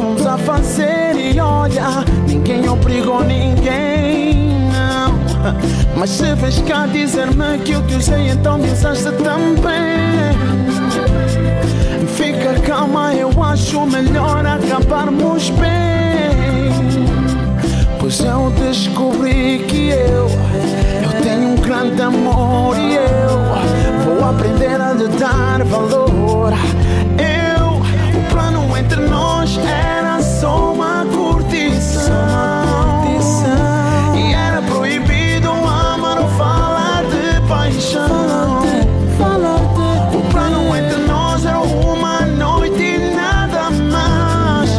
[0.00, 1.14] Estávamos a fazer.
[1.16, 5.18] E olha, ninguém obrigou ninguém, não.
[5.96, 10.30] Mas se vês cá dizer-me que eu te usei, então me também.
[12.16, 15.70] Fica calma, eu acho melhor acabarmos bem.
[17.98, 20.26] Pois eu descobri que eu,
[21.02, 26.52] eu tenho um grande amor e eu vou aprender a lhe dar valor.
[27.18, 27.76] Eu,
[28.18, 29.89] o plano entre nós era
[30.40, 32.12] só uma curtição.
[34.16, 38.62] E era proibido amar ou falar de paixão.
[40.14, 44.70] O plano entre nós era uma noite e nada mais.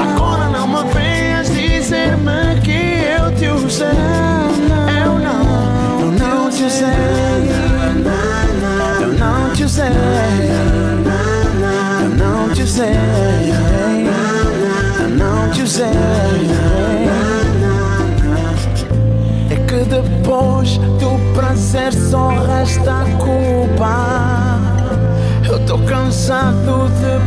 [0.00, 3.86] Agora não me venhas dizer-me que eu te usei.
[5.04, 6.88] Eu não, eu não te usei.
[9.00, 9.86] Eu não te usei.
[12.02, 13.75] Eu não te usei.
[15.78, 15.82] É
[19.66, 24.58] que depois do prazer só resta a culpa.
[25.46, 27.20] Eu tô cansado de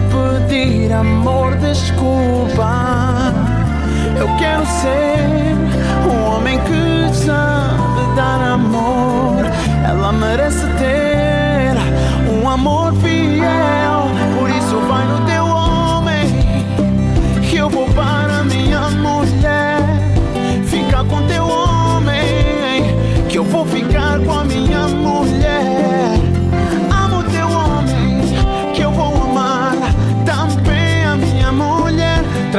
[0.48, 3.32] pedir amor, desculpa.
[4.18, 5.56] Eu quero ser
[6.12, 9.46] um homem que sabe dar amor.
[9.88, 11.78] Ela merece ter
[12.34, 13.89] um amor fiel.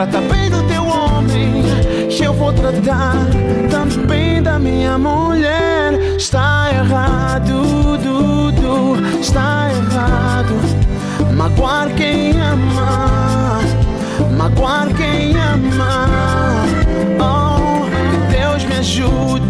[0.00, 1.62] Trata bem do teu homem
[2.08, 3.16] que eu vou tratar
[3.70, 5.92] também da minha mulher.
[6.16, 10.54] Está errado, Dudu, está errado.
[11.36, 13.60] Magoar quem ama,
[14.38, 16.16] magoar quem ama.
[17.20, 19.49] Oh, que Deus me ajude,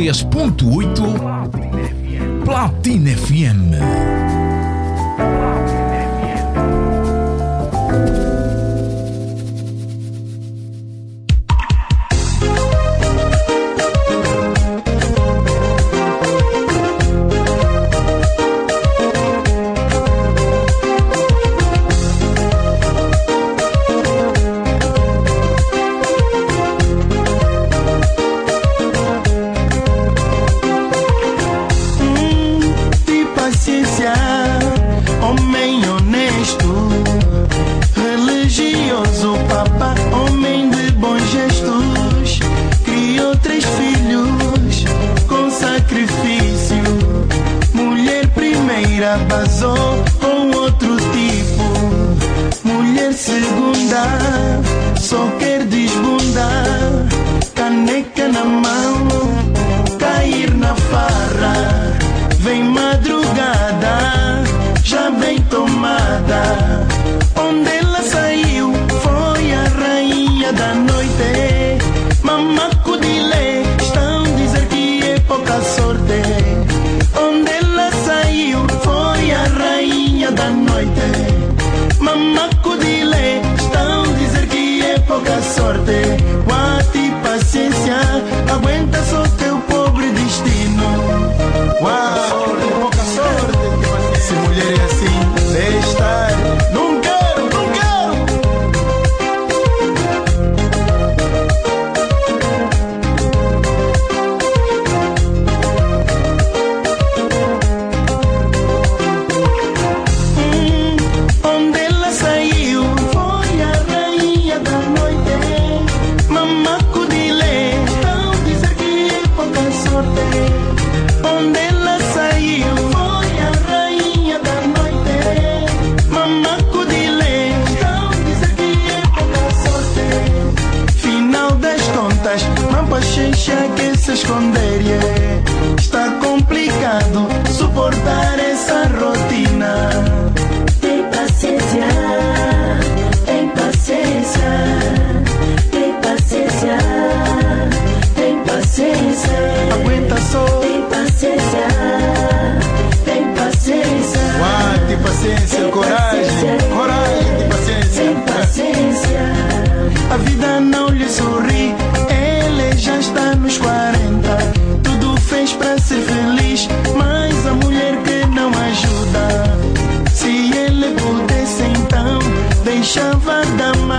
[0.00, 3.74] 96.8 Platina FM.
[3.74, 4.19] Vai,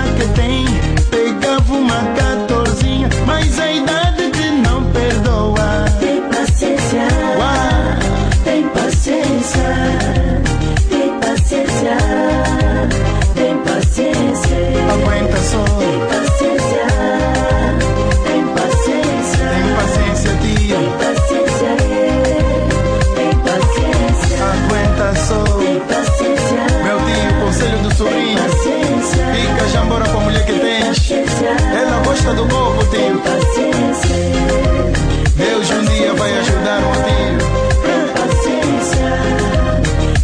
[0.05, 0.70] like a thing.
[32.31, 33.19] força do povo, tio.
[33.19, 34.15] Paciência.
[35.35, 37.37] Deus um dia vai ajudar um tio.
[37.83, 39.11] Tem paciência,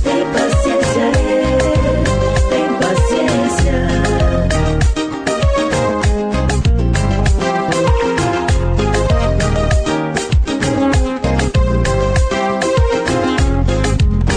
[0.04, 1.12] tem paciência,
[2.50, 3.78] tem paciência.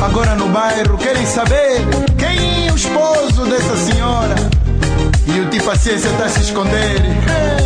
[0.05, 1.81] Agora no bairro querem saber
[2.19, 4.35] quem é o esposo dessa senhora.
[5.27, 7.60] E o de paciência está se escondendo.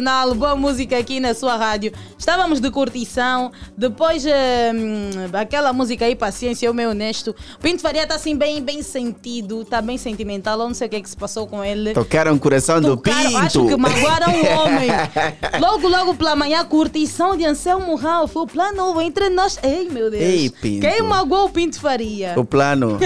[0.00, 0.34] Nacional.
[0.34, 1.92] Boa música aqui na sua rádio.
[2.18, 3.52] Estávamos de curtição.
[3.76, 7.34] Depois, hum, aquela música aí, Paciência, eu meio honesto.
[7.60, 10.58] Pinto Faria está assim bem, bem sentido, está bem sentimental.
[10.58, 11.92] Eu não sei o que é que se passou com ele.
[11.92, 13.38] Tocaram o coração do Tocaram, Pinto.
[13.38, 14.90] acho que magoaram o homem.
[15.60, 18.34] Logo, logo pela manhã, curtição de Anselmo Ralph.
[18.36, 19.58] O plano entre nós.
[19.62, 20.22] Ei, meu Deus.
[20.22, 20.86] Ei, Pinto.
[20.86, 22.34] Quem magoou o Pinto Faria?
[22.36, 22.98] O plano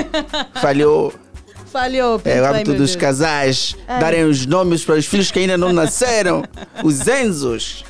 [0.61, 1.13] falhou.
[1.75, 2.29] Falhou, Pinto.
[2.29, 3.99] É o hábito dos casais Ai.
[3.99, 6.45] darem os nomes para os filhos que ainda não nasceram.
[6.85, 7.85] Os Enzos.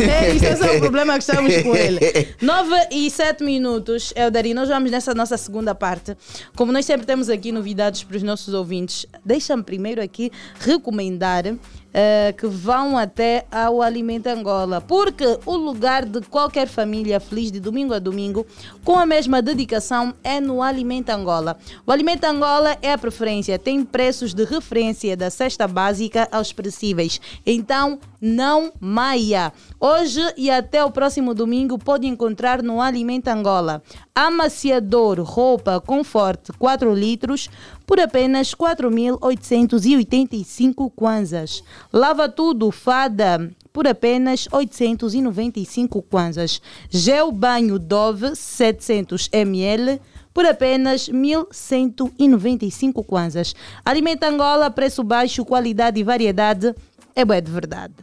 [0.00, 1.98] É, isso esse é o problema que estamos com ele.
[2.40, 4.54] 9 e 7 minutos, Eldari.
[4.54, 6.16] Nós vamos nessa nossa segunda parte.
[6.54, 10.30] Como nós sempre temos aqui novidades para os nossos ouvintes, deixa-me primeiro aqui
[10.60, 11.44] recomendar
[11.92, 17.58] eh, que vão até ao Alimento Angola, porque o lugar de qualquer família feliz de
[17.58, 18.46] domingo a domingo,
[18.84, 21.58] com a mesma dedicação, é no Alimento Angola.
[21.86, 27.20] O Alimento Angola é a preferência, tem preços de referência da cesta básica aos perecíveis.
[27.44, 29.52] Então, não maia.
[29.80, 33.82] Hoje e até o próximo domingo pode encontrar no Alimento Angola
[34.14, 37.48] amaciador roupa Comfort 4 litros
[37.90, 41.64] por apenas 4.885 kwanzas.
[41.92, 46.62] Lava tudo fada por apenas 895 kwanzas.
[46.88, 50.00] Gel banho Dove 700 ml
[50.32, 53.56] por apenas 1.195 kwanzas.
[53.84, 56.72] Alimento Angola, preço baixo, qualidade e variedade
[57.16, 57.94] é bué de verdade.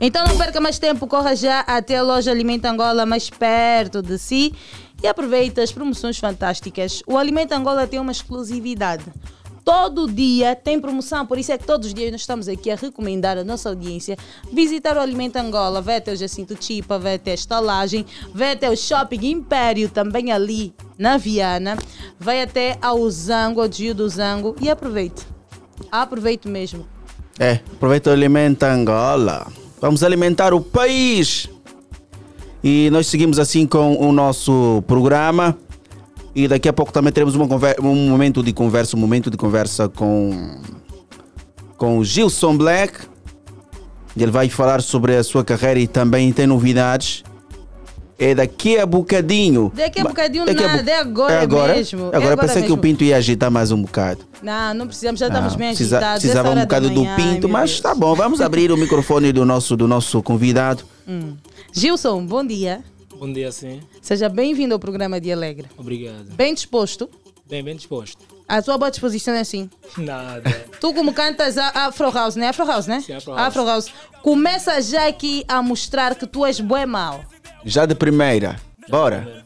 [0.00, 4.18] Então não perca mais tempo, corra já até a loja Alimento Angola mais perto de
[4.18, 4.54] si
[5.02, 7.02] e aproveite as promoções fantásticas.
[7.06, 9.04] O Alimento Angola tem uma exclusividade.
[9.66, 12.76] Todo dia tem promoção, por isso é que todos os dias nós estamos aqui a
[12.76, 14.16] recomendar a nossa audiência
[14.52, 15.82] visitar o Alimento Angola.
[15.82, 20.30] Vai até o Jacinto Chipa, vai até a estalagem, vai até o Shopping Império, também
[20.30, 21.76] ali na Viana,
[22.16, 25.26] vai até ao Zango, ao Gio do Zango e aproveite.
[25.90, 26.86] Aproveite mesmo.
[27.36, 29.48] É, aproveita o Alimenta Angola.
[29.80, 31.48] Vamos alimentar o país.
[32.68, 35.56] E nós seguimos assim com o nosso programa.
[36.34, 39.36] E daqui a pouco também teremos uma conver- um momento de conversa, um momento de
[39.36, 40.58] conversa com,
[41.76, 42.94] com o Gilson Black.
[44.16, 47.22] Ele vai falar sobre a sua carreira e também tem novidades.
[48.18, 49.70] É daqui a bocadinho.
[49.72, 52.00] Daqui a bocadinho daqui a nada, bo- é agora, é agora mesmo.
[52.00, 52.82] é Agora, agora pensei que o mesmo.
[52.82, 54.20] Pinto ia agitar mais um bocado.
[54.42, 56.22] Não, não precisamos, já estamos Ah, bem precisa- agitados.
[56.22, 57.80] Precisava um bocado do manhã, ai, Pinto, mas Deus.
[57.82, 58.12] tá bom.
[58.16, 60.82] Vamos abrir o microfone do nosso, do nosso convidado.
[61.06, 61.34] Hum.
[61.76, 62.82] Gilson, bom dia.
[63.18, 63.82] Bom dia, sim.
[64.00, 65.68] Seja bem-vindo ao programa Dia Alegre.
[65.76, 66.24] Obrigado.
[66.34, 67.10] Bem disposto?
[67.46, 68.24] Bem, bem disposto.
[68.48, 69.68] A tua boa disposição é assim.
[69.98, 70.50] Nada.
[70.80, 72.48] Tu como cantas a Afro House, né?
[72.48, 73.02] Afro House, né?
[73.02, 73.46] Sim, Afro House.
[73.46, 73.92] Afro House.
[74.22, 77.22] Começa já aqui a mostrar que tu és bué mal.
[77.62, 78.56] Já de primeira.
[78.88, 79.44] Bora.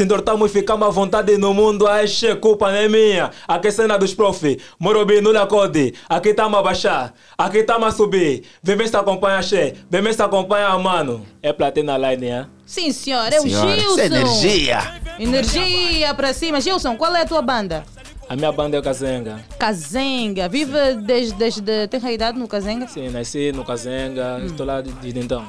[0.00, 3.30] Se dortamos ficamos à vontade no mundo, ache culpa não é minha.
[3.46, 4.58] Aqui é cena dos prof.
[4.78, 5.92] Morobi no code.
[6.08, 7.12] Aqui estamos a baixar.
[7.36, 8.44] Aqui estamos a subir.
[8.62, 9.74] Vem ver se acompanha, che.
[9.90, 11.26] Vem ver se acompanha, mano.
[11.42, 12.46] É pra ter na line, hein?
[12.64, 14.00] Sim, senhora, é o Senhora, Gilson.
[14.00, 14.78] é energia.
[15.18, 16.62] Energia pra cima.
[16.62, 17.84] Gilson, qual é a tua banda?
[18.26, 19.44] A minha banda é o Kazenga.
[19.58, 20.48] Kazenga.
[20.48, 21.88] Vive desde, desde.
[21.88, 22.88] Tem idade no Kazenga?
[22.88, 24.46] Sim, nasci no Kazenga, Hum.
[24.46, 25.44] estou lá desde então.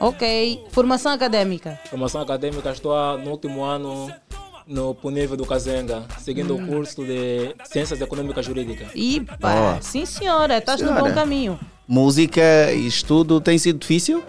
[0.00, 0.64] Ok.
[0.70, 1.78] Formação acadêmica.
[1.88, 4.10] Formação acadêmica, estou no último ano
[4.66, 6.64] no Punível do Kazenga, seguindo Hum.
[6.64, 8.88] o curso de Ciências Econômicas Jurídicas.
[8.94, 9.78] Ipa, Boa.
[9.80, 11.04] sim senhora, estás no Senhora.
[11.08, 11.58] bom caminho.
[11.86, 12.42] Música
[12.72, 14.22] e estudo tem sido difícil?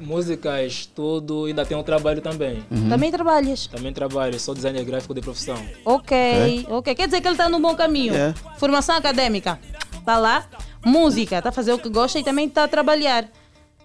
[0.00, 2.64] Música, estudo, ainda tenho trabalho também.
[2.70, 2.88] Uhum.
[2.88, 3.66] Também trabalhas.
[3.66, 5.58] Também trabalho, sou designer gráfico de profissão.
[5.84, 6.94] Ok, ok.
[6.94, 8.14] Quer dizer que ele está no bom caminho.
[8.14, 8.32] É.
[8.58, 9.58] Formação acadêmica.
[9.98, 10.46] Está lá.
[10.84, 13.28] Música, está a fazer o que gosta e também está a trabalhar.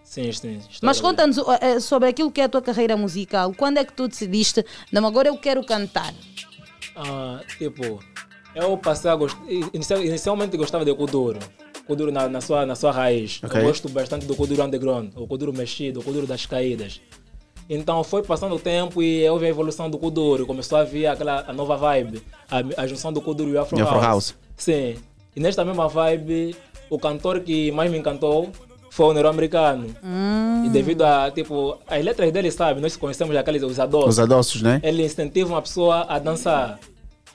[0.03, 0.59] Sim, sim.
[0.81, 3.53] Mas conta-nos uh, uh, sobre aquilo que é a tua carreira musical.
[3.55, 6.13] Quando é que tu decidiste, não, agora eu quero cantar?
[6.95, 7.99] Ah, tipo,
[8.53, 9.41] eu passei a gostar.
[10.03, 11.39] Inicialmente gostava de Kuduro.
[11.87, 13.41] Kuduro na, na, sua, na sua raiz.
[13.43, 13.59] Ok.
[13.59, 17.01] Eu gosto bastante do Kuduro underground, o Kuduro mexido, o Kuduro das caídas.
[17.69, 20.45] Então foi passando o tempo e houve a evolução do Kuduro.
[20.45, 23.81] Começou a vir aquela a nova vibe, a, a junção do Kuduro e o Afro,
[23.81, 24.05] Afro House.
[24.05, 24.35] House.
[24.55, 24.95] Sim.
[25.35, 26.55] E nesta mesma vibe,
[26.89, 28.51] o cantor que mais me encantou
[28.95, 29.87] foi o Nero-Americano.
[30.65, 34.09] E devido a, tipo, as letras dele, sabe, nós conhecemos aqueles os adossos.
[34.09, 34.79] Os adossos, né?
[34.83, 36.79] Ele incentiva uma pessoa a dançar.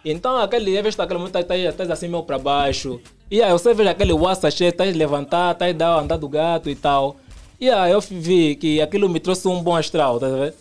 [0.05, 3.01] Então, aquele, às vezes, tá aquele momento, tá, tá, tá assim meio para baixo.
[3.29, 6.29] E aí, você vê aquele WhatsApp cheio, tá a levantar, tá a dar andar do
[6.29, 7.17] gato e tal.
[7.61, 10.53] E aí, eu vi que aquilo me trouxe um bom astral, tá vendo?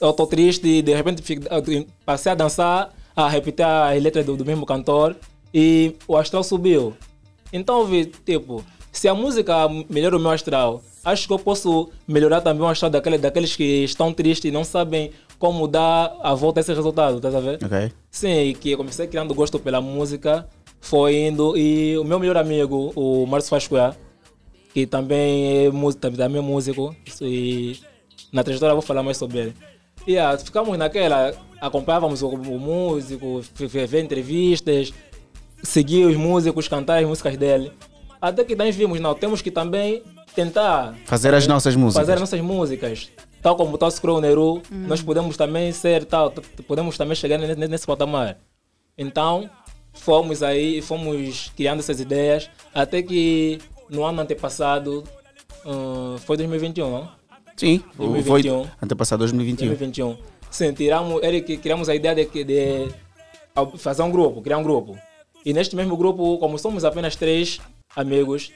[0.00, 4.24] Eu tô triste e de repente fico- eu passei a dançar, a repetir as letras
[4.24, 5.16] do, do mesmo cantor
[5.52, 6.94] e o astral subiu.
[7.52, 8.64] Então eu vi, tipo,
[8.94, 12.90] se a música melhora o meu astral, acho que eu posso melhorar também o astral
[12.90, 17.20] daquele, daqueles que estão tristes e não sabem como dar a volta a esse resultado,
[17.20, 17.58] tá a ver?
[17.62, 17.92] Ok.
[18.10, 20.48] Sim, e que eu comecei criando gosto pela música,
[20.80, 23.96] foi indo, e o meu melhor amigo, o Márcio Fascoa,
[24.72, 27.80] que também é, músico, também é músico, e
[28.32, 29.54] na trajetória eu vou falar mais sobre ele.
[30.06, 34.94] E ah, ficamos naquela, acompanhávamos o, o músico, ver entrevistas,
[35.64, 37.72] seguir os músicos, cantar as músicas dele.
[38.24, 40.02] Até que nós vimos, não, temos que também
[40.34, 42.00] tentar Fazer as nossas músicas.
[42.00, 43.10] fazer as nossas músicas.
[43.42, 46.30] Tal como o Toss Crow Neru, nós podemos também ser tal,
[46.66, 48.38] podemos também chegar nesse, nesse patamar.
[48.96, 49.50] Então,
[49.92, 53.58] fomos aí, fomos criando essas ideias, até que
[53.90, 55.04] no ano antepassado,
[55.66, 57.08] hum, foi 2021, não?
[57.54, 58.66] Sim, foi 2021.
[58.80, 59.68] antepassado 2021.
[59.68, 60.16] 2021.
[60.50, 62.88] Sim, tiramos, que criamos a ideia de, de
[63.76, 64.96] fazer um grupo, criar um grupo.
[65.44, 67.60] E neste mesmo grupo, como somos apenas três
[67.96, 68.52] amigos,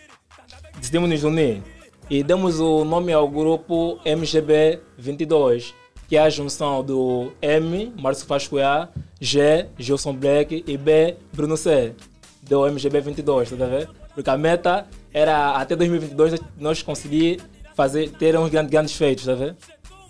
[0.77, 1.63] decidimos nos unir.
[2.11, 5.75] E demos o nome ao grupo MGB 22,
[6.09, 8.89] que é a junção do M, Márcio Fascoia,
[9.21, 11.95] G, Gilson Black e B, Bruno C,
[12.43, 13.95] do MGB 22, tá vendo?
[14.15, 17.41] Porque a meta era até 2022 nós conseguir
[17.75, 19.57] fazer, ter uns grandes, grandes feitos, tá vendo?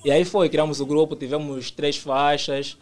[0.04, 2.78] E aí foi, criamos o grupo, tivemos três faixas,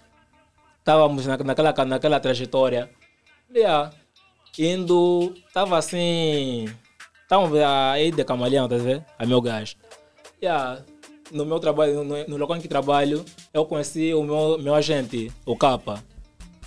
[0.79, 2.91] estávamos na, naquela, naquela trajetória.
[3.53, 3.93] Yeah.
[4.59, 6.67] Indo, estava assim,
[7.23, 9.05] estávamos aí de camaleão, tá vendo?
[9.19, 9.77] A meu gás.
[10.43, 10.83] Yeah.
[11.31, 15.31] No meu trabalho, no, no local em que trabalho, eu conheci o meu, meu agente,
[15.45, 16.03] o Capa.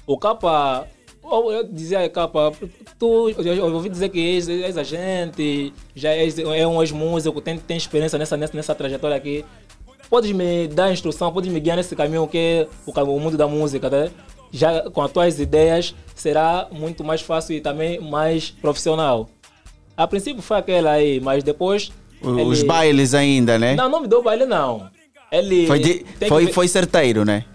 [0.05, 0.87] O Capa,
[1.23, 2.51] eu, eu dizia a Capa,
[2.99, 7.57] tu, eu, eu ouvi dizer que és, és agente, já és, é um ex-músico, tem,
[7.57, 9.45] tem experiência nessa, nessa, nessa trajetória aqui.
[10.09, 13.47] Podes me dar instrução, podes me guiar nesse caminho que é o, o mundo da
[13.47, 14.09] música, tá?
[14.51, 19.29] Já com as tuas ideias será muito mais fácil e também mais profissional.
[19.95, 21.91] A princípio foi aquela aí, mas depois.
[22.21, 23.75] O- Os ele- bailes ainda, né?
[23.75, 24.89] Não, não me deu baile, não.
[25.31, 25.67] Ele.
[25.67, 27.45] Foi, de- tem que foi, foi certeiro, né?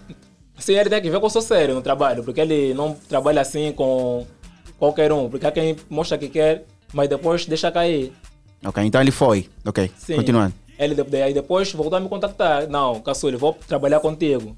[0.57, 3.41] Sim, ele tem que ver que eu sou sério no trabalho, porque ele não trabalha
[3.41, 4.25] assim com
[4.79, 5.29] qualquer um.
[5.29, 6.63] Porque há quem mostra que quer,
[6.93, 8.13] mas depois deixa cair.
[8.65, 9.49] Ok, então ele foi.
[9.65, 10.15] Ok, Sim.
[10.15, 10.53] continuando.
[10.79, 12.67] Ele aí depois voltou a me contactar.
[12.67, 14.55] Não, Caçulho, vou trabalhar contigo.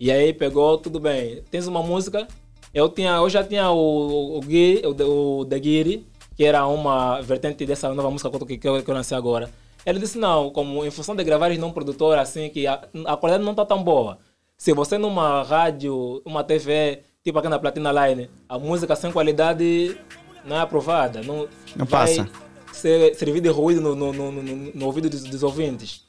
[0.00, 1.42] E aí pegou, tudo bem.
[1.50, 2.26] Tens uma música?
[2.72, 7.20] Eu, tinha, eu já tinha o, o, Gui, o, o The Giri, que era uma
[7.20, 9.50] vertente dessa nova música que eu, que eu, que eu lancei agora.
[9.84, 13.44] Ele disse, não, como em função de gravares num produtor assim, que a, a qualidade
[13.44, 14.18] não está tão boa.
[14.56, 19.98] Se você numa rádio, uma TV, tipo aqui na Platina Line, a música sem qualidade
[20.46, 21.22] não é aprovada.
[21.22, 21.46] Não,
[21.76, 22.26] Não passa.
[22.72, 26.06] Ser, servir de ruído no, no, no, no, ouvido dos, dos ouvintes.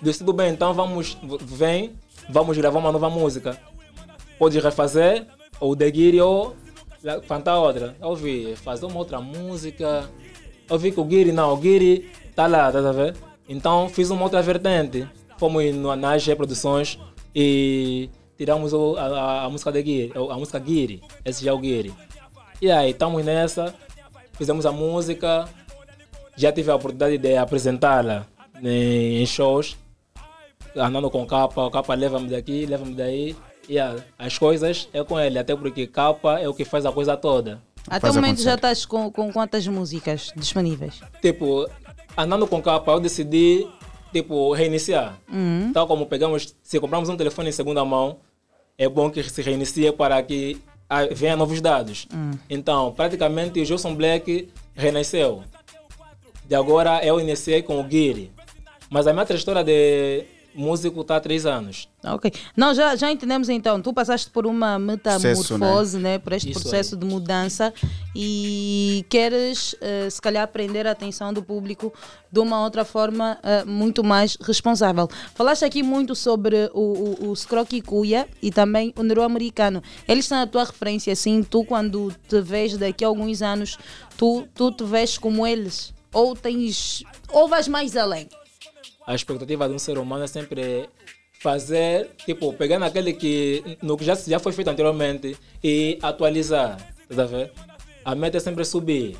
[0.00, 1.94] Disse, tudo bem, então vamos, vem,
[2.28, 3.58] vamos gravar uma nova música.
[4.38, 5.26] Pode refazer,
[5.60, 6.56] ou The Guiri, ou
[7.28, 7.96] cantar outra.
[8.00, 10.08] Eu vi, fazer uma outra música.
[10.68, 13.14] Eu vi que o Guiri, não, o Guiri tá lá, tá a ver?
[13.48, 15.06] Então fiz uma outra vertente.
[15.38, 16.98] Fomos no, na AG Produções
[17.34, 21.02] e tiramos o- a, a- música de Guiri, a música Guiri.
[21.24, 21.92] Esse já é o Guiri.
[22.62, 23.74] E aí, estamos nessa,
[24.32, 25.46] fizemos a música,
[26.36, 28.26] já tive a oportunidade de apresentá-la
[28.62, 29.76] em em shows.
[30.76, 33.36] Andando com capa, o capa leva-me daqui, leva-me daí.
[33.68, 36.92] E ah, as coisas é com ele, até porque capa é o que faz a
[36.92, 37.62] coisa toda.
[37.88, 41.00] Até o momento já estás com, com quantas músicas disponíveis?
[41.20, 41.68] Tipo,
[42.16, 43.66] andando com capa, eu decidi,
[44.12, 45.18] tipo, reiniciar.
[45.30, 45.72] Uhum.
[45.72, 48.18] Tal como pegamos, se compramos um telefone em segunda mão,
[48.76, 52.06] é bom que se reinicie para que ah, venha novos dados.
[52.12, 52.32] Hum.
[52.48, 55.42] Então, praticamente, o Gilson Black renasceu.
[56.46, 58.30] De agora, eu iniciei com o Guiri.
[58.90, 60.24] Mas a minha trajetória de
[60.54, 61.88] músico está há três anos.
[62.04, 62.32] Ok.
[62.56, 63.80] Não, já, já entendemos então.
[63.80, 66.18] Tu passaste por uma metamorfose, né?
[66.18, 67.72] Por este Isso processo de mudança
[68.14, 71.92] e queres, eh, se calhar, prender a atenção do público
[72.30, 75.08] de uma outra forma eh, muito mais responsável.
[75.34, 79.82] Falaste aqui muito sobre o, o, o Cuia e também o Nero Americano.
[80.06, 83.78] Eles são a tua referência, assim, tu quando te vês daqui a alguns anos,
[84.16, 85.94] tu, tu te vês como eles?
[86.12, 87.02] Ou tens.
[87.32, 88.28] Ou vais mais além?
[89.06, 90.88] A expectativa de um ser humano é sempre
[91.40, 96.78] fazer, tipo, pegar naquele que, no que já, já foi feito anteriormente e atualizar,
[97.14, 97.52] tá a ver?
[98.04, 99.16] A meta é sempre subir.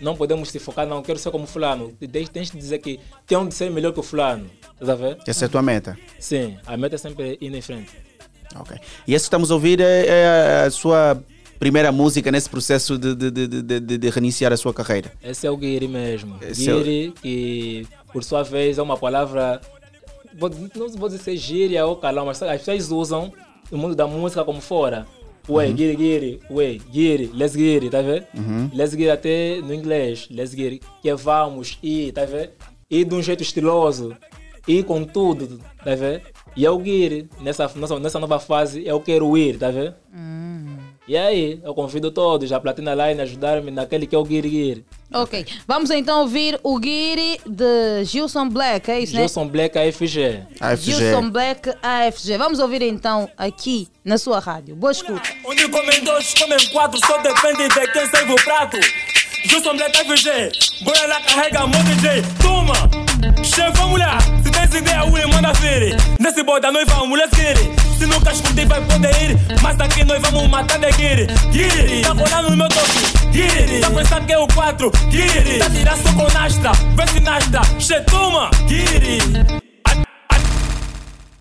[0.00, 1.92] Não podemos se focar, não, quero ser como fulano.
[2.32, 4.48] Tens, de dizer que tem de ser melhor que o fulano,
[4.78, 5.18] tá a ver?
[5.26, 5.98] Essa é a tua meta.
[6.18, 7.90] Sim, a meta é sempre ir em frente.
[8.56, 8.76] Ok.
[9.06, 11.22] E esse que estamos a ouvir é, é a sua
[11.58, 15.12] primeira música nesse processo de, de, de, de, de- reiniciar a sua carreira.
[15.22, 16.36] Esse é o Guiri mesmo.
[16.42, 19.60] Esse é o- Guiri, que por sua vez é uma palavra,
[20.76, 23.32] não vou dizer gíria ou calão, mas as pessoas usam
[23.70, 25.06] no mundo da música como fora.
[25.48, 25.72] Ué, Uhum.
[25.74, 28.24] Guiri, Guiri, ué, Guiri, let's Guiri, tá vendo?
[28.36, 28.70] Uhum.
[28.74, 32.50] Let's Guiri até no inglês, let's Guiri, que é vamos, ir, tá vendo?
[32.90, 34.14] Ir de um jeito estiloso,
[34.66, 36.20] ir com tudo, tá vendo?
[36.54, 39.94] E é o Guiri, nessa, nessa, nessa nova fase, eu quero ir, tá vendo?
[41.08, 44.50] E aí, eu convido todos a Platina Line a ajudar-me naquele que é o Guiri
[44.50, 44.84] Guiri.
[45.10, 45.46] Ok.
[45.66, 49.20] Vamos então ouvir o Guiri de Gilson Black, é isso, né?
[49.20, 50.42] Gilson Black AFG.
[50.76, 52.36] Gilson Black AFG.
[52.36, 54.76] Vamos ouvir então aqui na sua rádio.
[54.76, 55.22] Boa escuta.
[55.46, 58.76] Onde comem dois, comem quatro, só depende de quem serve o prato.
[59.46, 62.74] Gilson Black FG, bora lá, carrega mão DJ, toma!
[63.42, 65.96] Chefe, lá, se tens ideia, ui, manda vir.
[66.20, 67.87] Nesse nós vamos, let's get it.
[67.98, 69.36] Se nunca escutei, vai poder ir.
[69.60, 71.26] Mas aqui nós vamos matar de guiri.
[71.50, 73.28] Guiri, tá colando no meu toque.
[73.32, 74.90] Guiri, tá pensando que é o 4.
[75.10, 76.72] Guiri, tá tirando só com nastra.
[76.94, 78.50] Vê se nastra, che, toma!
[78.68, 79.18] Guiri.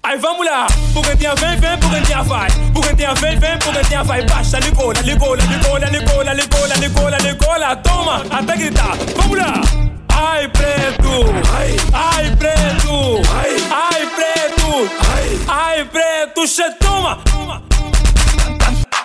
[0.03, 5.01] Aí vamos lá, Puguetinha vem, vem, Puguetinha vai Puguetinha vem, vem, Puguetinha vai Baixa, ligola,
[5.01, 9.61] ligola, ligola, ligola, ligola, ligola, ligola Toma, até gritar, vamos lá
[10.07, 14.36] Ai preto, ai, ai preto, ai, ai preto,
[14.85, 17.21] ai, ai preto, che, toma.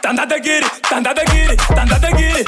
[0.00, 2.44] Tanda de guiri, tanda de guiri, tanda de guiri,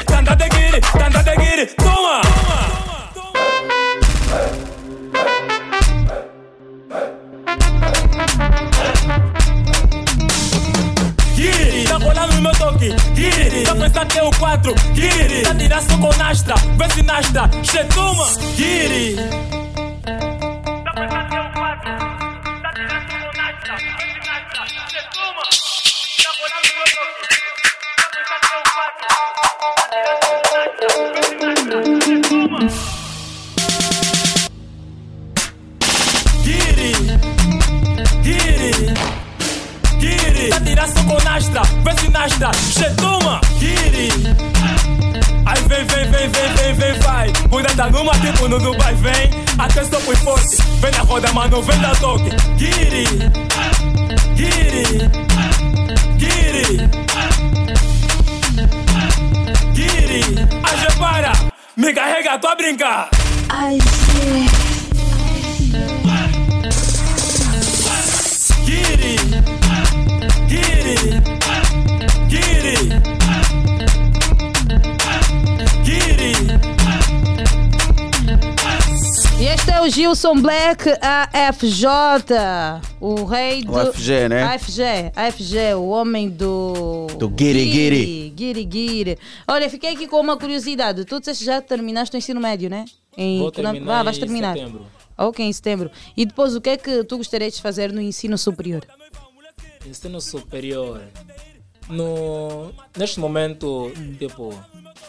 [80.15, 81.85] Gilson Black AFJ,
[83.01, 83.73] o rei do.
[83.73, 84.43] O AFG, né?
[84.43, 84.81] AFG,
[85.13, 87.07] AFG, o homem do.
[87.19, 88.29] Do Guiri Guiri.
[88.33, 89.17] Guiri Guiri.
[89.45, 91.03] Olha, fiquei aqui com uma curiosidade.
[91.03, 92.85] Tu disseste que já terminaste o ensino médio, né?
[93.17, 94.55] Em, Vou terminar Ah, vais em terminar.
[94.55, 94.85] setembro.
[95.17, 95.91] Ok, em setembro.
[96.15, 98.85] E depois, o que é que tu gostarias de fazer no ensino superior?
[99.85, 101.01] Ensino superior.
[101.89, 104.53] No, neste momento, tipo,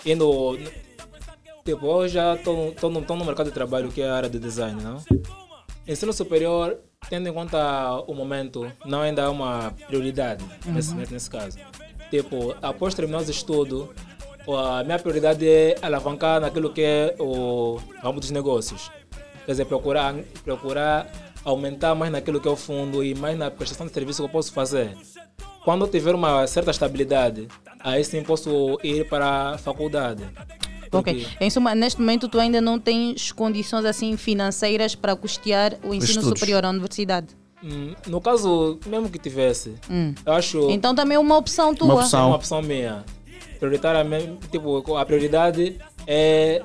[0.05, 0.59] indo.
[1.67, 5.03] Tipo, eu já estou no, mercado de trabalho que é a área de design, não?
[5.85, 6.79] Ensino superior,
[7.11, 10.99] tendo em conta o momento, não ainda é uma prioridade nesse, Uhum.
[10.99, 11.59] nesse, nesse caso.
[12.09, 13.89] Tipo, após terminar os estudos,
[14.49, 18.89] a minha prioridade é alavancar naquilo que é o ramo dos negócios.
[19.45, 20.15] Quer dizer, procurar,
[20.45, 21.11] procurar
[21.45, 24.33] aumentar mais naquilo que é o fundo e mais na prestação de serviço que eu
[24.33, 24.97] posso fazer.
[25.65, 27.49] Quando eu tiver uma certa estabilidade,
[27.81, 30.25] aí sim posso ir para a faculdade.
[30.99, 31.27] Ok.
[31.41, 36.21] Em suma, neste momento tu ainda não tens condições assim financeiras para custear o ensino
[36.21, 36.29] estudos.
[36.39, 37.29] superior à universidade.
[37.65, 40.15] Hum, No caso, mesmo que tivesse, Hum.
[40.25, 40.71] eu acho.
[40.71, 42.03] Então também é uma opção tua.
[42.05, 43.05] É uma opção minha.
[43.59, 46.63] Prioritariamente, tipo, a prioridade é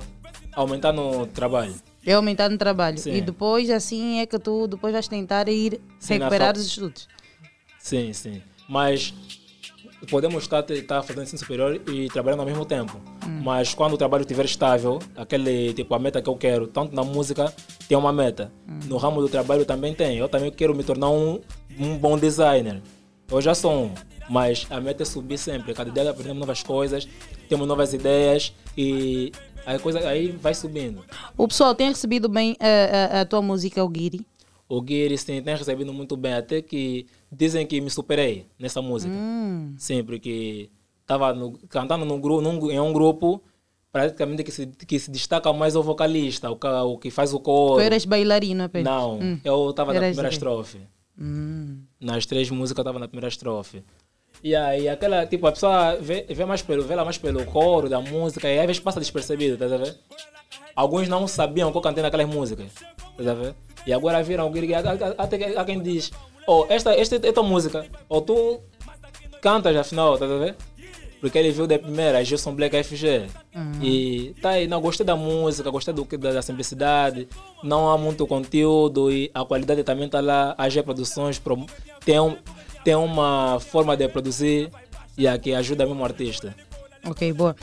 [0.53, 1.73] aumentar no trabalho.
[2.05, 2.97] É aumentar no trabalho.
[2.97, 3.13] Sim.
[3.13, 7.07] E depois, assim, é que tu depois vais tentar ir Sim, recuperar fa- os estudos.
[7.79, 8.41] Sim, sim.
[8.67, 9.13] Mas
[10.09, 12.99] podemos estar, estar fazendo ensino superior e trabalhando ao mesmo tempo.
[13.25, 13.41] Hum.
[13.43, 17.03] Mas quando o trabalho estiver estável, aquele tipo a meta que eu quero, tanto na
[17.03, 17.53] música
[17.87, 18.51] tem uma meta.
[18.67, 18.79] Hum.
[18.85, 20.17] No ramo do trabalho também tem.
[20.17, 21.39] Eu também quero me tornar um,
[21.79, 22.81] um bom designer.
[23.29, 23.93] Eu já sou um,
[24.29, 25.73] mas a meta é subir sempre.
[25.73, 27.07] Cada dia aprendemos novas coisas,
[27.47, 29.31] temos novas ideias e
[29.65, 31.03] a coisa aí vai subindo.
[31.37, 34.25] O pessoal tem recebido bem a, a- a tua música, o Guiri?
[34.73, 39.11] O Guiri sim, tem recebido muito bem, até que dizem que me superei nessa música.
[39.13, 39.75] Hum.
[39.77, 40.69] Sim, porque
[41.01, 41.33] estava
[41.67, 43.43] cantando num, num- em um grupo
[43.91, 46.57] praticamente que se, que se destaca mais o vocalista, o,
[46.93, 47.75] o que faz o coro.
[47.75, 48.85] Tu eras bailarino apenas?
[48.93, 49.39] Não, Hum.
[49.43, 50.77] eu estava na primeira estrofe.
[51.19, 51.81] Hum.
[51.99, 53.83] Nas três músicas eu estava na primeira estrofe.
[54.41, 57.89] E aí aquela, tipo, a pessoa vê, vê mais pelo, vê lá mais pelo coro
[57.89, 59.97] da música e às vezes passa despercebido, tá ver?
[60.73, 62.71] Alguns não sabiam que eu cantei naquelas músicas,
[63.17, 63.55] tá ver?
[63.85, 64.49] E agora viram
[65.17, 66.11] até quem diz,
[66.47, 68.59] oh, esta, esta é tua música, ou tu
[69.41, 70.55] cantas afinal, tá a ver?
[71.19, 73.27] Porque ele viu da primeira, Gilson Black FG.
[73.55, 73.71] Uhum.
[73.83, 77.27] E tá aí, não, gostei da música, gostei do, da, da simplicidade,
[77.63, 80.55] não há muito conteúdo e a qualidade também tá lá.
[80.57, 81.63] A G Produções pro-
[82.03, 82.35] tem, um,
[82.83, 84.71] tem uma forma de produzir
[85.15, 86.55] e a que ajuda mesmo o artista.
[87.05, 87.55] Ok, boa.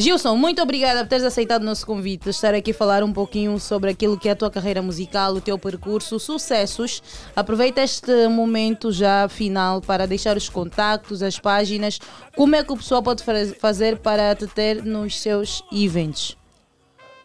[0.00, 3.58] Gilson, muito obrigada por teres aceitado o nosso convite, estar aqui a falar um pouquinho
[3.58, 7.02] sobre aquilo que é a tua carreira musical, o teu percurso, sucessos.
[7.34, 11.98] Aproveita este momento já final para deixar os contactos, as páginas,
[12.36, 16.36] como é que o pessoal pode faz- fazer para te ter nos seus eventos.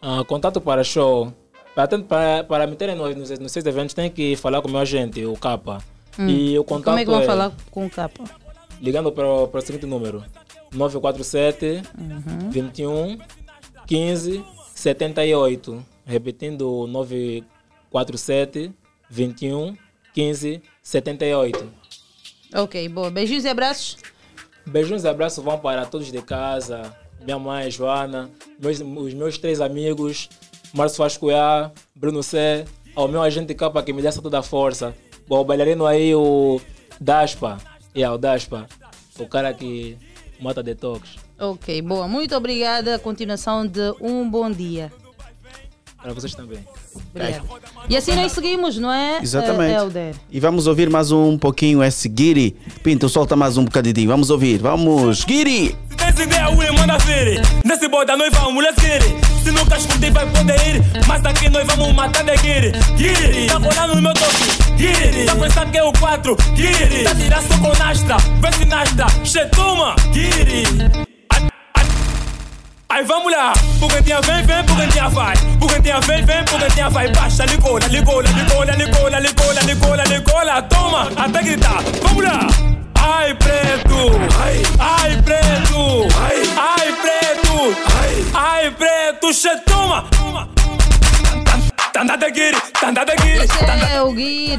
[0.02, 1.32] Ah, contato para show.
[1.76, 4.80] Para, para, para me terem nos, nos, seus eventos, tem que falar com o meu
[4.80, 5.78] agente, o Capa.
[6.18, 6.28] Hum.
[6.28, 8.24] E o contato Como é que vão é falar com o capa?
[8.80, 10.22] ligando para, para o seguinte número:
[10.74, 12.50] 947 Uhum.
[12.50, 13.18] 21
[13.86, 14.44] 15
[14.74, 15.84] 78.
[16.04, 18.72] Repetindo: 947
[19.08, 19.76] 21
[20.12, 21.70] 15 78.
[22.54, 23.10] Ok, boa.
[23.10, 23.96] Beijinhos e abraços.
[24.66, 29.60] Beijos e abraços vão para todos de casa, minha mãe, Joana, meus, os meus três
[29.60, 30.28] amigos,
[30.72, 32.64] Márcio Fascuiá, Bruno C,
[32.94, 34.94] ao meu agente capa que me dá toda a força,
[35.28, 36.60] o bailarino aí, o
[36.98, 37.58] Daspa,
[37.94, 38.66] yeah, o Daspa,
[39.18, 39.98] o cara que
[40.40, 41.16] mata detox.
[41.38, 42.06] Ok, boa.
[42.08, 42.98] Muito obrigada.
[42.98, 44.92] Continuação de um bom dia.
[46.00, 46.64] Para vocês também.
[47.14, 47.42] Obrigada.
[47.88, 49.72] E assim nós seguimos, não é, Exatamente.
[49.72, 50.14] eh, Helder?
[50.30, 52.56] E vamos ouvir mais um pouquinho esse Guiri.
[52.82, 54.08] Pinto, solta mais um bocadinho.
[54.08, 54.58] Vamos ouvir.
[54.58, 55.76] Vamos, Guiri!
[55.96, 57.40] Tens ideia, ui, manda vir.
[57.64, 59.14] Nesse boda nós vamos, let's get it.
[59.42, 60.82] Se nunca escutei, vai poder ir.
[61.06, 62.72] Mas aqui nós vamos matar de guiri.
[62.96, 64.72] Guiri, tá colando no meu toque.
[64.76, 66.36] Guiri, tá pensando que é o 4.
[66.54, 68.16] Guiri, tá tirando só com nastra.
[68.40, 69.06] Vê se nastra.
[69.24, 71.13] Chetuma, guiri.
[72.94, 75.34] Aí vamos lá, Pugentinha vem, vem, Pugentinha vai.
[75.58, 77.10] Pugentinha vem, vem, Pugentinha vai.
[77.10, 82.46] Baixa, ligola, ligola, ligola, ligola, ligola, ligola, ligola Toma, até gritar, vamos lá.
[82.94, 83.96] Ai preto,
[84.40, 90.08] ai, ai preto, ai, ai preto, ai, ai preto, che toma.
[93.42, 94.58] Esse tanda é o Guir,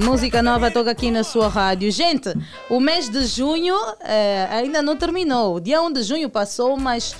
[0.00, 1.90] música nova toca aqui na sua rádio.
[1.90, 2.32] Gente,
[2.70, 3.74] o mês de junho
[4.04, 5.56] eh, ainda não terminou.
[5.56, 7.14] O dia 1 de junho passou, mas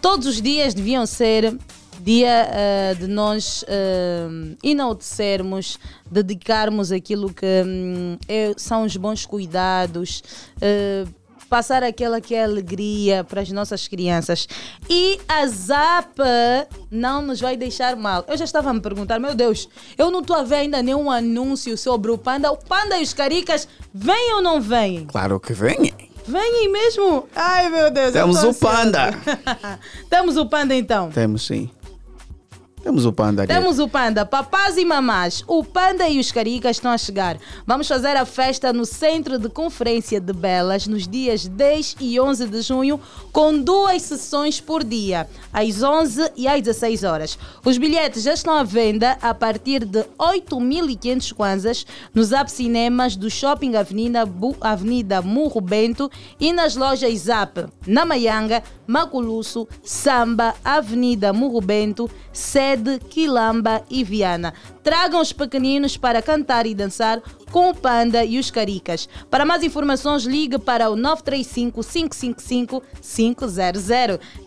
[0.00, 1.56] todos os dias deviam ser
[2.00, 4.28] dia eh, de nós eh,
[4.62, 5.78] enaltecermos,
[6.10, 10.22] dedicarmos aquilo que hum, é- são os bons cuidados.
[10.60, 11.04] eh,
[11.48, 14.48] Passar aquela que é alegria para as nossas crianças.
[14.90, 16.18] E a ZAP
[16.90, 18.24] não nos vai deixar mal.
[18.26, 21.08] Eu já estava a me perguntar, meu Deus, eu não estou a ver ainda nenhum
[21.08, 22.50] anúncio sobre o Panda.
[22.50, 25.06] O Panda e os Caricas vêm ou não vêm?
[25.06, 25.52] Claro que
[26.28, 26.52] vem.
[26.52, 27.28] Vêm mesmo?
[27.34, 28.08] Ai, meu Deus.
[28.08, 29.10] eu Temos o Panda.
[30.10, 31.10] Temos o Panda então.
[31.10, 31.70] Temos sim.
[32.86, 33.52] Temos o Panda aqui.
[33.52, 35.42] Temos o Panda, papás e mamás.
[35.48, 37.36] O Panda e os Caricas estão a chegar.
[37.66, 42.46] Vamos fazer a festa no Centro de Conferência de Belas nos dias 10 e 11
[42.46, 43.00] de junho,
[43.32, 47.36] com duas sessões por dia, às 11 e às 16 horas.
[47.64, 51.84] Os bilhetes já estão à venda a partir de 8.500 kwanzas
[52.14, 54.22] nos Zap Cinemas do Shopping Avenida,
[54.60, 56.08] Avenida Murro Bento
[56.38, 64.54] e nas lojas Zap, na Maianga, Maculusso, Samba, Avenida Murro Bento, Sede, Quilamba e Viana.
[64.82, 69.08] Tragam os pequeninos para cantar e dançar com o Panda e os Caricas.
[69.30, 73.56] Para mais informações, ligue para o 935 555 500.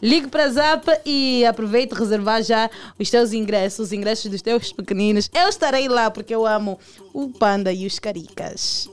[0.02, 4.72] Ligue para a Zap e aproveite reservar já os teus ingressos, os ingressos dos teus
[4.72, 5.30] pequeninos.
[5.34, 6.80] Eu estarei lá porque eu amo
[7.14, 8.90] o Panda e os Caricas.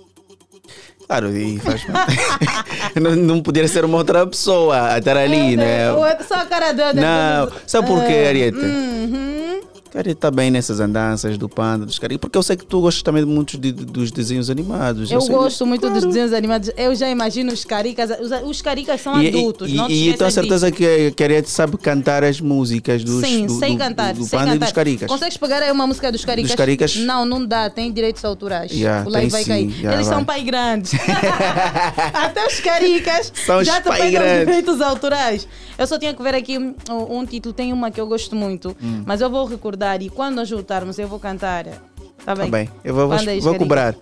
[1.07, 1.87] Claro, e faz
[3.01, 5.93] não, não poderia ser uma outra pessoa a estar ali, né?
[5.93, 7.01] Ou é só a cara dele.
[7.01, 8.59] Não, sabe por quê, É, Ariete?
[8.59, 9.61] uhum.
[9.99, 12.17] Ariete está bem nessas andanças do panda, dos caras.
[12.19, 15.11] Porque eu sei que tu gostas também muito de- dos desenhos animados.
[15.11, 16.71] Eu sei- gosto muito dos desenhos animados.
[16.77, 18.11] Eu já imagino os caricas.
[18.21, 21.13] Os, os caricas são E, adultos, e, não e, eu tenho certeza disso.
[21.15, 24.13] que, a Ariete sabe cantar as músicas dos, Sim, do, sei do- cantar.
[24.15, 24.65] do, do sei panda cantar.
[24.65, 25.09] e dos caricas.
[25.09, 26.51] Consegues pegar aí uma música dos caricas?
[26.51, 26.97] Dos caricas?
[26.97, 27.69] Não, não dá.
[27.71, 28.71] Tem direitos autorais.
[28.73, 29.71] Yeah, o live vai sim, cair.
[29.71, 30.15] yeah, Eles vai.
[30.17, 30.93] são pai grandes.
[32.13, 34.47] Até os caricas São já te pegam grandes.
[34.47, 35.49] direitos autorais.
[35.79, 36.75] Eu só tinha que ver aqui um,
[37.19, 37.53] um título.
[37.53, 38.77] Tem uma que eu gosto muito.
[38.83, 39.03] Hum.
[39.05, 41.65] Mas eu vou recordar e quando nós juntarmos eu vou cantar.
[42.25, 42.45] Tá bem?
[42.47, 43.95] Tá bem, eu vou, vou, vou cobrar.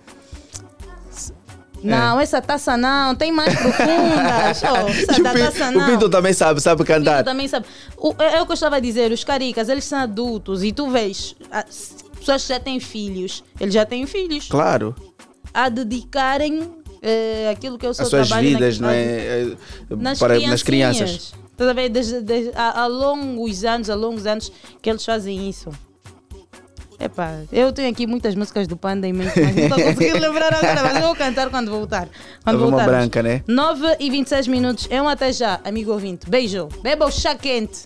[1.83, 3.13] Não, essa taça não.
[3.15, 3.85] Tem mais profundas.
[4.65, 5.85] Essa da o, taça o não.
[5.85, 7.23] Pinto também sabe, sabe Pinto cantar.
[7.23, 7.67] também sabe.
[7.97, 10.71] O, é, é o que eu estava a dizer, os caricas, eles são adultos e
[10.71, 14.95] tu vês, a- s- pessoas que já têm filhos, eles já têm filhos, Claro.
[15.53, 16.71] a dedicarem
[17.03, 19.03] eh, aquilo que é o seu As suas vidas, não é?
[19.03, 19.47] É,
[19.91, 21.11] nas, Para, nas criancinhas.
[21.11, 21.33] crianças.
[21.55, 21.87] Estás a ver?
[21.89, 24.51] Desde, desde, há, há longos anos, há longos anos
[24.81, 25.69] que eles fazem isso.
[26.99, 30.53] Epá, eu tenho aqui muitas músicas do Panda em mente, mas não estou conseguindo lembrar
[30.53, 32.07] agora, mas eu vou cantar quando voltar.
[32.43, 32.85] Quando Tava voltarmos.
[32.85, 33.41] branca, né?
[33.47, 36.29] 9 e 26 minutos, é um até já, amigo ouvinte.
[36.29, 37.85] Beijo, beba o chá quente.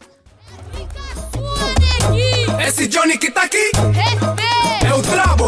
[2.68, 3.72] Esse Johnny que tá aqui
[4.88, 5.46] é o Trabo.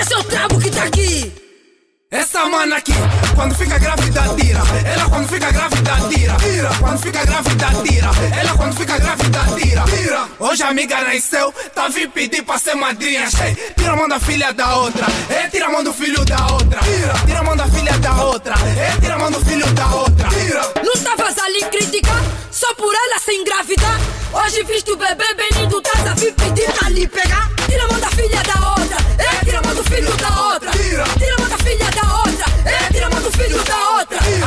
[0.00, 0.59] Esse é o Trabo.
[2.12, 2.92] Essa mana aqui,
[3.36, 4.60] quando fica grávida, tira.
[4.84, 6.36] Ela quando fica grávida, tira.
[6.38, 6.70] Tira.
[6.80, 8.10] Quando fica grávida, tira.
[8.36, 9.84] Ela quando fica grávida, tira.
[9.84, 10.28] Tira.
[10.40, 13.28] Hoje a amiga nasceu, tá vindo pedir pra ser madrinha.
[13.76, 15.06] Tira a mão da filha da outra.
[15.28, 16.80] É, tira a mão do filho da outra.
[16.80, 17.14] Tira.
[17.26, 18.54] Tira a mão da filha da outra.
[18.76, 20.28] É, tira a mão do filho da outra.
[20.30, 20.72] Tira.
[20.82, 24.00] Não estavas ali criticar só por ela se engravidar.
[24.32, 27.48] Hoje viste o bebê bem lindo, a vir pedir pra lhe pegar.
[27.68, 30.70] Tira a mão da filha da outra, é, tira a mão do filho da outra.
[30.72, 31.39] Tira, tira
[31.78, 32.19] a mão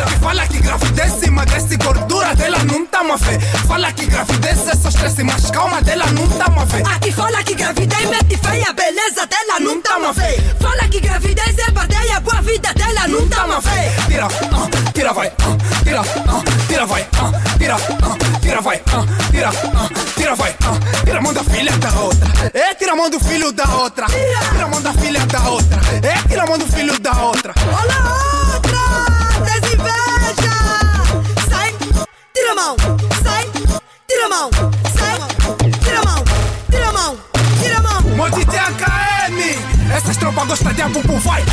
[0.04, 3.40] Aqui fala que gravidez emagrece gordura dela não tá uma fé.
[3.66, 6.84] Fala que gravidez é só estresse, mas calma dela não tá uma fé.
[6.94, 10.36] Aqui fala que gravidez mete feia, beleza dela não tá uma fé.
[10.60, 13.94] Fala que gravidez é badeia, boa vida dela não tá uma fé.
[14.08, 19.32] Tira, ah, tira vai, ah, tira, ah, tira vai, ah, tira, ah, tira vai, ah,
[19.32, 22.30] tira, ah, tira vai, ah, tira a mão da filha da outra.
[22.54, 24.08] É, tira a mão do filho da outra.
[24.08, 25.80] Tira a mão da filha da outra.
[26.04, 27.54] É, tira a mão do filho da outra.
[27.72, 28.43] Olha
[32.54, 32.76] tira a mão,
[33.24, 33.50] sai,
[34.08, 34.50] tira a mão,
[34.96, 35.18] sai,
[35.84, 36.24] tira a mão,
[36.70, 37.18] tira a mão,
[37.60, 38.02] tira a mão.
[38.16, 41.44] Monte AKM, essas tropas gostam de abubu, vai.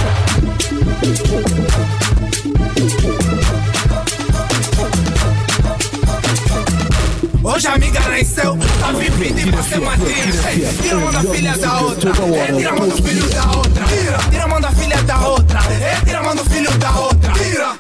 [7.43, 9.77] Hoje a amiga nasceu, tá vindo pedir pra ser.
[9.77, 13.45] Ei, Tira a mão da filha da outra, é, tira a mão do filho da
[13.57, 13.85] outra.
[13.87, 15.61] Tira, tira a mão da filha da outra,
[16.05, 17.20] tira a mão do filho da outra.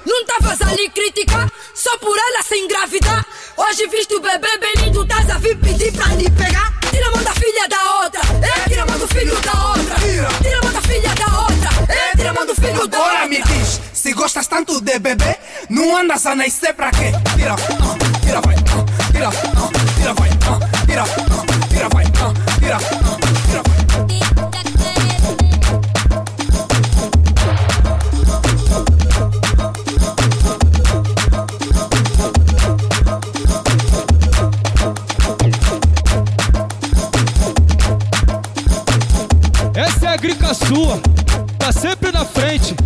[0.07, 3.25] Não estavas ali criticar só por ela se engravidar.
[3.57, 6.73] Hoje viste o bebê bem lindo, estás a vir pedir pra lhe pegar.
[6.91, 9.95] Tira a mão da filha da outra, é, tira a mão do filho da outra.
[10.43, 13.13] Tira a mão da filha da outra, é, tira a mão do filho da Agora
[13.23, 13.29] outra.
[13.29, 15.39] me diz, se gostas tanto de bebê,
[15.69, 17.13] não andas a nascer pra quê?
[17.37, 22.25] Tira, ah, tira vai, ah, tira, ah, tira vai, ah, tira, ah, tira vai, ah,
[22.25, 22.79] ah, tira
[40.71, 41.01] sua,
[41.59, 42.77] tá sempre na frente.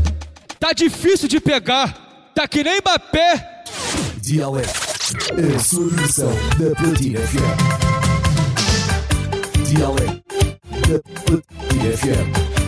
[0.59, 3.63] Tá difícil de pegar, tá que nem Mbappé.
[5.55, 7.59] A sua versão da Platina FM.
[9.69, 10.25] Dialeto
[10.89, 12.64] da Platina FM.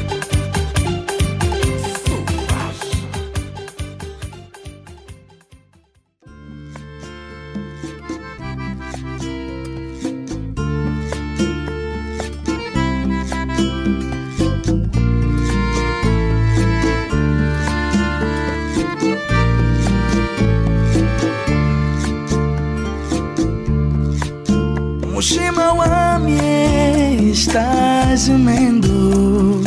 [25.27, 29.61] Mushima wamye está gemendo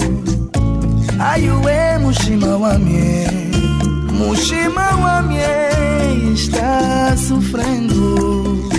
[1.20, 3.28] Ayuê Mushima wamye
[4.14, 8.70] Mushima wamye está sofrendo.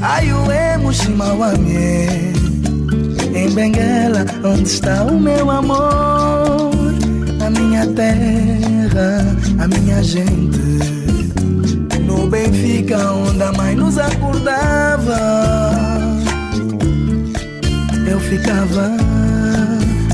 [0.00, 2.32] Ai, o Shimawame.
[3.34, 6.70] Em Benguela, onde está o meu amor?
[7.44, 10.97] A minha terra, a minha gente.
[12.28, 15.18] Benfica, onde a mãe nos acordava.
[18.06, 18.90] Eu ficava,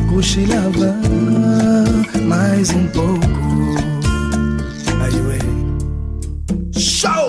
[0.08, 0.94] cochilava
[2.22, 3.24] mais um pouco.
[5.00, 5.38] Ai, ué.
[6.78, 7.28] Show!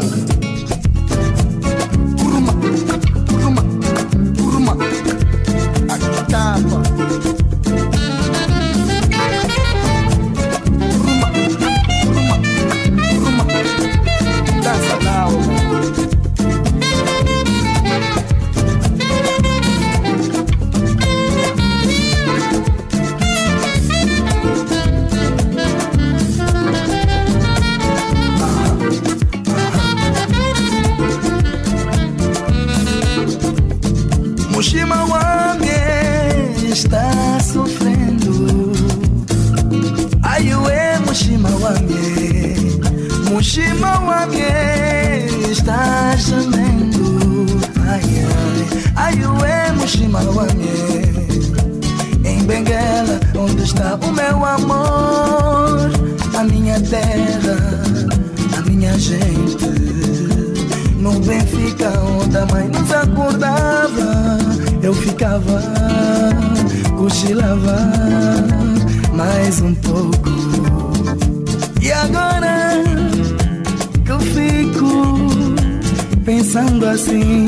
[76.95, 77.47] Assim,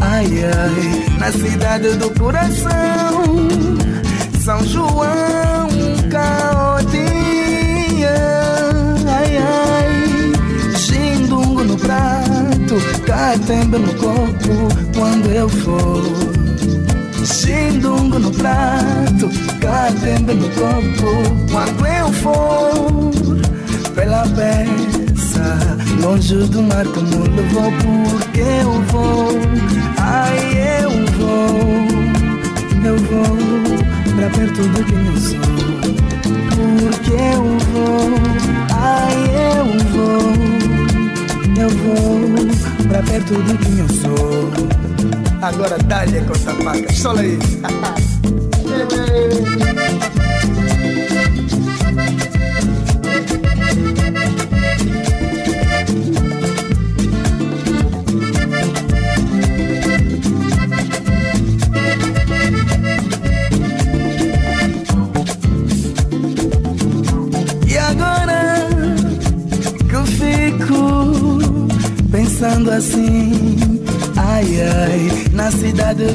[0.00, 3.24] ai ai, na cidade do coração,
[4.40, 5.68] São João,
[6.08, 7.00] Caotinha,
[9.08, 10.32] ai ai,
[10.76, 16.02] Xindungo no prato, catembe no corpo quando eu for.
[17.24, 19.28] Xindungo no prato,
[19.60, 21.08] catembe no corpo
[21.50, 23.10] quando eu for.
[23.94, 24.91] Pela peça,
[26.02, 27.72] longe do mar como levou,
[28.10, 29.28] porque eu vou.
[29.98, 30.38] Ai,
[30.82, 31.86] eu vou,
[32.84, 33.36] eu vou
[34.16, 35.40] pra perto de quem eu sou.
[36.50, 38.10] Porque eu vou,
[38.72, 39.16] ai,
[39.56, 40.24] eu vou,
[41.62, 42.20] eu vou
[42.88, 44.50] pra perto de quem eu sou.
[45.40, 47.38] Agora dá-lhe com essa faca, sola aí.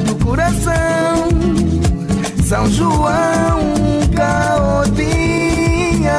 [0.04, 1.28] do coração,
[2.44, 3.60] São João,
[4.14, 6.12] Caotinha,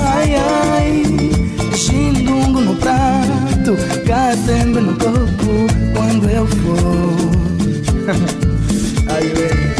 [0.00, 1.02] ai ai,
[1.76, 3.76] Xindungo no prato,
[4.06, 7.12] Catembe no corpo, quando eu for.
[9.14, 9.72] ai ai.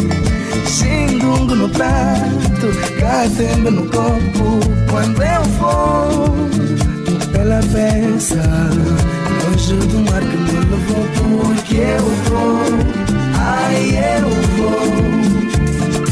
[0.67, 2.67] Xindungo no prato,
[2.99, 4.61] catembe no corpo
[4.91, 6.33] Quando eu for
[7.33, 8.43] pela peça
[9.63, 11.07] Longe do mar que me levou
[11.55, 12.59] Porque eu vou,
[13.39, 14.83] ai eu vou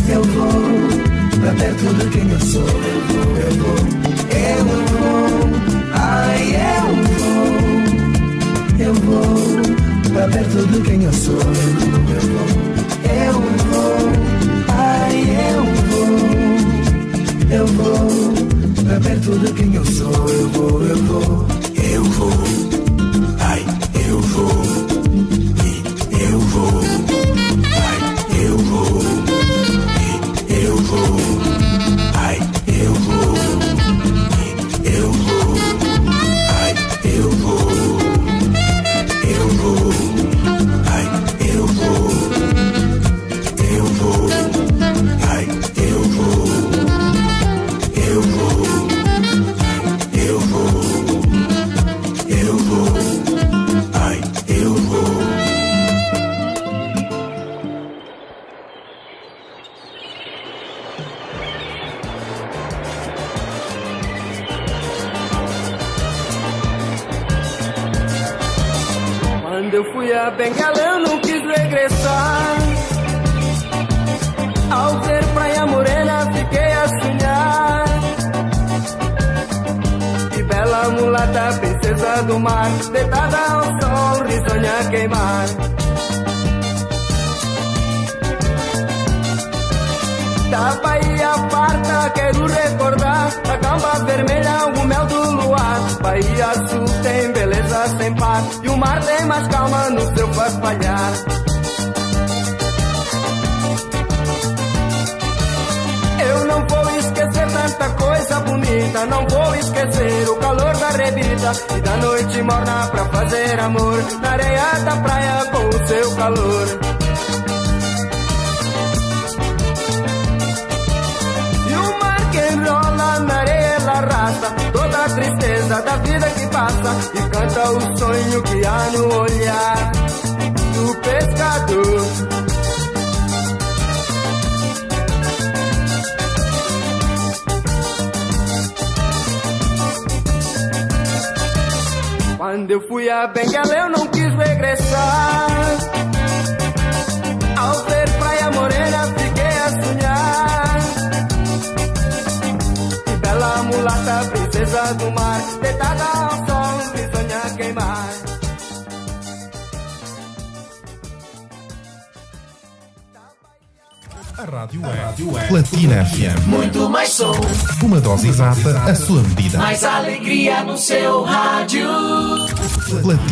[0.08, 0.62] Eu vou.
[1.40, 3.78] Pra perto de quem eu sou Eu vou, eu vou,
[4.38, 5.50] eu vou.
[5.94, 6.86] Ai eu
[7.18, 7.50] vou,
[8.86, 9.60] eu vou.
[10.12, 12.46] Pra perto de quem eu sou Eu vou, eu vou,
[13.10, 13.34] eu
[13.66, 13.98] vou.
[14.68, 15.16] Ai,
[15.50, 16.14] eu vou,
[17.50, 18.08] eu vou.
[18.84, 20.28] Pra perto de quem eu sou.
[20.28, 21.59] Eu vou, eu vou.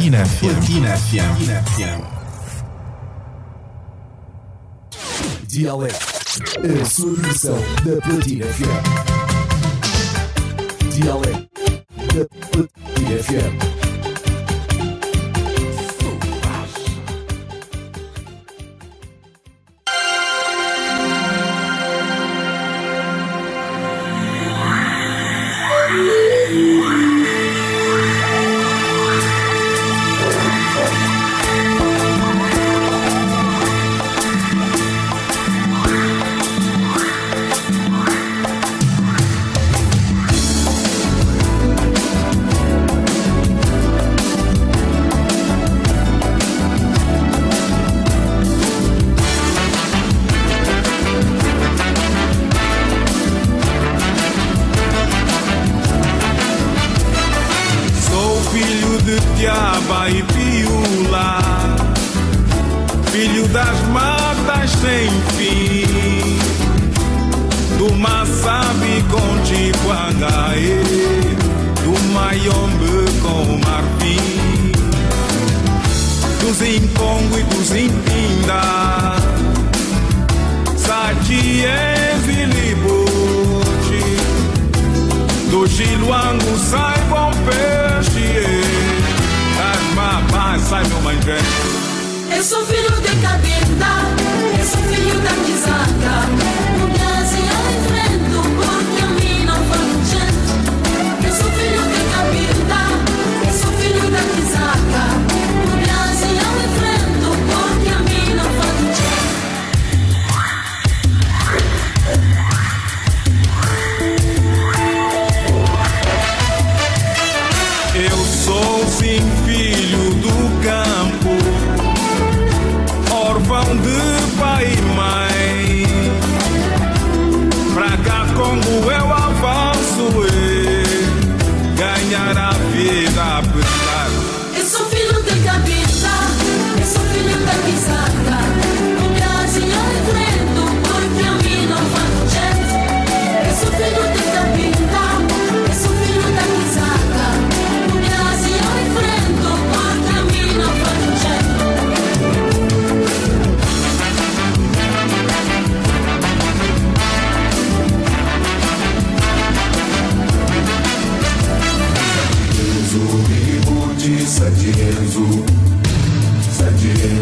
[0.09, 0.49] Platina FM.
[0.49, 2.01] Platina FM.
[5.47, 6.07] Dialeto.
[6.81, 9.08] A sua versão da Platina FM.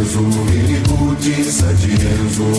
[0.06, 0.20] Sadiezo,
[0.54, 2.50] Ilibudi, Sadiezo.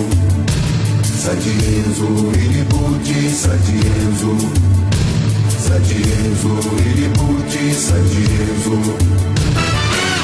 [1.03, 4.35] Sadienzo, Ilibudi, Sadiezo.
[5.57, 6.53] Sadiezo,
[6.85, 8.77] Ilibudi, Sadiezo.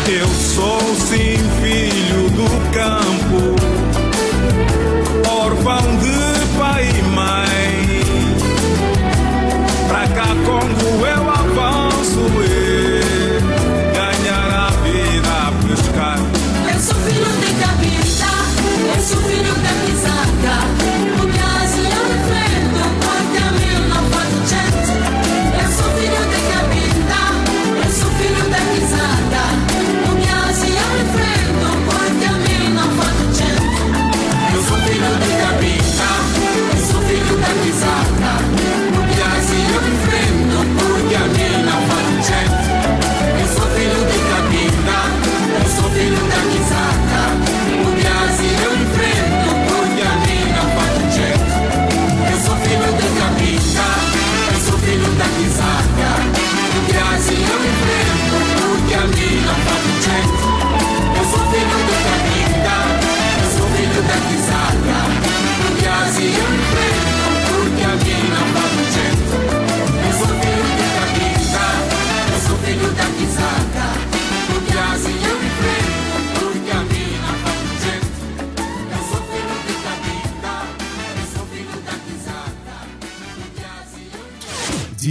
[0.09, 3.55] Eu sou sim filho do campo,
[5.29, 7.62] órfão de pai e mãe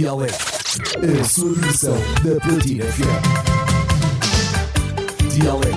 [0.03, 0.35] Dialeto.
[1.21, 3.23] A sua versão da Platina FM.
[5.31, 5.72] Dialeto.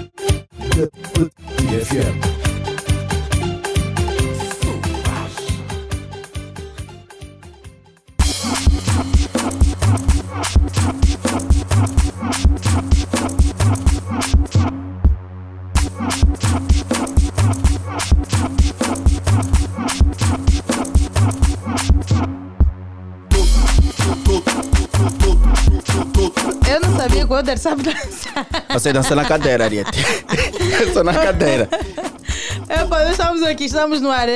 [27.46, 28.44] Oder sabe dançar.
[28.70, 30.00] Você dança na cadeira, Ariete.
[30.92, 31.68] Só na cadeira.
[32.68, 34.26] É, estamos aqui, estamos no ar.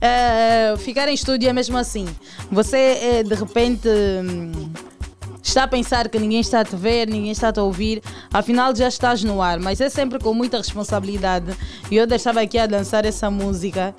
[0.00, 2.06] É, ficar em estúdio é mesmo assim.
[2.52, 4.70] Você, é, de repente, hum,
[5.42, 8.00] está a pensar que ninguém está a te ver, ninguém está a te ouvir,
[8.32, 11.52] afinal já estás no ar, mas é sempre com muita responsabilidade.
[11.90, 13.92] E eu estava aqui a dançar essa música,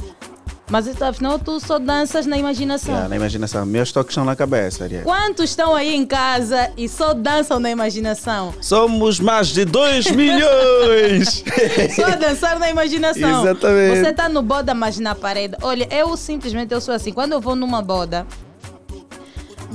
[0.73, 2.95] mas afinal tu só danças na imaginação.
[2.95, 3.63] Yeah, na imaginação.
[3.63, 5.03] Meus toques estão na cabeça, Ariete.
[5.03, 8.55] Quantos estão aí em casa e só dançam na imaginação?
[8.59, 11.43] Somos mais de 2 milhões!
[11.95, 13.43] Só dançar na imaginação.
[13.43, 13.99] Exatamente.
[13.99, 15.55] Você está no boda, mas na parede.
[15.61, 17.11] Olha, eu simplesmente eu sou assim.
[17.13, 18.25] Quando eu vou numa boda,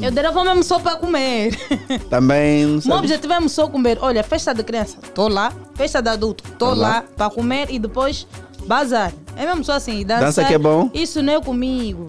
[0.00, 1.56] eu dera vou mesmo só para comer.
[2.10, 2.66] Também.
[2.66, 3.98] O meu objetivo é mesmo só comer.
[4.00, 5.52] Olha, festa de criança, tô lá.
[5.76, 6.88] Festa de adulto, tô Tô lá.
[6.88, 8.26] lá para comer e depois
[8.69, 9.12] bazar.
[9.36, 10.05] É mesmo só assim.
[10.05, 10.90] Dançar, Dança que é bom?
[10.93, 12.09] Isso não é comigo.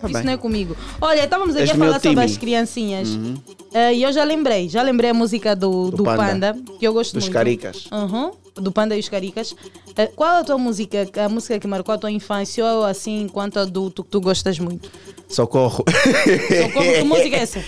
[0.00, 0.24] Tá Isso bem.
[0.24, 0.76] não é comigo.
[1.00, 3.08] Olha, estávamos aqui a meu falar sobre as criancinhas.
[3.08, 3.34] Uhum.
[3.74, 6.54] Eh, E eu já lembrei, já lembrei a música do, do, Panda.
[6.54, 6.56] Panda.
[6.78, 7.32] que eu gosto Dos muito.
[7.34, 7.86] Caricas.
[7.90, 9.56] Uhum, do Panda e os Caricas.
[9.96, 13.58] Eh, qual a tua música, a música que marcou a tua infância ou assim, enquanto
[13.58, 14.88] adulto, que tu gostas muito?
[15.28, 15.84] Socorro.
[15.88, 17.64] Socorro, que música é essa?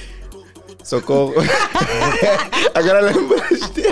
[0.84, 1.34] Socorro.
[2.74, 3.82] Agora lembraste.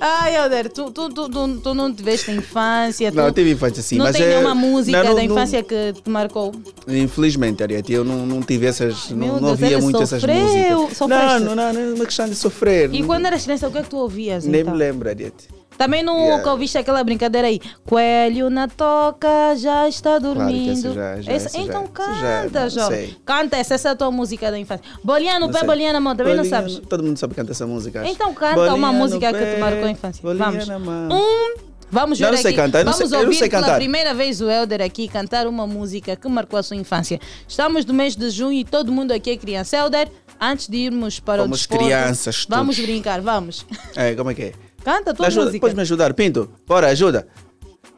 [0.00, 1.28] Ai, Helder, tu, tu, tu,
[1.60, 3.10] tu, não tiveste infância?
[3.10, 6.10] Não, eu tive infância sim, Não mas tem é- nenhuma música da infância que te
[6.10, 6.52] marcou?
[6.88, 9.10] Infelizmente, Ariete, eu não, não tive essas.
[9.10, 11.00] Não, não ouvia muito essas músicas.
[11.00, 12.92] Não, não, não, não é uma questão de sofrer.
[12.92, 14.44] E quando eras criança, o que é que tu ouvias?
[14.44, 14.72] Nem então?
[14.72, 15.61] me lembro, Ariete.
[15.78, 16.42] Também não Yeah.
[16.42, 17.60] que ouviste aquela brincadeira aí.
[17.84, 20.70] Coelho na toca já está Claro que dormindo.
[20.70, 23.16] essa já- essa já- então essa já- canta, não jovem.
[23.24, 24.84] Canta essa, essa é a tua música da infância.
[25.02, 25.66] Bolinha no Não pé, sei.
[25.66, 26.78] bolinha na mão, também não Bolinha sabes?
[26.88, 28.00] Todo mundo sabe cantar essa música.
[28.02, 28.10] acho.
[28.12, 30.22] Então canta uma música que pé, te marcou a infância.
[30.22, 30.68] bolinha Vamos.
[30.68, 31.08] na mão.
[31.10, 31.54] Um,
[31.90, 33.62] vamos ver Não, não sei cantar, eu não vamos sei- eu não ouvir sei pela
[33.62, 33.76] cantar.
[33.78, 37.18] primeira vez o Helder aqui cantar uma música que marcou a sua infância.
[37.48, 39.76] Estamos no mês de junho e todo mundo aqui é criança.
[39.76, 40.08] Helder,
[40.40, 42.88] antes de irmos para Somos o desporto, crianças, vamos todos.
[42.90, 43.66] brincar, vamos.
[43.96, 44.52] É, como é que é?
[44.84, 45.60] Canta tua Ajuda, música.
[45.60, 46.50] Pode me ajudar, Pinto?
[46.66, 47.26] Bora, ajuda.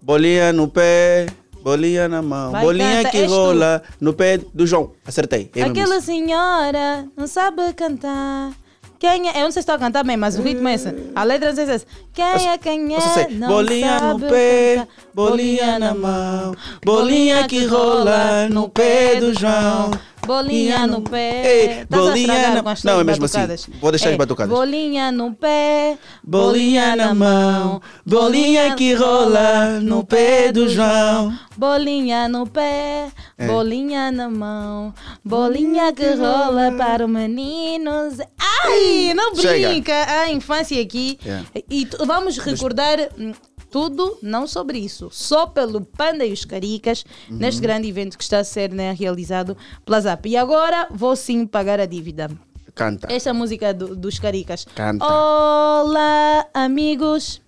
[0.02, 1.27] Bolinha no pé,
[1.62, 2.52] bolinha na mão.
[2.52, 3.35] Vai, bolinha canta, que és tu.
[3.35, 4.93] rola no pé do João.
[5.06, 5.51] Acertei.
[5.55, 8.52] É Aquela senhora não sabe cantar.
[8.98, 9.36] Quem é?
[9.39, 10.94] Eu não sei se estou a cantar bem, mas o ritmo é esse.
[11.15, 11.86] A letra é essa.
[12.12, 13.01] Quem é, quem é?
[13.01, 14.89] sei, Não bolinha no pé, cantar.
[15.15, 16.55] bolinha na mão.
[16.85, 19.90] Bolinha que rola no pé do João.
[20.26, 21.42] Bolinha no pé.
[21.80, 23.38] Ei, bolinha na- as Não, é mesmo assim.
[23.38, 23.66] batucadas.
[23.80, 24.56] Vou deixar as É, batucadas.
[24.56, 25.98] Bolinha no pé.
[26.22, 31.32] Bolinha na mão, bolinha que rola no pé do João.
[31.56, 33.46] Bolinha no pé, É.
[33.46, 34.92] bolinha na mão,
[35.24, 38.18] bolinha que rola para os meninos.
[38.38, 39.68] Ai, não Chega.
[39.68, 39.92] brinca!
[40.22, 41.18] A infância aqui.
[41.24, 41.46] Yeah.
[41.70, 43.32] E vamos recordar hum,
[43.74, 47.38] tudo, não sobre isso, só pelo Panda e os Caricas, Uhum.
[47.38, 50.26] neste grande evento que está a ser né, realizado pela ZAP.
[50.28, 52.30] E agora vou sim pagar a dívida.
[52.72, 53.12] Canta.
[53.12, 54.64] Esta música do- dos Caricas.
[54.76, 55.05] Canta.
[55.05, 57.42] Olá, amigos.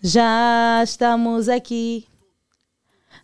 [0.00, 2.06] Já estamos aqui.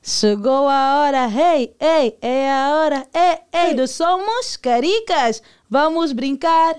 [0.03, 3.39] Chegou a hora, hey, ei, é a hora, ei,
[3.69, 6.75] ei, nós somos caricas, vamos brincar.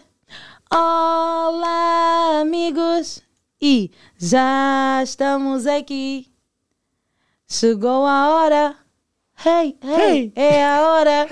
[0.69, 3.21] Olá, amigos,
[3.61, 6.27] e já estamos aqui.
[7.47, 8.75] Chegou a hora,
[9.45, 11.27] hey, hey, é a hora,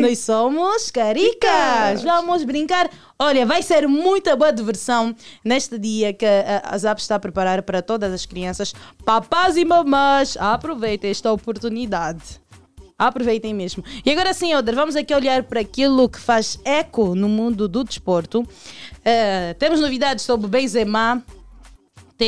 [0.00, 2.90] nós somos caricas, vamos brincar.
[3.18, 5.14] Olha, vai ser muita boa diversão
[5.44, 8.74] neste dia que a, ZAP está a preparar para todas as crianças.
[9.04, 12.40] Papás e mamãs, aproveitem esta oportunidade.
[12.98, 13.84] Aproveitem mesmo.
[14.04, 17.84] E agora sim, Elder, vamos aqui olhar para aquilo que faz eco no mundo do
[17.84, 18.46] desporto.
[19.04, 21.22] Eh, temos novidades sobre Benzema.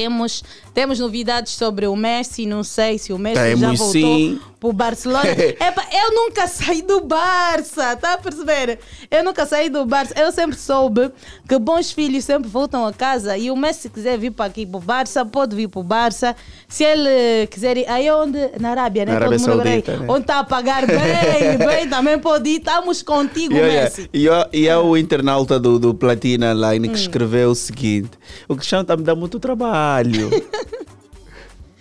[0.03, 0.43] Temos,
[0.73, 4.41] temos novidades sobre o Messi, não sei se o Messi já Temos voltou sim.
[4.59, 5.29] para o Barcelona.
[5.61, 8.79] Epa, eu nunca saí do Barça, tá a perceber?
[9.11, 10.15] Eu nunca saí do Barça.
[10.19, 11.11] Eu sempre soube
[11.47, 14.79] que bons filhos sempre voltam a casa e o Messi quiser vir para aqui para
[14.79, 16.35] o Barça, pode vir para o Barça.
[16.67, 18.39] Se ele quiser ir, aí onde?
[18.59, 19.11] Na Arábia, né?
[19.13, 20.07] Na Arábia Saudita, né?
[20.09, 20.97] Onde está a pagar bem,
[21.69, 22.61] bem, também pode ir.
[22.61, 24.09] Estamos contigo, E, olha, Messi.
[24.11, 26.93] e, e é o internauta do, do Platina Line Hum.
[26.93, 28.13] que escreveu o seguinte:
[28.49, 29.82] O Cristiano está me dando muito trabalho.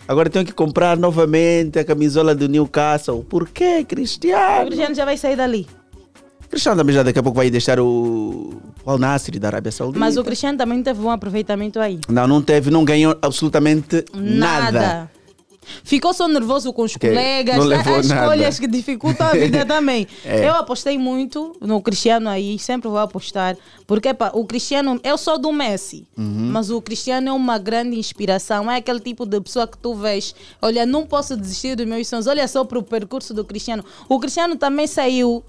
[0.07, 3.23] Agora tenho que comprar novamente a camisola do Newcastle.
[3.23, 4.65] Por quê, O Cristiano?
[4.65, 5.67] Cristiano já vai sair dali.
[6.49, 9.99] Cristiano também já daqui a pouco vai deixar o, Al Nassr da Arábia Saudita.
[9.99, 11.99] Mas o Cristiano também teve um aproveitamento aí.
[12.09, 14.71] Não, não teve, não ganhou absolutamente nada.
[14.71, 15.10] Nada.
[15.83, 18.21] Ficou só nervoso com os Ok, colegas, não levou as nada.
[18.21, 20.07] escolhas que dificultam a vida também.
[20.25, 20.47] É.
[20.47, 23.55] Eu apostei muito no Cristiano aí, sempre vou apostar,
[23.87, 26.49] porque pá, o Cristiano, eu sou do Messi, Uhum.
[26.51, 30.33] mas o Cristiano é uma grande inspiração, é aquele tipo de pessoa que tu vês,
[30.61, 33.83] olha, não posso desistir dos meus sonhos, olha só para o percurso do Cristiano.
[34.07, 35.43] O Cristiano também saiu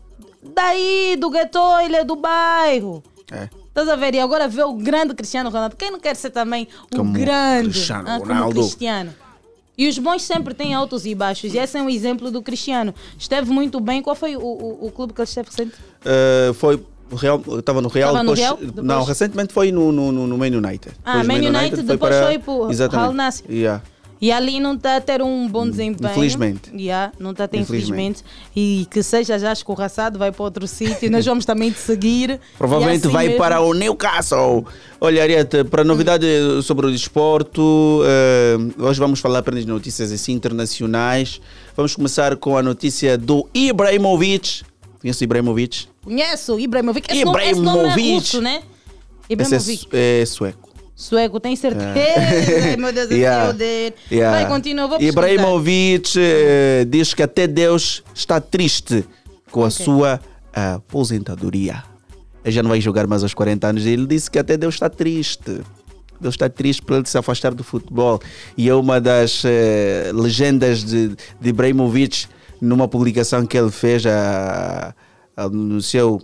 [0.55, 3.03] daí, do gueto, ele é do bairro.
[3.31, 3.49] É.
[3.69, 4.15] Estás a ver?
[4.15, 5.77] E agora vê o grande Cristiano Ronaldo.
[5.77, 8.61] Quem não quer ser também um Como grande Cristiano ah, como Ronaldo.
[8.61, 9.15] Cristiano?
[9.83, 11.53] E os bons sempre têm altos e baixos.
[11.53, 12.95] E esse é um exemplo do Cristiano.
[13.19, 14.01] Esteve muito bem.
[14.01, 15.75] Qual foi o, o, o clube que ele esteve recente?
[16.07, 16.81] Uh, foi
[17.11, 18.57] o Real, estava no Real, Estava no depois, Real?
[18.59, 18.87] Depois?
[18.87, 20.93] não, recentemente foi no, no, no no Man United.
[21.05, 23.09] Ah, Depois Man do United, depois foi pro Exatamente.
[23.09, 23.51] Al Nassr.
[23.51, 23.83] Yeah.
[24.23, 26.13] E ali não está a ter um bom desempenho.
[26.13, 26.71] infelizmente.
[26.77, 28.23] Yeah, não está a ter, Infelizmente.
[28.23, 28.25] infelizmente.
[28.55, 31.11] E que seja já escorraçado, vai para outro sítio.
[31.11, 32.39] Nós vamos também te seguir.
[32.57, 34.65] Provavelmente assim vai mesmo- para o Newcastle.
[35.01, 36.25] Olha, Ariete, para novidade
[36.63, 41.41] sobre o desporto, eh, hoje vamos falar apenas de notícias assim, internacionais.
[41.77, 44.63] Vamos começar com a notícia do Ibrahimovic.
[45.01, 45.89] Conhece o Ibrahimovic?
[46.05, 47.11] Conheço, Ibrahimovic.
[47.13, 48.15] Esse nome, esse nome é Ibrahimovic.
[48.15, 48.63] russo, né?
[49.29, 49.89] Esse Ibrahimovic.
[49.93, 50.71] é, é sueco.
[50.95, 51.99] Sueco, tem certeza?
[51.99, 52.77] É.
[52.77, 53.47] Meu Deus, Yeah.
[53.47, 53.95] é o dele.
[54.11, 54.37] Yeah.
[54.41, 55.01] Vai, continua, vou.
[55.01, 59.05] Ibrahimovic eh, diz que até Deus está triste
[59.51, 60.21] com a sua
[60.53, 61.83] aposentadoria.
[62.45, 63.87] Ele já não vai jogar mais aos 40 anos.
[63.87, 65.61] Ele disse que até Deus está triste.
[66.21, 68.21] Deus está triste por ele se afastar do futebol.
[68.57, 71.09] E é uma das eh, legendas de,
[71.41, 72.27] de Ibrahimovic
[72.61, 74.95] numa publicação que ele fez a-
[75.37, 76.21] a- no seu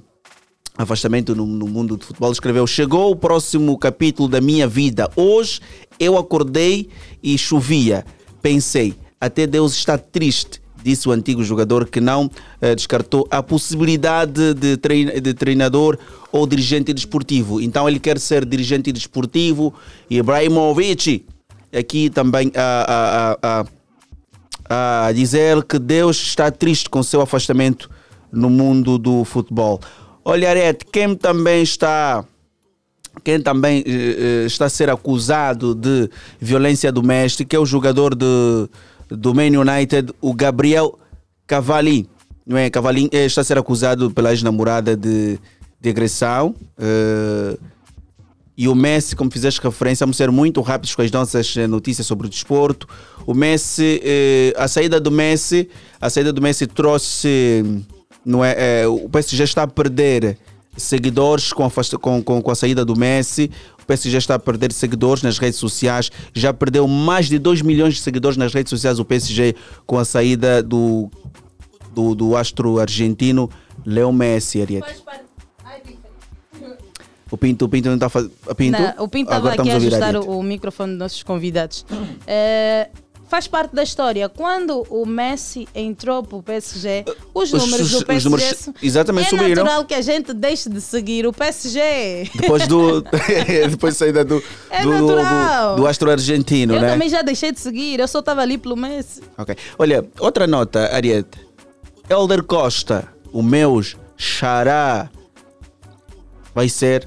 [0.79, 5.11] afastamento no, no mundo do futebol, escreveu: Chegou o próximo capítulo da minha vida.
[5.17, 5.61] Hoje
[5.99, 6.89] eu acordei
[7.23, 8.07] e chovia.
[8.41, 12.31] Pensei, até Deus está triste, disse o antigo jogador que não
[12.61, 15.99] eh, descartou a possibilidade de, trein- de treinador
[16.31, 17.61] ou dirigente desportivo.
[17.61, 19.75] Então ele quer ser dirigente desportivo.
[20.09, 21.27] Ibrahimovic,
[21.77, 23.65] aqui também a, a,
[24.69, 27.91] a, a dizer que Deus está triste com seu afastamento
[28.31, 29.81] no mundo do futebol.
[30.31, 32.23] Olha, Arete, quem também está
[33.25, 38.69] quem também eh, eh, está a ser acusado de violência doméstica é o jogador de,
[39.09, 40.99] do Man United, o Gabriel
[41.47, 42.11] Cavalli.
[42.47, 42.69] Não é?
[42.69, 45.39] Cavalli eh, está a ser acusado pela ex-namorada de,
[45.81, 46.55] de agressão.
[48.55, 52.27] e o Messi, como fizeste referência, vamos ser muito rápidos com as nossas notícias sobre
[52.27, 52.87] o desporto.
[53.27, 54.03] O Messi,
[54.59, 57.65] a saída do Messi, a saída do Messi trouxe,
[58.29, 60.37] não é, eh, o PSG está a perder
[60.77, 63.51] seguidores com a, com, com, com a saída do Messi.
[63.83, 66.11] O PSG está a perder seguidores nas redes sociais.
[66.35, 69.57] Já perdeu mais de 2 milhões de seguidores nas redes sociais o PSG
[69.87, 71.11] com a saída do,
[71.95, 73.49] do, do astro argentino
[73.85, 75.03] Leo Messi, Ariete.
[77.31, 78.09] O Pinto, o Pinto não está.
[78.55, 78.81] Pinto?
[78.81, 81.85] Não, o Pinto estava aqui a ajustar o, o microfone dos nossos convidados.
[82.27, 82.91] Eh,
[83.29, 84.29] faz parte da história.
[84.29, 88.71] Quando o Messi entrou para o PSG, os, Os- números os- do PSG os números
[88.83, 89.63] exatamente é subiram.
[89.65, 92.31] natural que a gente deixe de seguir o PSG.
[92.35, 93.03] Depois do.
[93.71, 96.89] depois da saída do, É do, do, do, astro argentino, eu né?
[96.91, 99.21] também já deixei de seguir, eu só estava ali pelo Messi.
[99.37, 99.55] Ok.
[99.79, 101.47] Olha, outra nota, Ariete.
[102.09, 103.81] Elder Costa, o meu
[104.17, 105.11] xará,
[106.55, 107.07] vai ser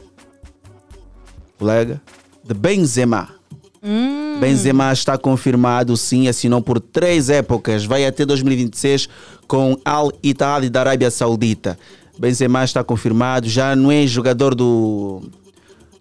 [1.58, 2.02] colega
[2.44, 3.41] de Benzema.
[3.84, 4.40] Hum.
[4.40, 9.10] Benzema está confirmado, sim, assinou por três épocas, vai até 2026
[9.48, 11.78] com Al Ittihad da Arábia Saudita.
[12.20, 15.24] Benzema está confirmado, já não é jogador do,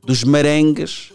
[0.05, 1.13] dos merengues,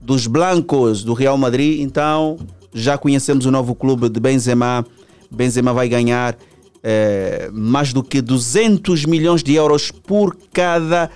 [0.00, 2.36] dos blancos do Real Madrid, então
[2.72, 4.84] já conhecemos o novo clube de Benzema.
[5.30, 6.36] Benzema vai ganhar
[6.82, 11.08] eh, mais do que 200 milhões de euros por cada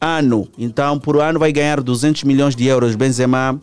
[0.00, 0.48] ano.
[0.56, 2.94] Então, por ano vai ganhar 200 milhões de euros.
[2.94, 3.60] Benzema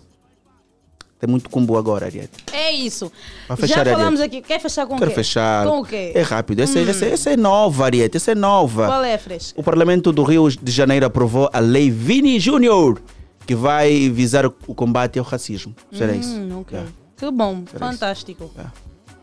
[1.19, 2.44] tem muito combo agora, Ariete.
[2.53, 3.11] É isso.
[3.57, 4.38] Fechar, já falamos Ariete.
[4.38, 4.48] aqui.
[4.48, 5.15] Quer fechar com o Quero quê?
[5.15, 5.65] fechar.
[5.68, 6.11] Com o quê?
[6.14, 6.60] É rápido.
[6.61, 6.88] Essa, Hum.
[6.89, 8.18] essa, essa é nova, Ariete.
[8.18, 8.85] Essa é nova.
[8.88, 9.60] Qual é a fresca?
[9.60, 13.02] O Parlamento do Rio de Janeiro aprovou a Lei Vini Júnior,
[13.45, 15.76] que vai visar o, combate ao racismo.
[15.91, 16.35] Será isso.
[16.35, 16.77] Hum, ok.
[16.77, 16.94] Yeah.
[17.18, 18.52] Que bom, Será fantástico.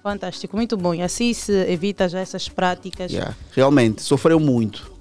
[0.03, 0.93] Fantástico, muito bom.
[0.95, 3.11] E assim se evita já essas práticas.
[3.13, 3.35] Yeah.
[3.53, 4.93] Realmente, sofreu muito.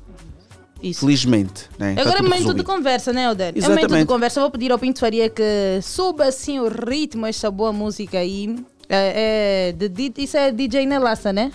[0.83, 0.99] Isso.
[0.99, 1.69] Felizmente.
[1.79, 1.95] Né?
[1.97, 3.43] Agora é tudo momento de conversa, né, Oder?
[3.43, 4.07] É momento de Exatamente.
[4.07, 4.39] conversa.
[4.39, 8.53] Eu vou pedir ao Pinto Faria que suba assim o ritmo, esta boa música aí.
[8.89, 11.51] É, é de, isso é DJ Nelassa, né?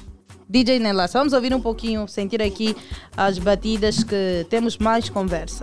[0.48, 1.18] DJ Nelassa.
[1.18, 2.74] Vamos ouvir um pouquinho, sentir aqui
[3.14, 5.62] as batidas que temos mais conversa.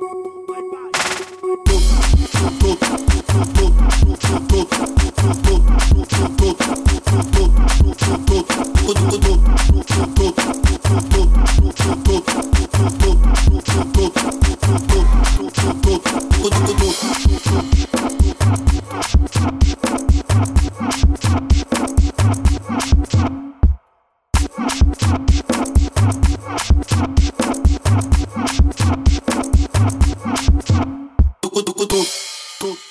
[32.61, 32.90] Vai,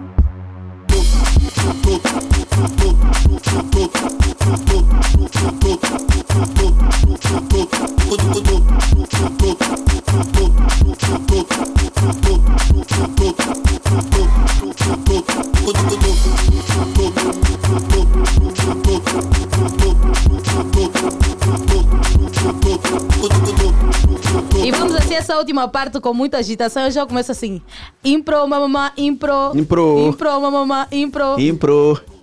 [24.63, 26.83] E vamos assim, essa última parte com muita agitação.
[26.83, 27.61] Eu já começo assim:
[28.03, 29.51] impro, mamamá, impro.
[29.55, 30.07] Impro.
[30.07, 31.39] Impro, mamamá, impro.
[31.39, 31.50] Impro.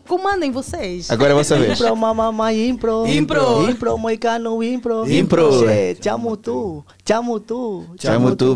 [0.09, 1.10] Comandem vocês.
[1.10, 1.78] Agora é a vossa vez.
[1.78, 3.06] Impro, mamamai, impro.
[3.06, 3.70] Impro.
[3.70, 5.06] Impro, moicano, impro.
[5.06, 5.60] Impro.
[5.60, 6.82] Che, te amo tu.
[7.09, 7.86] Te amo tu.
[7.97, 8.55] te Chamo tu.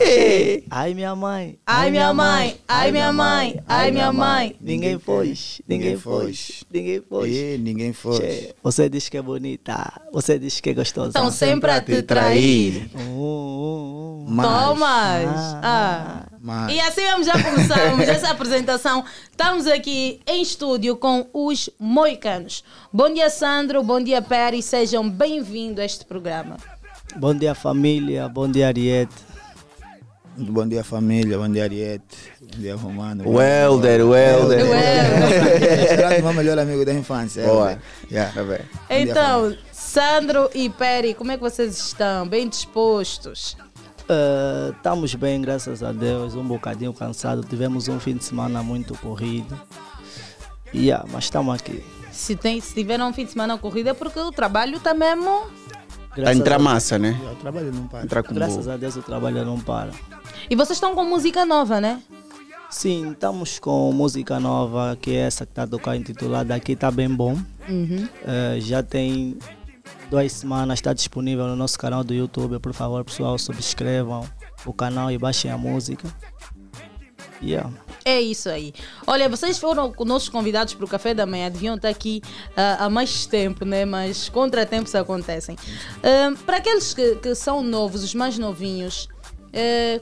[0.00, 0.64] Ei.
[0.70, 1.58] Ai, minha mãe.
[1.66, 2.60] Ai, minha mãe.
[2.68, 3.60] Ai, minha mãe.
[3.66, 4.56] Ai, minha mãe.
[4.60, 5.64] Ninguém foge.
[5.66, 6.64] Ninguém foge.
[6.72, 7.58] Ninguém foge.
[7.58, 7.92] ninguém.
[7.92, 10.00] Che, Você diz que é bonita.
[10.12, 11.08] Você diz que é gostosa.
[11.08, 12.88] Estão sempre a te trair.
[14.28, 15.28] Tomas!
[15.60, 16.26] Ah.
[16.40, 19.04] Mas- E assim vamos já começamos essa apresentação.
[19.28, 22.62] Estamos aqui em estúdio com os moicanos.
[22.92, 23.82] Bom dia, Sandro.
[23.82, 24.62] Bom dia, Peri.
[24.62, 26.56] Sejam bem-vindos a este programa.
[27.18, 28.28] Bom dia, família.
[28.28, 29.14] Bom dia, Ariete.
[30.36, 31.38] Bom dia, família.
[31.38, 32.32] Bom dia, Ariete.
[32.40, 33.24] Bom dia, Romano.
[33.26, 34.66] O Helder, o Helder.
[34.66, 36.22] O Helder.
[36.22, 37.44] meu melhor amigo da infância.
[37.46, 37.78] Boa.
[38.10, 38.42] Yeah.
[38.42, 42.28] Bom dia, Então, Sandro e Peri, como é que vocês estão?
[42.28, 43.56] Bem dispostos?
[44.08, 46.34] Eh, Estamos bem, graças a Deus.
[46.34, 47.42] Um bocadinho cansado.
[47.44, 49.58] Tivemos um fim de semana muito corrido.
[50.74, 51.82] Yeah, mas estamos aqui.
[52.12, 55.46] Se, tem, se tiveram um fim de semana corrido é porque o trabalho está mesmo.
[56.24, 57.18] Tá entrar massa, né?
[57.32, 58.04] O trabalho não para.
[58.04, 58.74] Entrar com Graças boa.
[58.74, 59.90] a Deus o trabalho não para.
[60.48, 62.02] E vocês estão com música nova, né?
[62.70, 66.90] Sim, estamos com música nova, que é essa que está a tocar intitulada Aqui Tá
[66.90, 67.38] Bem Bom.
[67.68, 68.08] Uhum.
[68.24, 69.38] Eh, já tem
[70.10, 72.58] duas semanas, está disponível no nosso canal do YouTube.
[72.58, 74.26] Por favor, pessoal, subscrevam
[74.64, 76.08] o canal e baixem a música.
[77.42, 77.70] Yeah.
[78.06, 78.72] É isso aí.
[79.04, 82.22] Olha, vocês foram nossos convidados para o café da manhã, deviam estar aqui
[82.56, 83.84] ah, há mais tempo, né?
[83.84, 85.56] Mas contratempos acontecem.
[86.04, 89.08] Ah, para aqueles que, que são novos, os mais novinhos,
[89.52, 90.00] eh,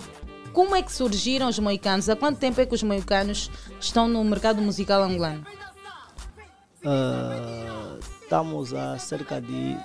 [0.52, 2.06] como é que surgiram os moicanos?
[2.10, 3.50] Há quanto tempo é que os moicanos
[3.80, 5.42] estão no mercado musical angolano?
[8.20, 9.78] Estamos há cerca de,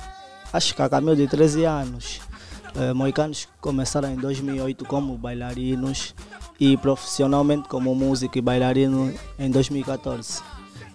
[0.51, 2.19] acho que a caminho de 13 anos.
[2.75, 6.13] Eh, Moicanos começaram em 2008 como bailarinos
[6.59, 10.41] e profissionalmente como músico e bailarino em 2014.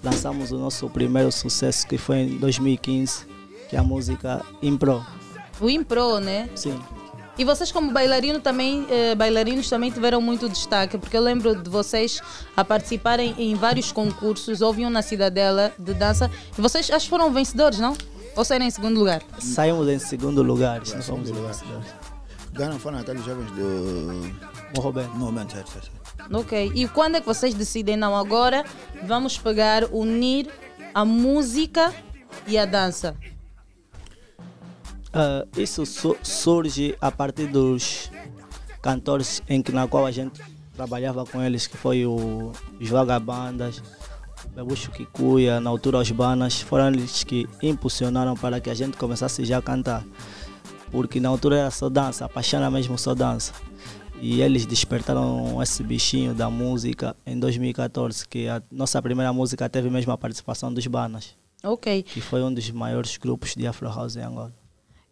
[0.02, 3.26] Lançamos o nosso primeiro sucesso que foi em 2015,
[3.68, 5.04] que é a música Impro.
[5.60, 6.48] O Impro, né?
[6.54, 6.78] Sim.
[7.36, 11.68] E vocês como bailarino também, eh, bailarinos também tiveram muito destaque, porque eu lembro de
[11.68, 12.20] vocês
[12.56, 17.10] a participarem em vários concursos, houve um na Cidadela de dança, e vocês acho que
[17.10, 17.96] foram vencedores, não?
[18.36, 19.22] Ou saíram em segundo lugar?
[19.38, 20.80] Saímos em segundo lugar.
[20.80, 21.54] Não fomos segundo lugar.
[22.52, 24.32] Ganham foram aqueles jovens do.
[24.76, 25.10] Morrobento.
[25.16, 25.90] Morrobento, certo, certo.
[26.32, 26.72] Ok.
[26.74, 28.64] E quando é que vocês decidem, não, agora
[29.04, 30.48] vamos pegar, unir
[30.92, 31.92] a música
[32.46, 33.16] e a dança?
[35.12, 38.10] Ah, isso su- surge a partir dos
[38.82, 40.40] cantores em que, na qual a gente
[40.74, 43.80] trabalhava com eles, que foi o, os Vagabandas,
[44.54, 49.44] Bebucho Kikuya, na altura os Banas, foram eles que impulsionaram para que a gente começasse
[49.44, 50.04] já a cantar.
[50.92, 53.52] Porque na altura era só dança, a paixão era mesmo só dança.
[54.20, 59.90] E eles despertaram esse bichinho da música em 2014, que a nossa primeira música teve
[59.90, 61.34] mesmo a participação dos Banas,
[61.64, 62.04] Ok.
[62.04, 64.52] que foi um dos maiores grupos de Afro House em Angola.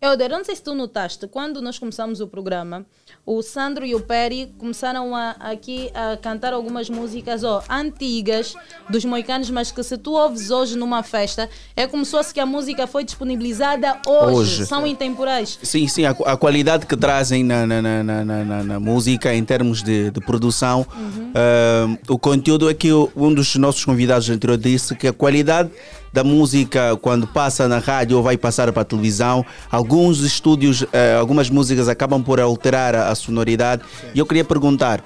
[0.04, 2.84] Helder, eu não sei se tu notaste, quando nós começamos o programa,
[3.24, 8.52] o Sandro e o Peri começaram a, aqui a cantar algumas músicas ó, antigas
[8.90, 12.40] dos moicanos, mas que se tu ouves hoje numa festa, é como se fosse que
[12.40, 14.66] a música foi disponibilizada hoje, Hoje.
[14.66, 15.56] são intemporais.
[15.62, 18.24] Sim, sim, a, a qualidade que trazem na, na, na,
[18.64, 20.84] na, música em termos de, de produção.
[21.32, 25.70] ah, o conteúdo é que um dos nossos convidados anterior disse que a qualidade
[26.12, 31.18] da música quando passa na rádio ou vai passar para a televisão, alguns estúdios, ah,
[31.18, 33.82] algumas músicas acabam por alterar a, a sonoridade.
[34.14, 35.02] E eu queria perguntar,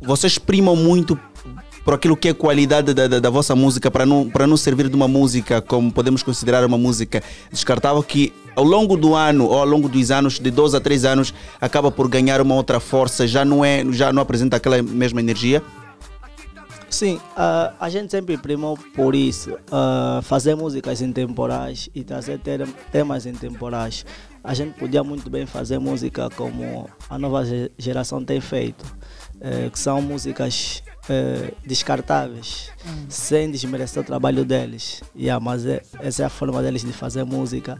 [0.00, 1.18] vocês primam muito
[1.84, 4.88] por aquilo que é qualidade da, da, da vossa música para não, para não servir
[4.88, 9.60] de uma música como podemos considerar uma música descartável que ao longo do ano ou
[9.60, 13.24] ao longo dos anos, de 12 a 3 anos, acaba por ganhar uma outra força,
[13.24, 15.62] já não, é, já não apresenta aquela mesma energia?
[16.96, 22.66] Sim, ah, a gente sempre primou por isso, ah, fazer músicas intemporais e trazer ter-
[22.90, 24.06] temas intemporais.
[24.42, 28.82] A gente podia muito bem fazer música como a nova ge- geração tem feito,
[29.42, 32.70] eh, que são músicas eh, descartáveis,
[33.10, 35.02] sem desmerecer o trabalho deles.
[35.14, 37.78] Yeah, mas é- essa é a forma deles de fazer música.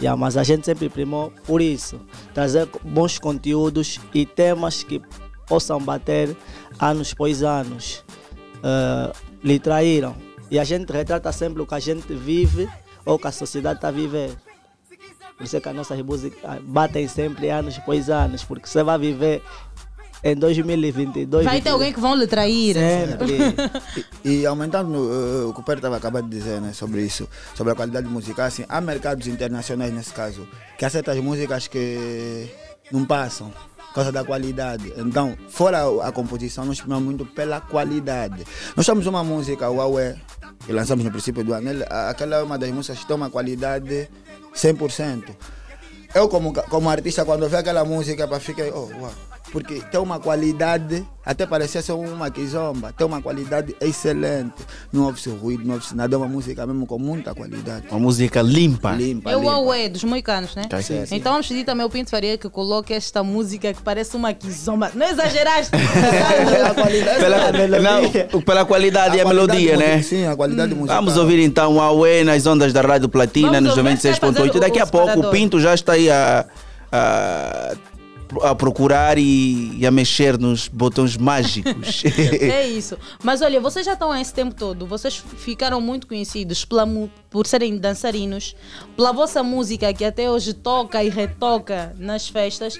[0.00, 2.00] Yeah, mas a gente sempre primou por isso,
[2.34, 5.00] trazer bons conteúdos e temas que
[5.46, 6.36] possam bater
[6.80, 8.04] anos após anos.
[8.58, 9.12] Uh,
[9.42, 10.16] lhe traíram.
[10.50, 12.68] E a gente retrata sempre o que a gente vive
[13.04, 14.36] ou que a sociedade está a viver.
[15.36, 18.98] Por isso é que as nossas músicas batem sempre anos após anos, porque você vai
[18.98, 19.42] viver
[20.22, 21.44] em 2022.
[21.44, 22.74] Vai ter alguém que vão lhe trair.
[22.74, 23.36] Sempre.
[24.24, 27.72] E aumentando eh, o que o Pedro estava acabando de dizer né, sobre isso, sobre
[27.72, 32.50] a qualidade musical, assim, há mercados internacionais nesse caso, que aceitam as músicas que
[32.90, 33.52] não passam
[33.88, 34.92] por causa da qualidade.
[34.96, 38.44] Então, fora a composição, nós primamos muito pela qualidade.
[38.76, 40.14] Nós temos uma música, Huawei,
[40.64, 41.70] que lançamos no princípio do ano,
[42.08, 44.08] aquela é uma das músicas que tem uma qualidade
[44.54, 45.24] 100%.
[46.14, 49.27] Eu, como, como artista, quando vejo aquela música, ficar, oh, uau.
[49.50, 54.52] Porque tem uma qualidade, até parecia ser uma kizomba, tem uma qualidade excelente.
[54.92, 57.86] Não ouve-se ruído, não ouve-se nada, é uma música mesmo com muita qualidade.
[57.90, 58.92] Uma música limpa.
[58.92, 59.40] Limpa, É o.
[59.42, 60.64] Huawei dos moicanos, né?
[60.68, 61.12] Tá certo.
[61.14, 64.90] Então vamos pedir também ao Pinto Faria que coloque esta música que parece uma kizomba.
[64.94, 65.72] Não exageraste?
[67.18, 70.02] Pela, não, pela qualidade e a, melodia, né?
[70.02, 70.96] Sim, a qualidade musical.
[70.96, 74.20] Vamos ouvir então o Huawei nas ondas da Rádio Platina, Vamos nos ouvir, vai fazer
[74.20, 74.56] 96.8.
[74.56, 75.30] o- Daqui a pouco o.
[75.30, 76.44] Pinto já está aí a,
[76.92, 77.74] a,
[78.42, 82.02] a procurar e, e a mexer nos botões mágicos.
[82.42, 82.96] é isso.
[83.22, 86.86] Mas olha, vocês já estão há esse tempo todo, vocês ficaram muito conhecidos pela
[87.30, 88.56] por serem dançarinos,
[88.96, 92.78] pela vossa música que até hoje toca e retoca nas festas.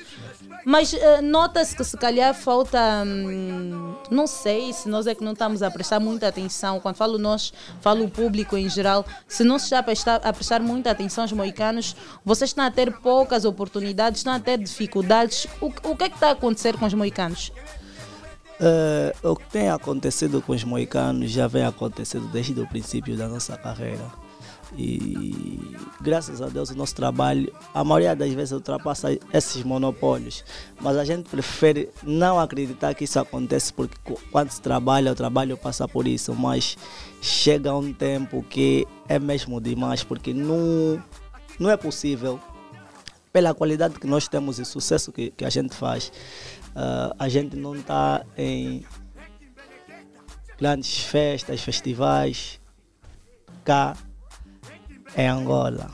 [0.68, 3.02] Mas eh, nota-se que se calhar falta.
[3.02, 6.78] hum, não sei se nós é que não estamos a prestar muita atenção.
[6.78, 9.02] Quando falo nós, falo o público em geral.
[9.26, 12.70] Se não se está a prestar, a prestar muita atenção aos moicanos, vocês estão a
[12.70, 15.46] ter poucas oportunidades, estão a ter dificuldades.
[15.58, 17.50] O, o que é que está a acontecer com os moicanos?
[18.60, 23.26] Eh, o que tem acontecido com os moicanos já vem acontecendo desde o princípio da
[23.26, 24.27] nossa carreira.
[24.76, 30.44] E graças a Deus o nosso trabalho, a maioria das vezes ultrapassa esses monopólios.
[30.80, 33.96] Mas a gente prefere não acreditar que isso acontece porque
[34.30, 36.34] quando se trabalha, o trabalho passa por isso.
[36.34, 36.76] Mas
[37.20, 41.02] chega um tempo que é mesmo demais, porque não,
[41.58, 42.38] não é possível
[43.32, 46.10] pela qualidade que nós temos e sucesso que, que a gente faz,
[46.74, 48.84] ah, a gente não está em
[50.58, 52.60] grandes festas, festivais
[53.64, 53.96] cá
[55.16, 55.90] em Angola.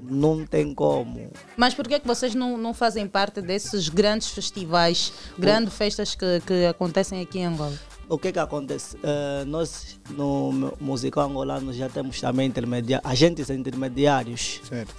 [0.00, 1.30] Não tem como.
[1.56, 6.14] Mas por que é que vocês não, não fazem parte desses grandes festivais, grandes festas
[6.14, 7.78] que, que acontecem aqui em Angola?
[8.08, 8.96] O que que acontece?
[9.02, 14.62] Eh, nós no mu- musical angolano já temos também intermediários, agentes intermediários.
[14.66, 14.94] Certo.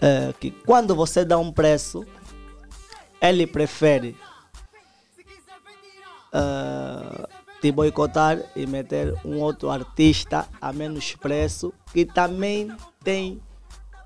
[0.00, 2.04] Eh, que quando você dá um preço,
[3.20, 4.16] ele prefere
[6.32, 7.28] eh,
[7.66, 12.70] te boicotar e meter um outro artista a menos preço que também
[13.02, 13.40] tem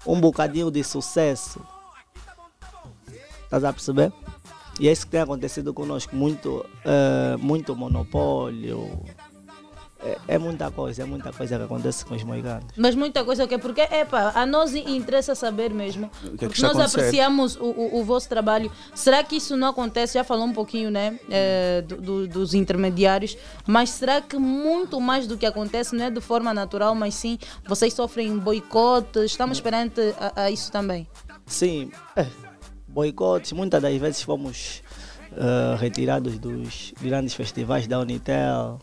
[0.07, 1.61] um bocadinho de sucesso.
[3.45, 4.13] Estás a perceber?
[4.79, 9.05] E é isso que tem acontecido conosco, muito, eh, muito monopólio.
[10.03, 12.65] É, é muita coisa, é muita coisa que acontece com os moicanos.
[12.77, 16.11] Mas muita coisa que porque epa, a nós interessa saber mesmo.
[16.39, 16.99] que é que nós acontecendo?
[17.01, 18.71] apreciamos o, o, o vosso trabalho.
[18.95, 20.15] Será que isso não acontece?
[20.15, 21.19] Já falou um pouquinho, né?
[21.31, 23.37] eh, do- do- dos intermediários.
[23.67, 27.39] Mas será que muito mais do que acontece não é de forma natural, mas sim
[27.67, 29.25] vocês sofrem boicotes?
[29.33, 31.07] Estamos perante a, a isso também.
[31.47, 32.27] Sim, é,
[32.89, 34.83] boicotes, muitas das vezes fomos
[35.37, 38.79] eh, retirados dos grandes festivais da Unitel.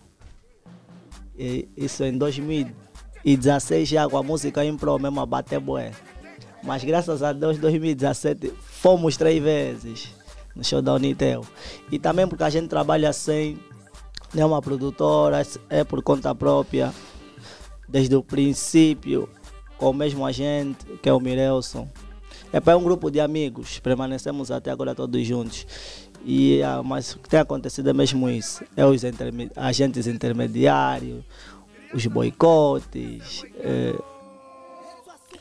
[1.37, 5.91] Isso em 2016 já com a música em pro mesmo a bater bué.
[6.63, 10.09] Mas graças a Deus, 2017 fomos três vezes
[10.55, 11.45] no show da Unitel.
[11.91, 13.59] E também porque a gente trabalha sem
[14.33, 16.93] nenhuma produtora, é por conta própria,
[17.87, 19.29] desde o princípio,
[19.77, 21.87] com o mesmo agente, que é o Mirelson.
[22.51, 25.67] É para um grupo de amigos, permanecemos até agora todos juntos.
[26.25, 28.63] E, ah, mas o que tem acontecido é mesmo isso.
[28.75, 31.23] É os interme- agentes intermediários,
[31.93, 33.43] os boicotes.
[33.59, 33.95] É,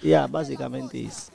[0.02, 1.30] e é basicamente isso.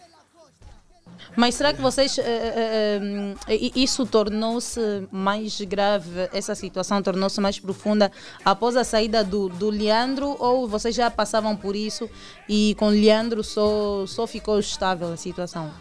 [1.35, 2.17] Mas será que vocês.
[2.17, 8.11] eh, eh, eh, i- isso tornou-se mais grave, essa situação tornou-se mais profunda
[8.43, 12.09] após a saída do, do Leandro ou vocês já passavam por isso
[12.49, 15.71] e com o Leandro só, só ficou estável a situação?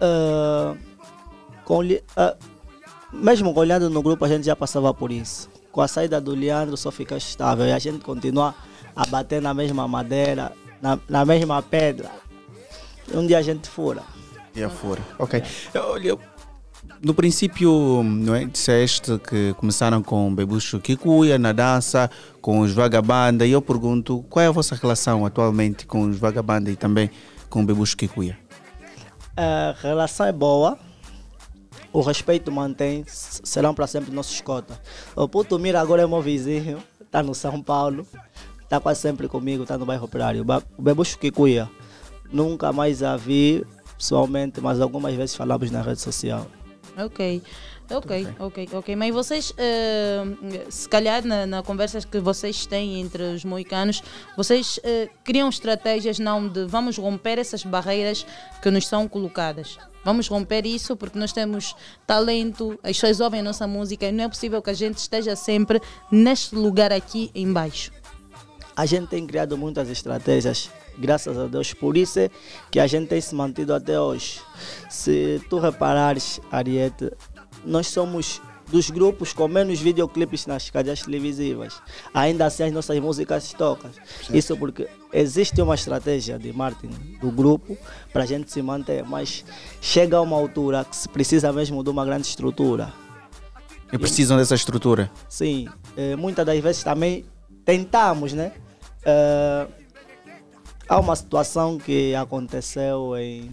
[0.00, 0.76] Ah,
[1.64, 1.80] com,
[2.16, 2.36] ah,
[3.12, 5.50] mesmo com o Leandro no grupo, a gente já passava por isso.
[5.70, 8.54] Com a saída do Leandro, só fica estável e a gente continua
[8.94, 12.10] a bater na mesma madeira, na, na mesma pedra.
[13.14, 14.02] Um dia a gente fura.
[14.54, 15.00] E fora.
[15.18, 15.42] Ok.
[15.74, 16.18] Olha,
[17.02, 22.10] no princípio, não é, disseste que começaram com Bebucho Kikuya na dança,
[22.40, 26.70] com os Vagabanda, e eu pergunto qual é a vossa relação atualmente com os Vagabanda
[26.70, 27.10] e também
[27.48, 28.38] com Bebucho Kikuya?
[29.36, 30.78] A relação é boa,
[31.92, 34.80] o respeito mantém, serão para sempre nossos cotas.
[35.14, 38.06] O Puto Mira agora é meu vizinho, está no São Paulo,
[38.62, 40.44] está quase sempre comigo, está no bairro Operário.
[40.78, 41.70] O Bebucho Kikuya,
[42.32, 43.64] nunca mais a vi
[43.98, 46.46] pessoalmente, mas algumas vezes falamos na rede social.
[46.96, 47.42] Ok.
[47.96, 48.96] Ok, ok, ok.
[48.96, 50.24] Mas vocês, eh,
[50.68, 54.02] se calhar na, na conversa que vocês têm entre os moicanos,
[54.36, 58.26] vocês eh, criam estratégias não de vamos romper essas barreiras
[58.62, 59.78] que nos são colocadas.
[60.04, 64.24] Vamos romper isso porque nós temos talento, as pessoas ouvem a nossa música e não
[64.24, 65.80] é possível que a gente esteja sempre
[66.10, 67.92] neste lugar aqui embaixo.
[68.74, 72.30] A gente tem criado muitas estratégias, graças a Deus, por isso é
[72.70, 74.40] que a gente tem se mantido até hoje.
[74.88, 77.12] Se tu reparares, Ariete,
[77.64, 81.80] nós somos dos grupos com menos videoclipes nas cadeas televisivas.
[82.14, 83.90] Ainda assim as nossas músicas tocam.
[84.32, 87.76] Isso porque existe uma estratégia de marketing do grupo
[88.12, 89.44] para a gente se manter, mas
[89.80, 92.92] chega a uma altura que se precisa mesmo de uma grande estrutura.
[93.92, 95.10] E precisam dessa estrutura?
[95.28, 97.26] Sim, eh, muitas das vezes também
[97.62, 98.52] tentamos, né?
[99.04, 99.66] Eh,
[100.88, 103.50] há uma situação que aconteceu em,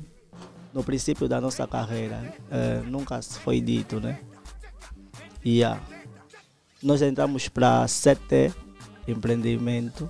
[0.80, 4.22] no princípio da nossa carreira, eh, nunca foi dito, né?
[5.44, 5.78] E ah,
[6.82, 8.54] nós entramos para a CT
[9.06, 10.10] Empreendimento,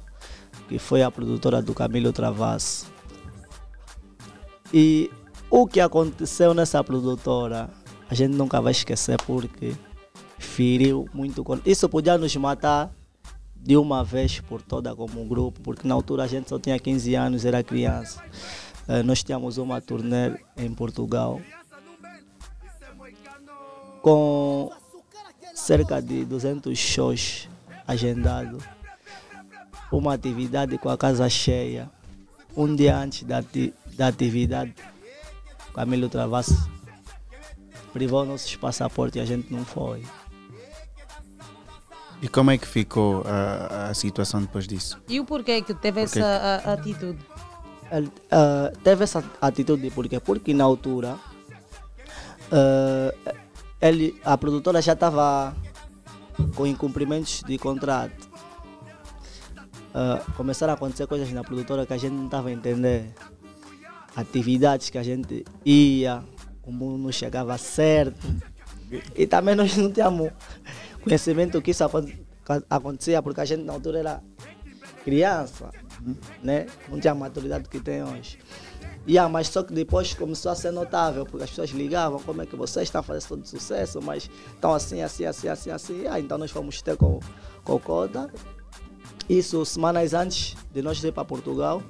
[0.68, 2.86] que foi a produtora do Camilo Travasso.
[4.72, 5.10] E
[5.50, 7.68] o que aconteceu nessa produtora,
[8.08, 9.74] a gente nunca vai esquecer porque
[10.38, 11.44] feriu muito.
[11.66, 12.92] Isso podia nos matar
[13.56, 17.16] de uma vez por toda como grupo, porque na altura a gente só tinha 15
[17.16, 18.24] anos, era criança.
[18.90, 21.40] Eh, nós tínhamos uma turnê em Portugal
[24.02, 24.72] com
[25.54, 27.48] cerca de 200 shows
[27.88, 28.64] agendados,
[29.92, 31.90] uma atividade com a casa cheia.
[32.56, 34.74] Um dia antes da, ati- da atividade,
[35.74, 36.70] Camilo Travasso
[37.94, 40.04] privou nossos passaportes e a gente não foi.
[42.22, 45.00] E como é que ficou a, a situação depois disso?
[45.08, 46.20] E o porquê que teve Porquê?
[46.20, 47.20] essa a- atitude?
[47.92, 51.18] Ele ah, teve essa atitude porque porque na altura
[52.52, 53.14] ah,
[53.82, 55.56] ele a produtora já estava
[56.56, 58.30] com incumprimentos de contrato
[59.94, 63.10] Ah, começaram a acontecer coisas na produtora que a gente não estava a entender
[64.16, 66.24] atividades que a gente ia
[66.64, 68.22] o mundo não chegava certo.
[69.16, 70.30] E também nós não tínhamos
[71.04, 72.06] conhecimento que isso acon-
[72.70, 74.22] acontecia porque a gente na altura era
[75.04, 75.72] criança,
[76.44, 76.68] né?
[76.88, 78.40] Não tinha a maturidade que tem hoje.
[79.08, 82.46] Yeah, mas só que depois começou a ser notável, porque as pessoas ligavam como é
[82.46, 86.08] que vocês estão fazendo todo sucesso, mas estão assim, assim, assim, assim, assim.
[86.08, 87.20] Ah, então nós fomos ter com,
[87.64, 88.32] com o Coda.
[89.28, 91.82] Isso semanas antes de nós ir para Portugal.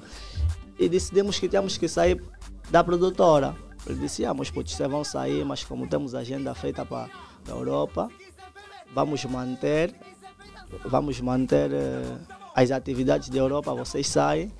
[0.78, 2.24] E decidimos que tínhamos que sair
[2.70, 3.56] da produtora.
[3.86, 7.10] Ele disse, ah, meus putos, vocês vão sair, mas como temos agenda feita para
[7.48, 8.10] a Europa,
[8.94, 9.96] vamos manter,
[10.86, 14.52] vamos manter eh, as atividades da Europa, vocês saem,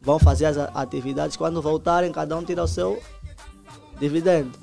[0.00, 3.02] vão fazer as atividades, quando voltarem, cada um tira o seu
[3.98, 4.58] dividendo.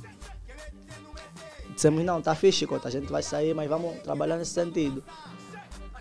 [1.73, 5.03] Dissemos, não, tá fixe, Cota, a gente vai sair, mas vamos trabalhar nesse sentido.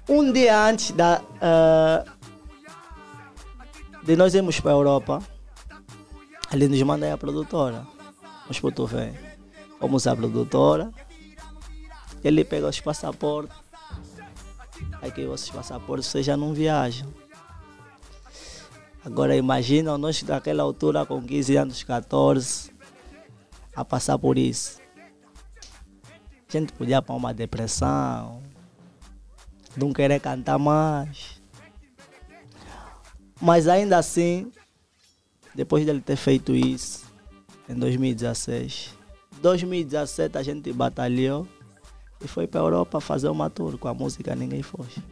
[0.08, 2.04] Um dia antes da, ah,
[4.02, 5.22] de nós irmos para a Europa,
[6.52, 7.86] ele nos manda a produtora.
[8.42, 9.14] Vamos para tu vem.
[9.80, 10.92] Fomos à produtora,
[12.22, 13.61] ele pega os passaportes.
[15.02, 17.12] Aí que os passaportes vocês já não viajam.
[19.04, 22.70] Agora imaginam nós daquela altura com 15 anos, 14,
[23.74, 24.80] a passar por isso.
[26.48, 28.40] A gente podia para uma depressão,
[29.76, 31.42] não querer cantar mais.
[33.40, 34.52] Mas ainda assim,
[35.52, 37.04] depois dele ter feito isso,
[37.68, 38.90] em 2016,
[39.40, 41.48] 2017 a gente batalhou
[42.24, 45.02] e foi para a Europa fazer uma tour com a música Ninguém Foge.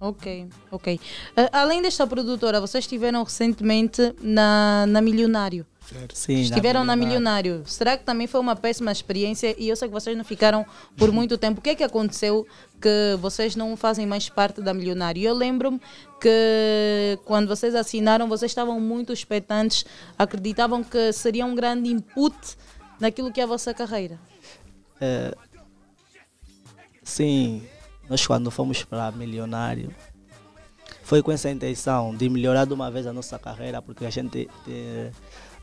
[0.00, 1.00] Ok, ok.
[1.36, 5.66] Ah, além desta produtora, vocês estiveram recentemente na, na Milionário.
[6.12, 7.62] Sim, Estiveram na Milionário.
[7.66, 9.54] Será que também foi uma péssima experiência?
[9.58, 10.64] E eu sei que vocês não ficaram
[10.96, 11.60] por muito tempo.
[11.60, 12.46] O que é que aconteceu
[12.80, 15.22] que vocês não fazem mais parte da Milionário?
[15.22, 15.80] Eu lembro-me
[16.20, 19.84] que quando vocês assinaram, vocês estavam muito expectantes,
[20.18, 22.36] acreditavam que seria um grande input
[22.98, 24.18] naquilo que é a vossa carreira.
[25.00, 25.34] É,
[27.04, 27.62] sim,
[28.08, 29.94] nós quando fomos para Milionário,
[31.02, 34.48] foi com essa intenção de melhorar de uma vez a nossa carreira, porque a gente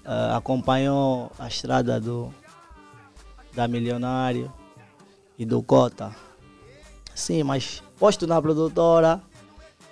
[0.06, 2.34] ah, acompanhou a estrada do,
[3.53, 4.52] da Milionário
[5.38, 6.16] e do Cota.
[7.14, 9.22] Sim, mas posto na produtora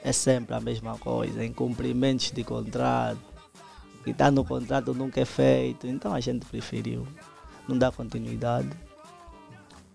[0.03, 3.19] é sempre a mesma coisa, incumprimentos de contrato,
[3.99, 7.05] o que está no contrato nunca é feito, então a gente preferiu
[7.67, 8.69] não dar continuidade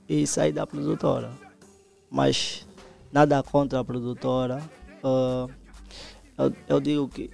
[0.08, 1.30] e sair da produtora.
[2.14, 2.64] Mas
[3.10, 4.62] nada contra a produtora.
[5.02, 5.48] ah,
[6.38, 7.28] eu, eu digo que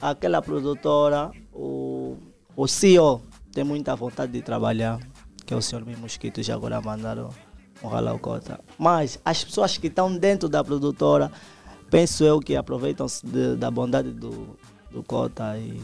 [0.00, 2.16] aquela produtora, o,
[2.56, 3.20] o CEO
[3.52, 4.98] tem muita vontade de trabalhar,
[5.44, 7.28] que é o senhor Mosquito, já agora mandaram
[7.84, 8.58] um rala cota.
[8.78, 11.30] Mas as pessoas que estão dentro da produtora,
[11.90, 13.26] penso eu que aproveitam-se
[13.58, 14.56] da bondade do,
[14.90, 15.78] do Cota e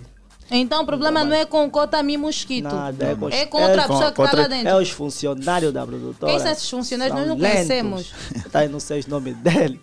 [0.51, 2.65] Então o problema não é com o Cota Mi Mosquito.
[2.65, 4.69] Nada, é, com, é com outra pessoa que está lá dentro.
[4.69, 6.33] É os funcionários da produtora.
[6.33, 7.17] Quem são esses funcionários?
[7.17, 7.57] Nós São não lentos.
[7.57, 8.15] conhecemos.
[8.51, 9.81] Tá aí, não sei os nomes dele.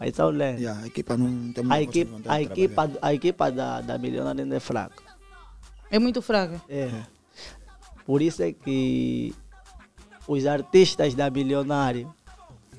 [0.00, 0.64] Mas são lentos.
[0.66, 4.60] a equipa não tem a equipa, a equipa, a equipa da, da Milionária ainda é
[4.60, 5.02] fraca.
[5.90, 6.60] É muito fraca.
[6.68, 6.90] É.
[8.06, 9.34] Por isso é que
[10.26, 12.14] os artistas da Milionário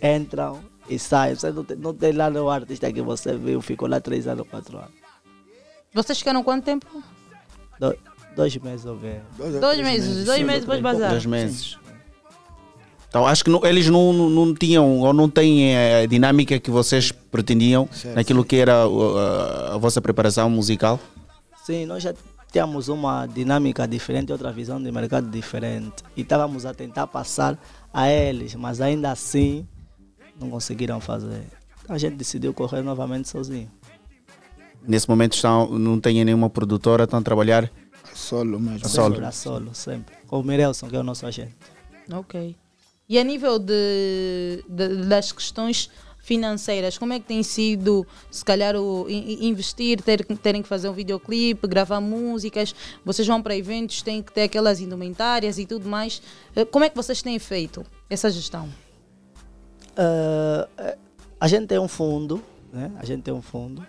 [0.01, 0.59] entram
[0.89, 1.35] e saem.
[1.35, 4.47] Você não tem, não tem lá no artista que você viu, ficou lá três anos,
[4.47, 4.98] quatro anos.
[5.93, 6.85] Vocês ficaram quanto tempo?
[7.79, 7.95] Do-
[8.35, 9.23] dois meses ou menos.
[9.59, 10.25] Dois meses.
[10.25, 11.09] Dois meses depois bazar.
[11.11, 11.77] Dois meses.
[13.07, 16.59] Então, acho que não- eles não, não, não tinham ou não têm eh, a dinâmica
[16.59, 20.99] que vocês pretendiam naquilo que era uh, a, a vossa preparação musical.
[21.65, 22.13] Sim, nós já
[22.51, 26.03] tínhamos uma dinâmica diferente, outra visão de mercado diferente.
[26.15, 27.57] E estávamos a tentar passar
[27.91, 29.67] a eles, mas ainda assim
[30.39, 31.41] não conseguiram fazer.
[31.83, 33.71] Então a gente decidiu correr novamente sozinho.
[34.87, 37.71] Nesse momento estão, não têm nenhuma produtora, estão a trabalhar
[38.13, 38.85] solo mesmo.
[38.85, 39.13] a solo.
[39.15, 40.15] Sempre a solo, sempre.
[40.27, 41.55] Com o Mirelson, que é o nosso agente.
[42.11, 42.55] Ok.
[43.07, 45.89] E a nível de, de- das questões
[46.21, 50.67] financeiras, como é que tem sido, se calhar, o, in- in- investir, ter, terem que
[50.67, 55.65] fazer um videoclipe, gravar músicas, vocês vão para eventos, têm que ter aquelas indumentárias e
[55.65, 56.21] tudo mais.
[56.55, 58.69] Eh, Como é que vocês têm feito essa gestão?
[59.97, 60.97] Eh,
[61.39, 62.91] a gente tem um fundo, né?
[62.97, 63.85] A gente tem um fundo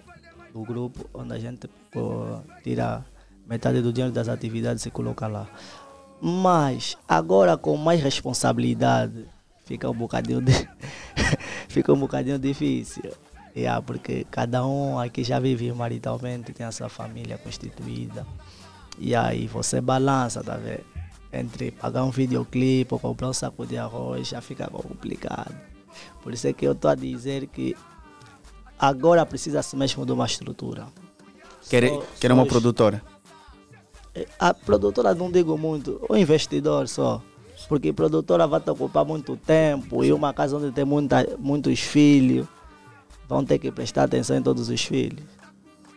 [0.52, 3.04] do grupo onde a gente pô, tira
[3.46, 5.48] metade do dinheiro das atividades e coloca lá.
[6.20, 9.26] Mas agora com mais responsabilidade
[9.64, 10.52] fica um bocadinho de...
[11.68, 13.10] fica um bocadinho difícil.
[13.56, 18.26] Yeah, porque cada um aqui já vive maritalmente, tem a sua família constituída.
[18.98, 20.84] E aí você balança, tá vendo?
[21.32, 25.54] Entre pagar um videoclipe ou comprar um saco de arroz, já fica complicado.
[26.22, 27.76] Por isso é que eu estou a dizer que
[28.80, 30.86] agora precisa-se mesmo de uma estrutura.
[31.90, 33.02] Só- querem só uma produtora.
[34.38, 37.22] A produtora não digo muito, o investidor só.
[37.68, 41.78] Porque a produtora vai te ocupar muito tempo e uma casa onde tem muita, muitos
[41.78, 42.46] filhos,
[43.28, 45.22] vão ter que prestar atenção em todos os filhos.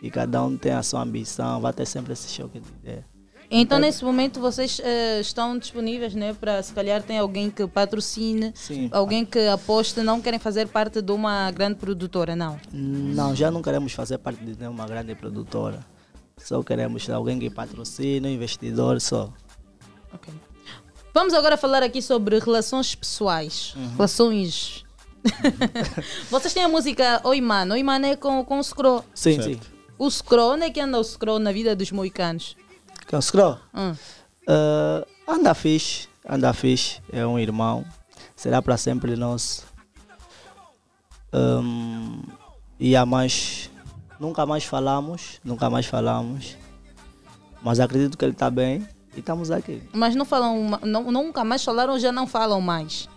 [0.02, 3.04] E cada um tem a sua ambição, vai ter sempre esse choque de ideia.
[3.50, 8.52] Então, nesse momento, vocês eh, estão disponíveis né, para, se calhar, tem alguém que patrocine,
[8.54, 8.88] Sim.
[8.92, 12.58] alguém que aposte, não querem fazer parte de uma grande produtora, não?
[12.72, 15.84] Não, já não queremos fazer parte de nenhuma grande produtora.
[16.36, 19.30] Só queremos alguém que patrocine, um investidor só.
[21.12, 23.88] Vamos agora falar aqui sobre relações pessoais, Uhum.
[23.96, 24.84] relações
[26.30, 27.72] Vocês têm a música Oi Mano.
[27.74, 29.02] Oi Mano é com, com o Scro.
[29.14, 29.60] Sim, sim.
[29.98, 32.56] O Scro, onde é que anda o Scro na vida dos moicanos?
[33.06, 33.58] Que é o Scro?
[33.74, 33.94] Hum.
[34.46, 37.00] Ah, anda fixe, anda fixe.
[37.12, 37.84] É um irmão.
[38.36, 39.64] Será para sempre nosso.
[41.32, 42.22] Hum,
[42.78, 43.70] e a mais.
[44.20, 46.56] Nunca mais falamos, nunca mais falamos.
[47.62, 49.82] Mas acredito que ele está bem e estamos aqui.
[49.92, 53.08] Mas não falam, não, nunca mais falaram ou já não falam mais?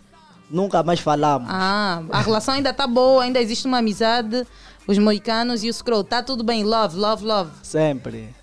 [0.50, 1.48] Nunca mais falamos.
[1.52, 4.48] Ah, a relação ainda tá boa, ainda existe uma amizade.
[4.88, 7.52] Os moicanos e o Scroll, tá tudo bem, love, love, love.
[7.62, 8.34] Sempre.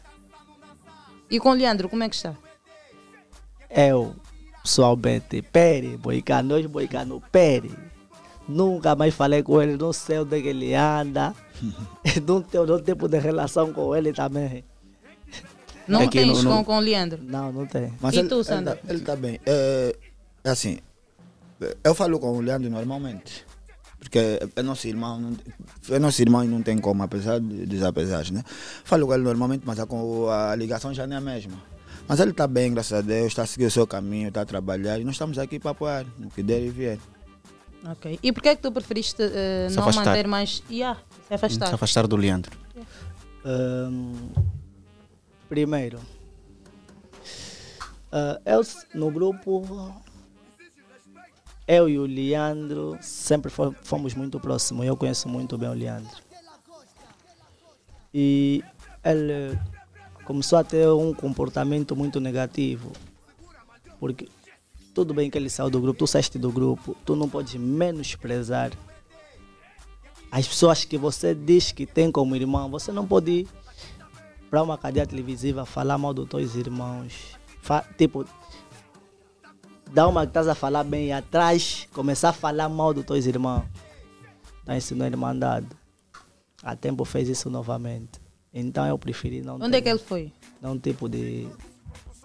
[1.34, 2.32] E com o Leandro, como é que está?
[3.68, 4.14] Eu,
[4.62, 7.74] pessoalmente, pere, boicano, hoje boicano, pere.
[8.48, 11.34] Nunca mais falei com ele, não sei onde é que ele anda.
[12.24, 14.64] não tenho nenhum tipo de relação com ele também.
[15.88, 17.20] Não É tens não- com, não- com o Leandro?
[17.20, 17.92] Não, não tem.
[18.00, 18.76] Mas E ele, tu, ele Sandra?
[18.76, 19.40] tá- Ele está bem.
[19.44, 19.96] É,
[20.44, 20.78] é assim,
[21.82, 23.44] eu falo com o Leandro normalmente.
[24.04, 24.18] Porque
[24.54, 25.36] é nosso irmão, não,
[25.90, 28.42] é nosso irmão e não tem como, apesar de- dos apesares, né?
[28.84, 29.86] Falo com ele normalmente, mas a,
[30.52, 31.56] a ligação já não é a mesma.
[32.06, 34.44] Mas ele está bem, graças a Deus, está a seguir o seu caminho, está a
[34.46, 36.98] trabalhar e nós estamos aqui para apoiar, no que der e vier.
[37.86, 38.18] Ok.
[38.22, 39.16] E por que é que tu preferiste
[39.68, 40.04] Se não afastar.
[40.06, 40.62] manter mais.
[40.70, 41.68] Yeah, se afastar.
[41.68, 42.56] Se afastar do Leandro.
[43.44, 44.28] Hum,
[45.48, 45.98] primeiro,
[48.12, 49.62] ah, eu s- no grupo,
[51.66, 54.86] eu e o Leandro sempre fo- fomos muito próximos.
[54.86, 56.10] Eu conheço muito bem o Leandro.
[58.12, 58.62] E
[59.02, 59.58] ele
[60.24, 62.92] começou a ter um comportamento muito negativo.
[63.98, 64.28] Porque
[64.94, 68.70] tudo bem que ele saiu do grupo, tu saíste do grupo, tu não podes menosprezar
[70.30, 72.70] as pessoas que você diz que tem como irmão.
[72.70, 73.48] Você não pode ir
[74.50, 77.36] para uma cadeia televisiva falar mal dos teus irmãos.
[77.60, 78.24] Fa- tipo,
[79.94, 83.26] dá uma que estás a falar bem e atrás começar a falar mal dos teus
[83.26, 83.64] irmãos.
[84.66, 85.66] Não é irmandade.
[86.62, 88.20] A tempo fez isso novamente.
[88.52, 90.32] Então eu preferi não Onde ter- é que ele foi?
[90.60, 91.48] Não tipo de.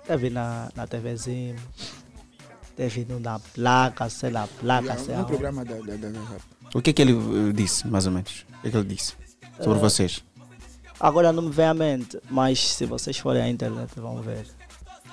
[0.06, 1.56] Teve na, na TVzinho.
[2.76, 5.24] Teve no- na placa, sei lá, placa, sei um lá.
[5.26, 6.38] programa da, da, da, da-
[6.74, 8.46] O que é que ele eh, disse, mais ou menos?
[8.58, 9.14] O que é que ele disse
[9.58, 10.24] sobre Eh, vocês?
[11.00, 14.46] Agora não me vem à mente, mas se vocês forem à internet vão ver.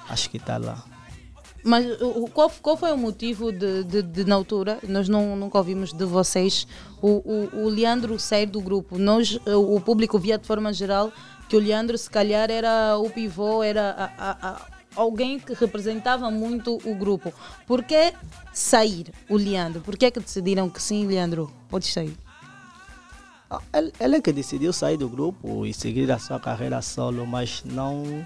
[0.08, 0.84] Acho que está lá.
[1.66, 1.84] Mas
[2.32, 6.04] qual, qual foi o motivo de, de, de, na altura, nós não, nunca ouvimos de
[6.04, 6.66] vocês,
[7.02, 7.08] o,
[7.54, 8.96] o, o Leandro sair do grupo?
[8.98, 11.10] Nós, o público via de forma geral
[11.48, 16.30] que o Leandro se calhar era o pivô, era a- a- a- alguém que representava
[16.30, 17.32] muito o grupo.
[17.66, 18.12] Por que
[18.52, 19.80] sair o Leandro?
[19.80, 22.16] Por que é que decidiram que sim, Leandro, podes sair?
[23.50, 27.26] Ah, Ele, ele é que decidiu sair do grupo e seguir a sua carreira solo,
[27.26, 28.24] mas não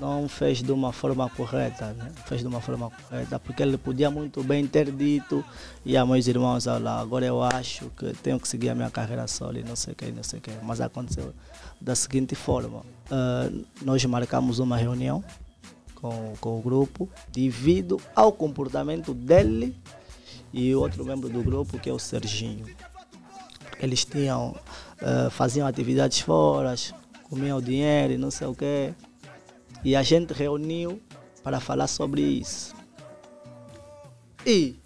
[0.00, 2.10] não fez de uma forma correta, né?
[2.26, 5.44] Fez de uma forma correta, porque ele podia muito bem ter dito,
[5.84, 9.26] e a meus irmãos, lá, agora eu acho que tenho que seguir a minha carreira
[9.26, 10.50] solo e não sei o que, não sei o que.
[10.62, 11.34] Mas aconteceu
[11.80, 13.50] da seguinte forma, ah,
[13.82, 15.22] nós marcamos uma reunião
[15.94, 19.76] com, com o grupo, devido ao comportamento dele
[20.52, 22.64] e outro membro do grupo, que é o Serginho
[23.80, 24.54] eles tinham,
[25.00, 26.74] eh, faziam atividades fora,
[27.24, 28.92] comiam dinheiro e não sei o quê.
[29.84, 31.00] E a gente reuniu
[31.42, 32.74] para falar sobre isso.
[34.46, 34.78] E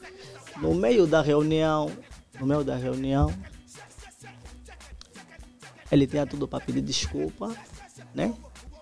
[0.59, 1.91] no meio da reunião,
[2.39, 3.33] no meio da reunião,
[5.91, 7.55] ele tinha tudo para pedir desculpa,
[8.15, 8.35] né?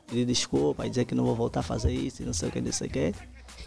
[0.07, 2.73] Pedir desculpa dizer que não vou voltar a fazer isso não sei o que, não
[2.73, 3.15] sei o que.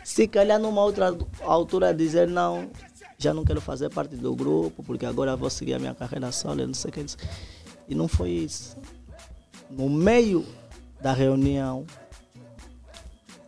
[0.04, 2.70] Se calhar numa outra altura dizer não,
[3.18, 6.68] já não quero fazer parte do grupo, porque agora vou seguir a minha carreira solo,
[6.68, 7.06] não sei o que.
[7.88, 8.78] E não foi isso.
[9.70, 10.46] No meio
[11.02, 11.86] da reunião,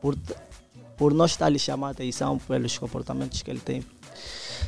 [0.05, 0.15] por,
[0.95, 3.83] por nós estar lhe chamando a atenção pelos comportamentos que ele tem,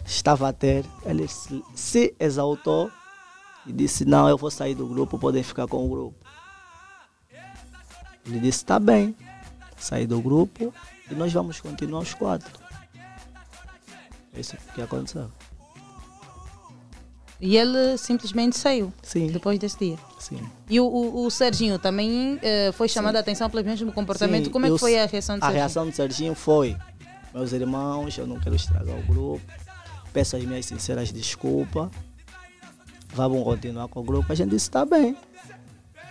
[0.04, 2.90] estava a ter, ele se, se exaltou
[3.64, 6.26] e disse, não, eu vou sair do grupo, podem ficar com o grupo.
[8.26, 9.16] Ele disse, tá bem,
[9.78, 10.74] saí do grupo
[11.10, 12.52] e nós vamos continuar os quatro.
[14.34, 15.32] É isso que aconteceu.
[17.40, 19.28] E ele simplesmente saiu Sim.
[19.28, 19.98] depois desse dia.
[20.20, 20.40] Sim.
[20.70, 24.46] E o, o, o Serginho também eh, foi chamado a atenção pelo mesmo comportamento.
[24.46, 25.60] Sim, Como é que foi a reação do A Serginho?
[25.60, 26.76] reação do Serginho foi:
[27.34, 29.42] meus irmãos, eu não quero estragar o grupo,
[30.12, 31.90] peço as minhas sinceras desculpas,
[33.14, 34.32] vamos continuar com o grupo.
[34.32, 35.16] A gente disse: tá bem,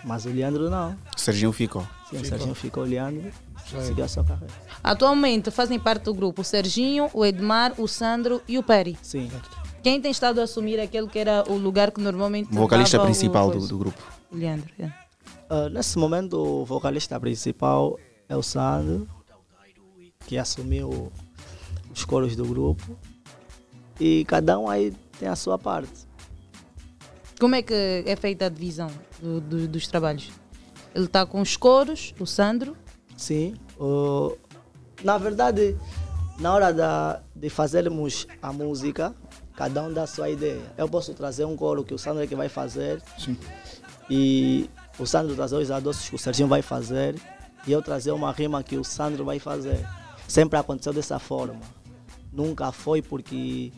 [0.04, 0.96] mas o Leandro não.
[1.16, 1.84] O Serginho ficou.
[2.08, 3.32] Sim, o Serginho ficou o Leandro,
[3.84, 4.54] seguiu a sua carreira.
[4.82, 8.96] Atualmente fazem parte do grupo o Serginho, o Edmar, o Sandro e o Peri.
[9.02, 9.28] Sim.
[9.86, 12.50] Quem tem estado a assumir aquele que era o lugar que normalmente.
[12.50, 14.02] O vocalista levava o principal do, do grupo.
[14.32, 14.68] Leandro.
[14.80, 14.90] é.
[15.48, 17.96] Ah, nesse momento, o vocalista principal
[18.28, 19.06] é o Sandro,
[20.26, 21.12] que assumiu
[21.88, 22.98] os coros do grupo.
[24.00, 25.92] E cada um aí tem a sua parte.
[27.38, 28.90] Como é que é feita a divisão
[29.22, 30.32] do- do- dos trabalhos?
[30.96, 32.76] Ele está com os coros, o Sandro.
[33.16, 33.54] Sim.
[33.78, 34.36] o-
[35.04, 35.76] na verdade,
[36.40, 39.14] na hora da, de fazermos a música,
[39.56, 40.62] cada um dá a sua ideia.
[40.76, 43.02] Eu posso trazer um coro que o Sandro é que vai fazer.
[43.18, 43.36] Sim.
[44.08, 44.68] E
[44.98, 47.16] o Sandro trazer os adoços que o Serginho vai fazer.
[47.66, 49.84] E eu trazer uma rima que o Sandro vai fazer.
[50.28, 51.60] Sempre aconteceu dessa forma.
[52.32, 53.72] Nunca foi porque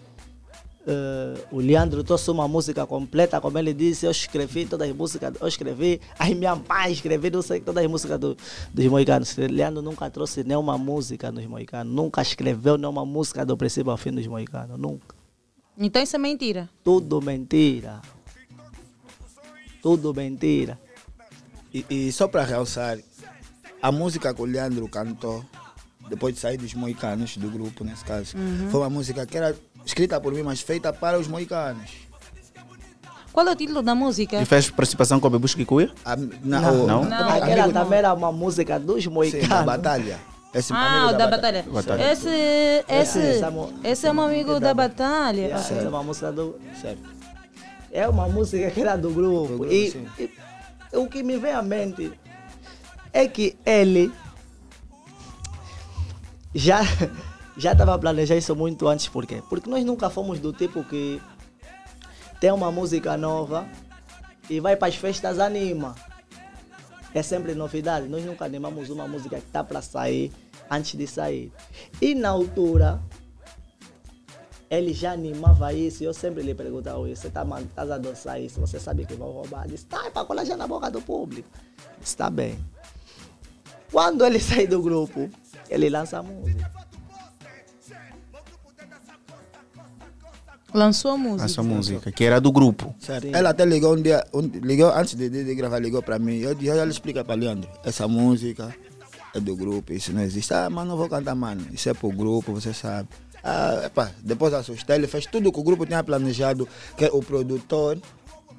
[0.90, 5.34] eh, o Leandro trouxe uma música completa, como ele disse, eu escrevi todas as músicas,
[5.38, 8.36] eu escrevi, aí minha mãe escreveu, não sei, todas as músicas do,
[8.72, 9.36] dos moicanos.
[9.36, 13.98] O Leandro nunca trouxe nenhuma música nos moicanos, nunca escreveu nenhuma música do princípio ao
[13.98, 15.17] fim dos moicanos, nunca.
[15.78, 16.68] Então isso é mentira.
[16.82, 18.00] Tudo mentira.
[19.82, 20.78] Tudo mentira.
[21.72, 22.98] E, e só para realçar,
[23.80, 25.44] a música que o Leandro cantou,
[26.08, 28.68] depois de sair dos moicanos, do grupo nesse caso, Uhum.
[28.70, 31.90] foi uma música que era escrita por mim, mas feita para os moicanos.
[33.32, 34.40] Qual é o título da música?
[34.42, 35.92] E fez participação com o Bebush Kikuya?
[36.42, 37.02] Não, não.
[37.04, 39.44] Aquela Amigo- também era uma música dos moicanos.
[39.44, 40.18] Sim, da batalha.
[40.54, 41.64] Esse Ah, amigo o da batalha.
[41.68, 42.12] Batalha.
[42.12, 42.28] Esse,
[42.88, 45.52] esse, Essa mo- esse é um amigo da batalha.
[45.52, 45.86] Essa Ok.
[45.86, 46.58] é uma música do.
[46.80, 47.02] Certo.
[47.92, 49.58] É uma música que era do grupo.
[49.58, 50.06] grupo, e, sim.
[50.18, 50.30] e
[50.96, 52.12] o que me vem à mente
[53.12, 54.10] é que ele
[56.54, 56.80] já
[57.56, 59.08] já estava planejando isso muito antes.
[59.08, 59.42] Por quê?
[59.48, 61.20] Porque nós nunca fomos do tipo que
[62.40, 63.66] tem uma música nova
[64.48, 65.94] e vai para as festas anima.
[67.18, 68.06] É sempre novidade.
[68.06, 70.30] Nós nunca animamos uma música que está para sair
[70.70, 71.52] antes de sair.
[72.00, 73.02] E na altura,
[74.70, 76.04] ele já animava isso.
[76.04, 78.60] Eu sempre lhe perguntava: você está tá a isso?
[78.60, 79.64] Você sabe que vão roubar?
[79.64, 81.48] Ele disse: tá, é para colar já na boca do público.
[82.00, 82.56] Está bem.
[83.90, 85.28] Quando ele sai do grupo,
[85.68, 86.70] ele lança a música.
[90.74, 91.44] Lançou a música.
[91.46, 92.94] Essa música, que era do grupo.
[92.98, 93.28] Certo.
[93.32, 96.38] Ela até ligou um dia, um- ligou antes de, de- de gravar, ligou para mim.
[96.38, 98.74] Eu disse, ela explica para Leandro, essa música
[99.34, 100.52] é do grupo, isso não existe.
[100.52, 101.64] Ah, mas não vou cantar, mano.
[101.72, 103.08] Isso é pro grupo, você sabe.
[103.42, 107.20] Ah, epa, depois assustei, ele fez tudo que o grupo tinha planejado, que é o
[107.22, 107.98] produtor,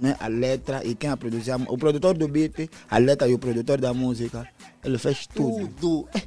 [0.01, 3.37] né, a letra e quem a produzia, o produtor do beat, a letra e o
[3.39, 4.47] produtor da música.
[4.83, 5.67] Ele fez tudo.
[5.79, 6.07] Tudo.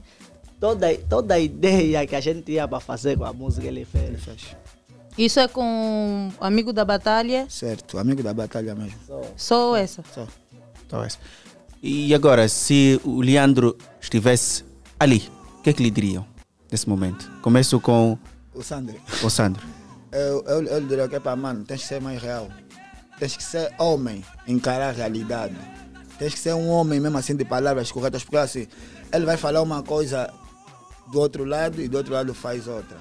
[0.61, 4.05] Toda, toda a ideia que a gente ia para fazer com a música, ele fez.
[4.05, 4.57] Ele fez.
[5.17, 7.47] Isso é com o amigo da batalha.
[7.49, 8.99] Certo, amigo da batalha mesmo.
[9.37, 10.03] Só essa.
[10.15, 10.27] Só.
[10.89, 11.19] Talvez.
[11.83, 14.65] E agora, se o Leandro estivesse
[14.99, 16.25] ali, o que é que lhe diriam
[16.71, 17.31] nesse momento?
[17.43, 18.17] Começo com
[18.55, 18.97] O Sandro.
[19.23, 19.63] o Sandro.
[20.13, 22.47] Eu, eu, eu diria que, pá, mano, tens que ser mais real.
[23.19, 25.57] Tens que ser homem, encarar a realidade.
[26.19, 28.67] Tens que ser um homem mesmo assim de palavras corretas, porque assim,
[29.11, 30.31] ele vai falar uma coisa
[31.11, 32.99] do outro lado e do outro lado faz outra.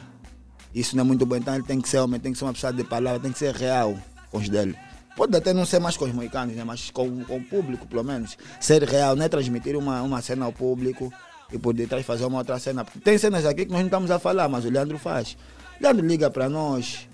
[0.74, 2.54] Isso não é muito bom, então ele tem que ser homem, tem que ser uma
[2.54, 3.98] pessoa de palavras, tem que ser real
[4.30, 4.76] com os dele.
[5.16, 6.64] Pode até não ser mais com os moicanos, né?
[6.64, 8.38] mas com, com o público, pelo menos.
[8.60, 11.12] Ser real, não é transmitir uma, uma cena ao público
[11.52, 12.86] e por detrás fazer uma outra cena.
[12.86, 15.38] Porque tem cenas aqui que nós não estamos a falar, mas o Leandro faz.
[15.82, 17.08] Leandro liga para nós,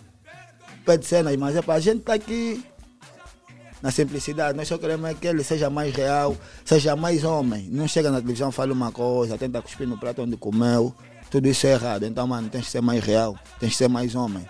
[0.85, 2.63] pede cenas, mas é para a gente estar aqui
[3.81, 4.55] na simplicidade.
[4.55, 7.67] Nós só queremos é que ele seja mais real, seja mais homem.
[7.71, 10.93] Não chega na televisão, fala uma coisa, tenta cuspir no prato onde comeu.
[11.29, 12.05] Tudo isso é errado.
[12.05, 14.47] Então, mano, tens que ser mais real, tens que ser mais homem.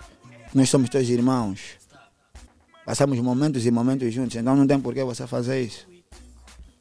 [0.53, 1.77] Nós somos teus irmãos.
[2.85, 5.85] Passamos momentos e momentos juntos, então não tem por que você fazer isso.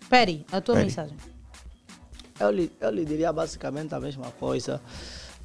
[0.09, 0.87] Peri, a tua Peri.
[0.87, 1.17] mensagem.
[2.39, 4.81] Eu lhe, eu lhe diria basicamente a mesma coisa.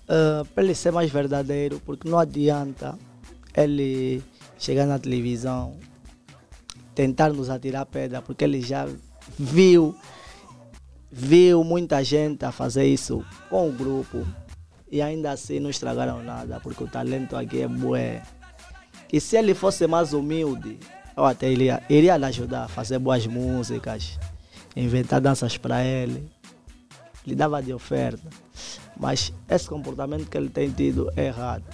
[0.07, 2.99] Ah, para ele ser mais verdadeiro, porque não adianta
[3.55, 4.21] ele
[4.59, 5.77] chegar na televisão,
[6.93, 8.87] tentar nos atirar pedra, porque ele já
[9.39, 9.95] viu,
[11.11, 14.25] viu muita gente a fazer isso com o grupo
[14.89, 18.23] e ainda assim não estragaram nada, porque o talento aqui é bué.
[19.11, 20.79] E se ele fosse mais humilde,
[21.15, 24.17] eu até iria, iria lhe ajudar a fazer boas músicas,
[24.75, 26.29] inventar danças para ele.
[27.25, 28.29] Lhe dava de oferta.
[28.97, 31.65] Mas esse comportamento que ele tem tido é errado.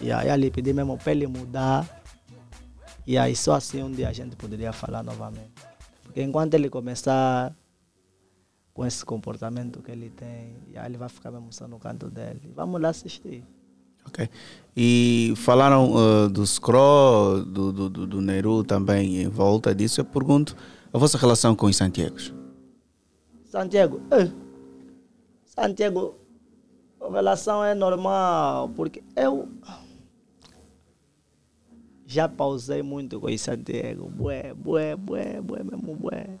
[0.00, 2.02] E aí lhe pedi mesmo para ele mudar.
[3.06, 5.52] E aí só assim um dia a gente poderia falar novamente.
[6.02, 7.54] Porque enquanto ele começar
[8.72, 12.10] com esse comportamento que ele tem, e aí ele vai ficar mesmo só no canto
[12.10, 12.52] dele.
[12.54, 13.44] Vamos lá assistir.
[14.06, 14.28] Ok.
[14.76, 20.00] E falaram uh, do Scro, do, do, do, do Nehru também em volta disso.
[20.00, 20.56] Eu pergunto
[20.92, 22.32] a vossa relação com os Santiagos.
[23.44, 24.30] Santiago, eh,
[25.44, 26.14] Santiago,
[27.00, 29.48] a relação é normal, porque eu
[32.06, 36.38] já pausei muito com o Santiago, bué, bué, bué, bué, mesmo bué.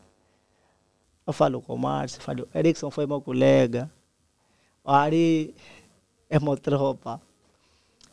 [1.26, 3.90] Eu falo com o Márcio, falo, Erickson foi meu colega,
[4.84, 5.54] o Ari
[6.28, 7.20] é meu tropa.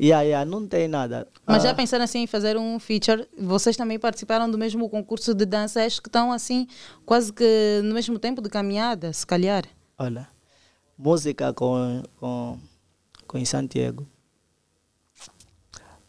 [0.01, 1.27] Yeah, yeah, não tem nada.
[1.45, 3.27] Mas já Ah, pensaram assim em fazer um feature?
[3.37, 6.67] Vocês também participaram do mesmo concurso de dança, acho que estão assim,
[7.05, 9.65] quase que no mesmo tempo de caminhada, se calhar.
[9.97, 10.29] Olha,
[10.97, 12.57] música com, com,
[13.27, 14.07] com Santiago.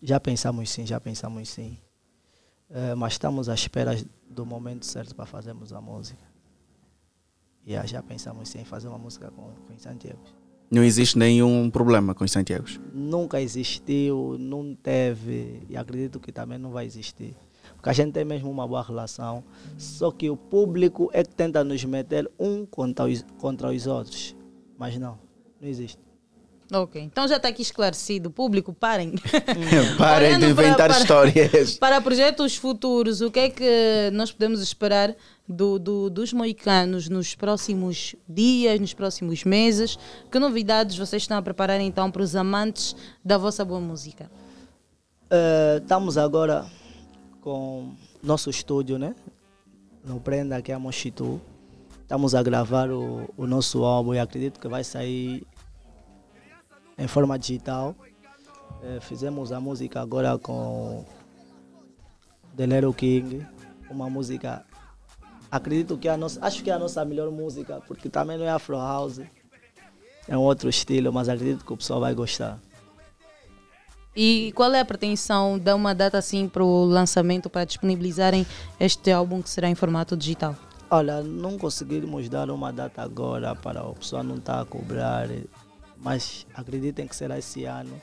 [0.01, 1.77] Já pensamos sim, já pensamos sim.
[2.70, 3.99] Eh, mas estamos à espera
[4.29, 6.30] do momento certo para fazermos a música.
[7.70, 10.18] Yeah, já pensamos sim em fazer uma música com, com Santiago.
[10.70, 12.65] Não existe nenhum problema com os Santiago.
[12.92, 17.36] Nunca existiu, não teve e acredito que também não vai existir.
[17.76, 19.44] Porque a gente tem mesmo uma boa relação,
[19.78, 24.34] só que o público é que tenta nos meter um contra os, contra os outros.
[24.76, 25.16] Mas não,
[25.60, 25.99] não existe.
[26.73, 28.31] Ok, então já está aqui esclarecido.
[28.31, 29.15] Público, parem.
[29.99, 31.78] Parem de inventar para- para- histórias.
[31.78, 35.15] Para projetos futuros, o que é que nós podemos esperar
[35.51, 39.99] do, do- dos moicanos nos próximos dias, nos próximos meses?
[40.31, 44.31] Que novidades vocês estão a preparar então para os amantes da vossa boa música?
[45.29, 46.65] Eh, estamos agora
[47.41, 49.15] com nosso estúdio, né?
[50.05, 51.41] No Prenda, aqui a Mochitu.
[52.03, 55.47] Estamos a gravar o, o nosso álbum e acredito que vai sair
[56.99, 57.95] em forma digital.
[58.83, 61.05] Eh, fizemos a música agora com
[62.57, 63.47] The King,
[63.91, 64.65] uma música.
[65.51, 68.45] Acredito que é a nossa, acho que é a nossa melhor música, porque também não
[68.45, 69.20] é Afro House,
[70.29, 72.59] é um outro estilo, mas acredito que o pessoal vai gostar.
[74.15, 78.47] E qual é a pretensão de uma data assim para o lançamento, para disponibilizarem
[78.79, 80.55] este álbum que será em formato digital?
[80.89, 85.29] Olha, não conseguimos dar uma data agora para o pessoal não estar a cobrar,
[85.97, 88.01] mas acreditem que será esse ano,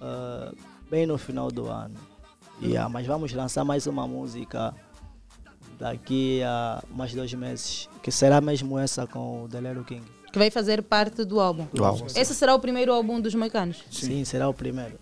[0.00, 0.52] ah,
[0.90, 1.96] bem no final do ano.
[2.62, 4.74] Yeah, mas vamos lançar mais uma música
[5.80, 10.02] daqui a mais dois meses, que será mesmo essa com o Delero King.
[10.32, 11.66] Que vai fazer parte do álbum.
[11.72, 12.06] Do álbum.
[12.14, 13.82] Esse será o primeiro álbum dos moicanos?
[13.90, 14.98] Sim, será o primeiro.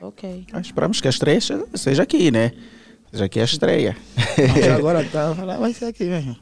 [0.00, 0.46] Ok.
[0.52, 1.38] Ah, Esperamos que a estreia
[1.74, 2.52] seja- aqui, né?
[3.10, 3.96] Seja aqui a estreia.
[4.54, 6.36] Mas agora tá, vai ser aqui mesmo.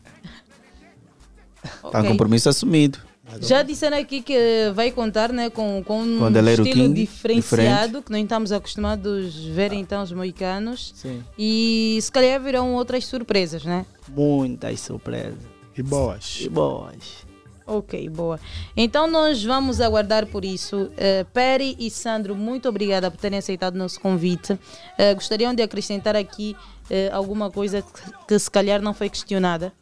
[1.63, 2.01] Está Ok.
[2.01, 2.99] um compromisso assumido.
[3.41, 4.37] Já disseram aqui que
[4.75, 8.05] vai contar né, com, com um estilo King, diferenciado, diferente.
[8.05, 10.93] que não estamos acostumados a ver então os moicanos.
[10.95, 11.23] Sim.
[11.39, 13.87] E se calhar virão outras surpresas, né?
[14.09, 15.39] Muitas surpresas.
[15.77, 16.39] E boas.
[16.41, 17.25] E boas.
[17.67, 18.39] Ok, boa.
[18.77, 20.91] Então nós vamos aguardar por isso.
[20.97, 24.59] Eh, Peri e Sandro, muito obrigada por terem aceitado o nosso convite.
[24.99, 26.55] Eh, gostariam de acrescentar aqui
[26.91, 29.73] eh, alguma coisa que, que se calhar não foi questionada?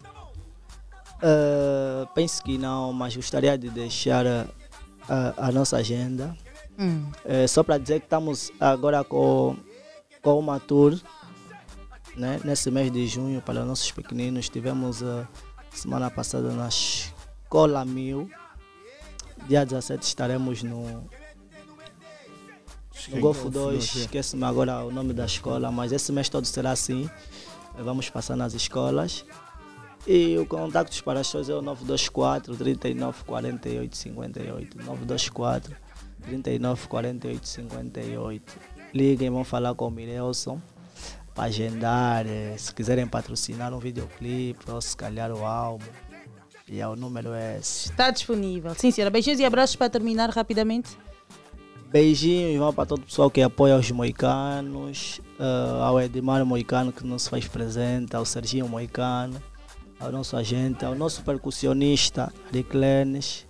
[1.23, 4.47] Ah, penso que não, mas gostaria de deixar a,
[5.09, 6.37] a- a nossa agenda.
[6.79, 7.11] Hum.
[7.25, 9.57] Eh, só para dizer que estamos agora com,
[10.23, 10.99] com uma tour
[12.17, 12.41] né?
[12.45, 14.49] nesse mês de junho para os nossos pequeninos.
[14.49, 15.29] Tivemos a
[15.71, 18.29] semana passada na Escola Mil.
[19.47, 21.11] Dia 17 estaremos no, no
[22.95, 23.21] Sim.
[23.21, 23.53] Golfo Golfo 2.
[23.53, 24.01] dois, é.
[24.01, 27.09] Esquece-me agora o nome da escola, mas esse mês todo será assim.
[27.79, 29.25] Vamos passar nas escolas.
[30.07, 34.77] E o contactos para as shows é o 924 39 48 58.
[34.79, 35.77] 924
[36.23, 38.59] 39 48 58.
[38.93, 40.61] Liguem, vão falar com o Mirelson
[41.35, 42.27] para agendar.
[42.27, 45.87] eh, Se quiserem patrocinar um videoclipe ou se calhar o álbum.
[46.69, 47.91] E é o número é esse.
[47.91, 48.75] Está disponível.
[48.75, 49.11] Sim, senhora.
[49.11, 50.97] Beijinhos e abraços para terminar rapidamente.
[51.91, 57.05] Beijinhos vão para todo o pessoal que apoia os moicanos, eh, ao Edmar Moicano que
[57.07, 59.41] nos faz presente, ao Serginho Moicano,
[60.03, 63.47] ao nosso agente, ao nosso percussionista Riclenes,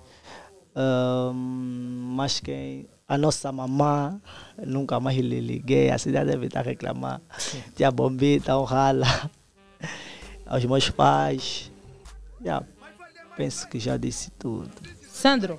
[0.75, 4.19] Ahm, mas quem a nossa mamã,
[4.67, 7.21] nunca mais lhe liguei, a cidade deve estar a reclamar.
[7.77, 9.07] Tia Bombita, o Rala,
[10.47, 11.71] aos meus pais.
[12.43, 12.65] Yeah,
[13.37, 14.71] penso que já disse tudo.
[15.11, 15.59] Sandro.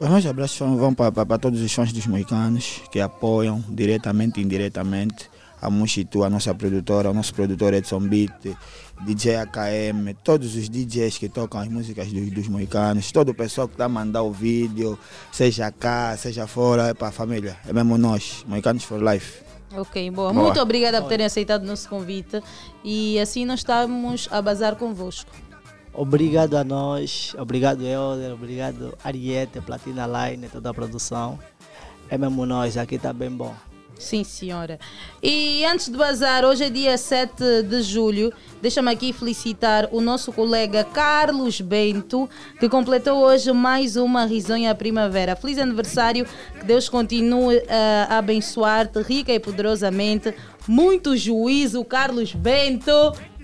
[0.00, 4.42] Os meus abraços vão- vão para todos os fãs dos moicanos que apoiam diretamente e
[4.44, 8.56] indiretamente a Mushitu, a nossa produtora, o nosso produtor Edson Beat,
[9.04, 13.66] DJ AKM, todos os DJs que tocam as músicas dos, dos moicanos, todo o pessoal
[13.66, 14.98] que está a mandar o vídeo,
[15.32, 19.42] seja cá, seja fora, é para a família, é mesmo nós, Moicanos for Life.
[19.74, 20.32] Ok, boa.
[20.32, 20.44] Boa.
[20.44, 22.42] Muito obrigada por terem aceitado o nosso convite.
[22.84, 25.30] E assim nós estamos a bazar convosco.
[25.94, 31.38] Obrigado a nós, obrigado Elder, obrigado Ariete, Platina Line, toda a produção.
[32.08, 33.54] É mesmo nós, aqui está bem bom.
[34.02, 34.80] Sim, senhora.
[35.22, 38.32] E antes de bazar, hoje é dia 7 de julho.
[38.60, 45.36] Deixa-me aqui felicitar o nosso colega Carlos Bento, que completou hoje mais uma risonha primavera.
[45.36, 46.26] Feliz aniversário,
[46.58, 50.34] que Deus continue eh, a abençoar-te rica e poderosamente.
[50.66, 52.90] Muito juízo, Carlos Bento.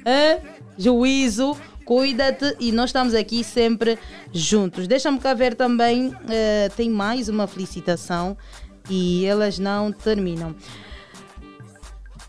[0.04, 0.38] Hã?
[0.76, 1.56] Juízo.
[1.84, 3.98] Cuida-te e nós estamos aqui sempre
[4.30, 4.86] juntos.
[4.86, 8.36] Deixa-me cá ver também, eh, tem mais uma felicitação
[8.88, 10.54] e elas não terminam.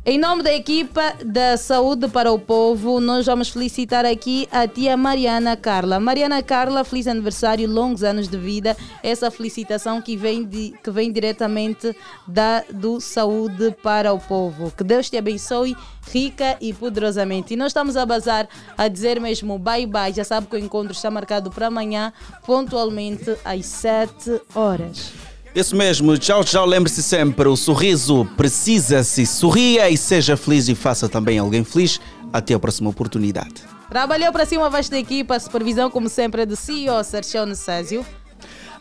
[0.05, 4.97] Em nome da equipa da Saúde para o Povo, nós vamos felicitar aqui a tia
[4.97, 5.99] Mariana Carla.
[5.99, 8.77] Mariana Carla, feliz aniversário, longos anos de vida.
[9.03, 14.71] Essa felicitação que vem, de, que vem diretamente da, do Saúde para o Povo.
[14.75, 15.75] Que Deus te abençoe
[16.11, 17.53] rica e poderosamente.
[17.53, 20.11] E nós estamos a bazar a dizer mesmo bye bye.
[20.11, 22.11] Já sabe que o encontro está marcado para amanhã,
[22.47, 25.28] pontualmente às 7 horas.
[25.53, 26.65] Isso mesmo, tchau, tchau.
[26.65, 29.25] Lembre-se sempre: o sorriso precisa-se.
[29.25, 31.99] Sorria e seja feliz e faça também alguém feliz.
[32.31, 33.55] Até a próxima oportunidade.
[33.89, 38.05] Trabalhou para cima a vasta equipa, a supervisão, como sempre, é do CEO Sergio Necésio.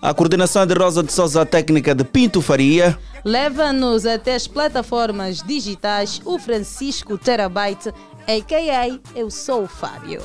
[0.02, 2.96] A coordenação é de Rosa de Souza, a técnica de Pinto Faria.
[3.24, 7.88] Leva-nos até as plataformas digitais o Francisco Terabyte,
[8.26, 8.98] a.k.a.
[9.18, 10.20] Eu Sou o Fábio.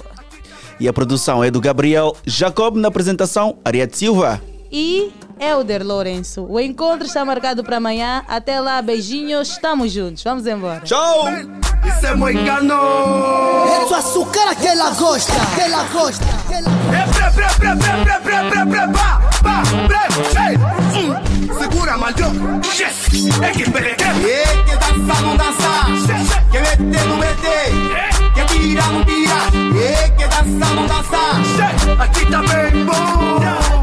[0.80, 6.48] E a produção é do Gabriel Jacob na apresentação, Ariete Silva e Elder Lourenço.
[6.50, 8.24] O encontro está marcado para amanhã.
[8.28, 10.24] Até lá, beijinhos, estamos juntos.
[10.24, 10.80] Vamos embora.
[10.82, 11.28] Tchau!
[11.86, 12.74] Isso é moicano!
[12.74, 16.26] É do açúcar que ela gosta, que ela gosta.
[21.60, 22.34] Segura, mandioca,
[22.76, 23.30] yes!
[23.42, 24.32] É que peregrê!
[24.32, 26.34] É que dança, não dança!
[26.52, 28.34] Que mete, não mete!
[28.34, 29.36] Que tira, não tira!
[29.80, 32.04] É que dança, não dança!
[32.04, 33.83] Aqui tá bem bom!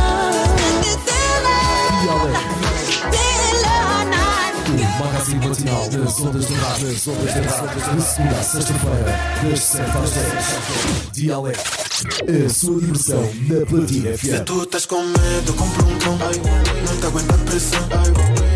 [5.71, 9.97] matinal das ondas de rádio, das ondas de rádio, de segunda a sexta-feira, das 7
[9.97, 11.11] às 10.
[11.13, 11.59] Dialeto,
[12.45, 14.43] a sua diversão na Platina Se FM.
[14.45, 16.17] tu estás com medo, compra um cão.
[16.17, 17.87] Não te aguenta a pressão.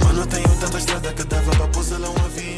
[0.04, 2.55] Mano, tenho tanta estrada que dava para pousar lá um avião.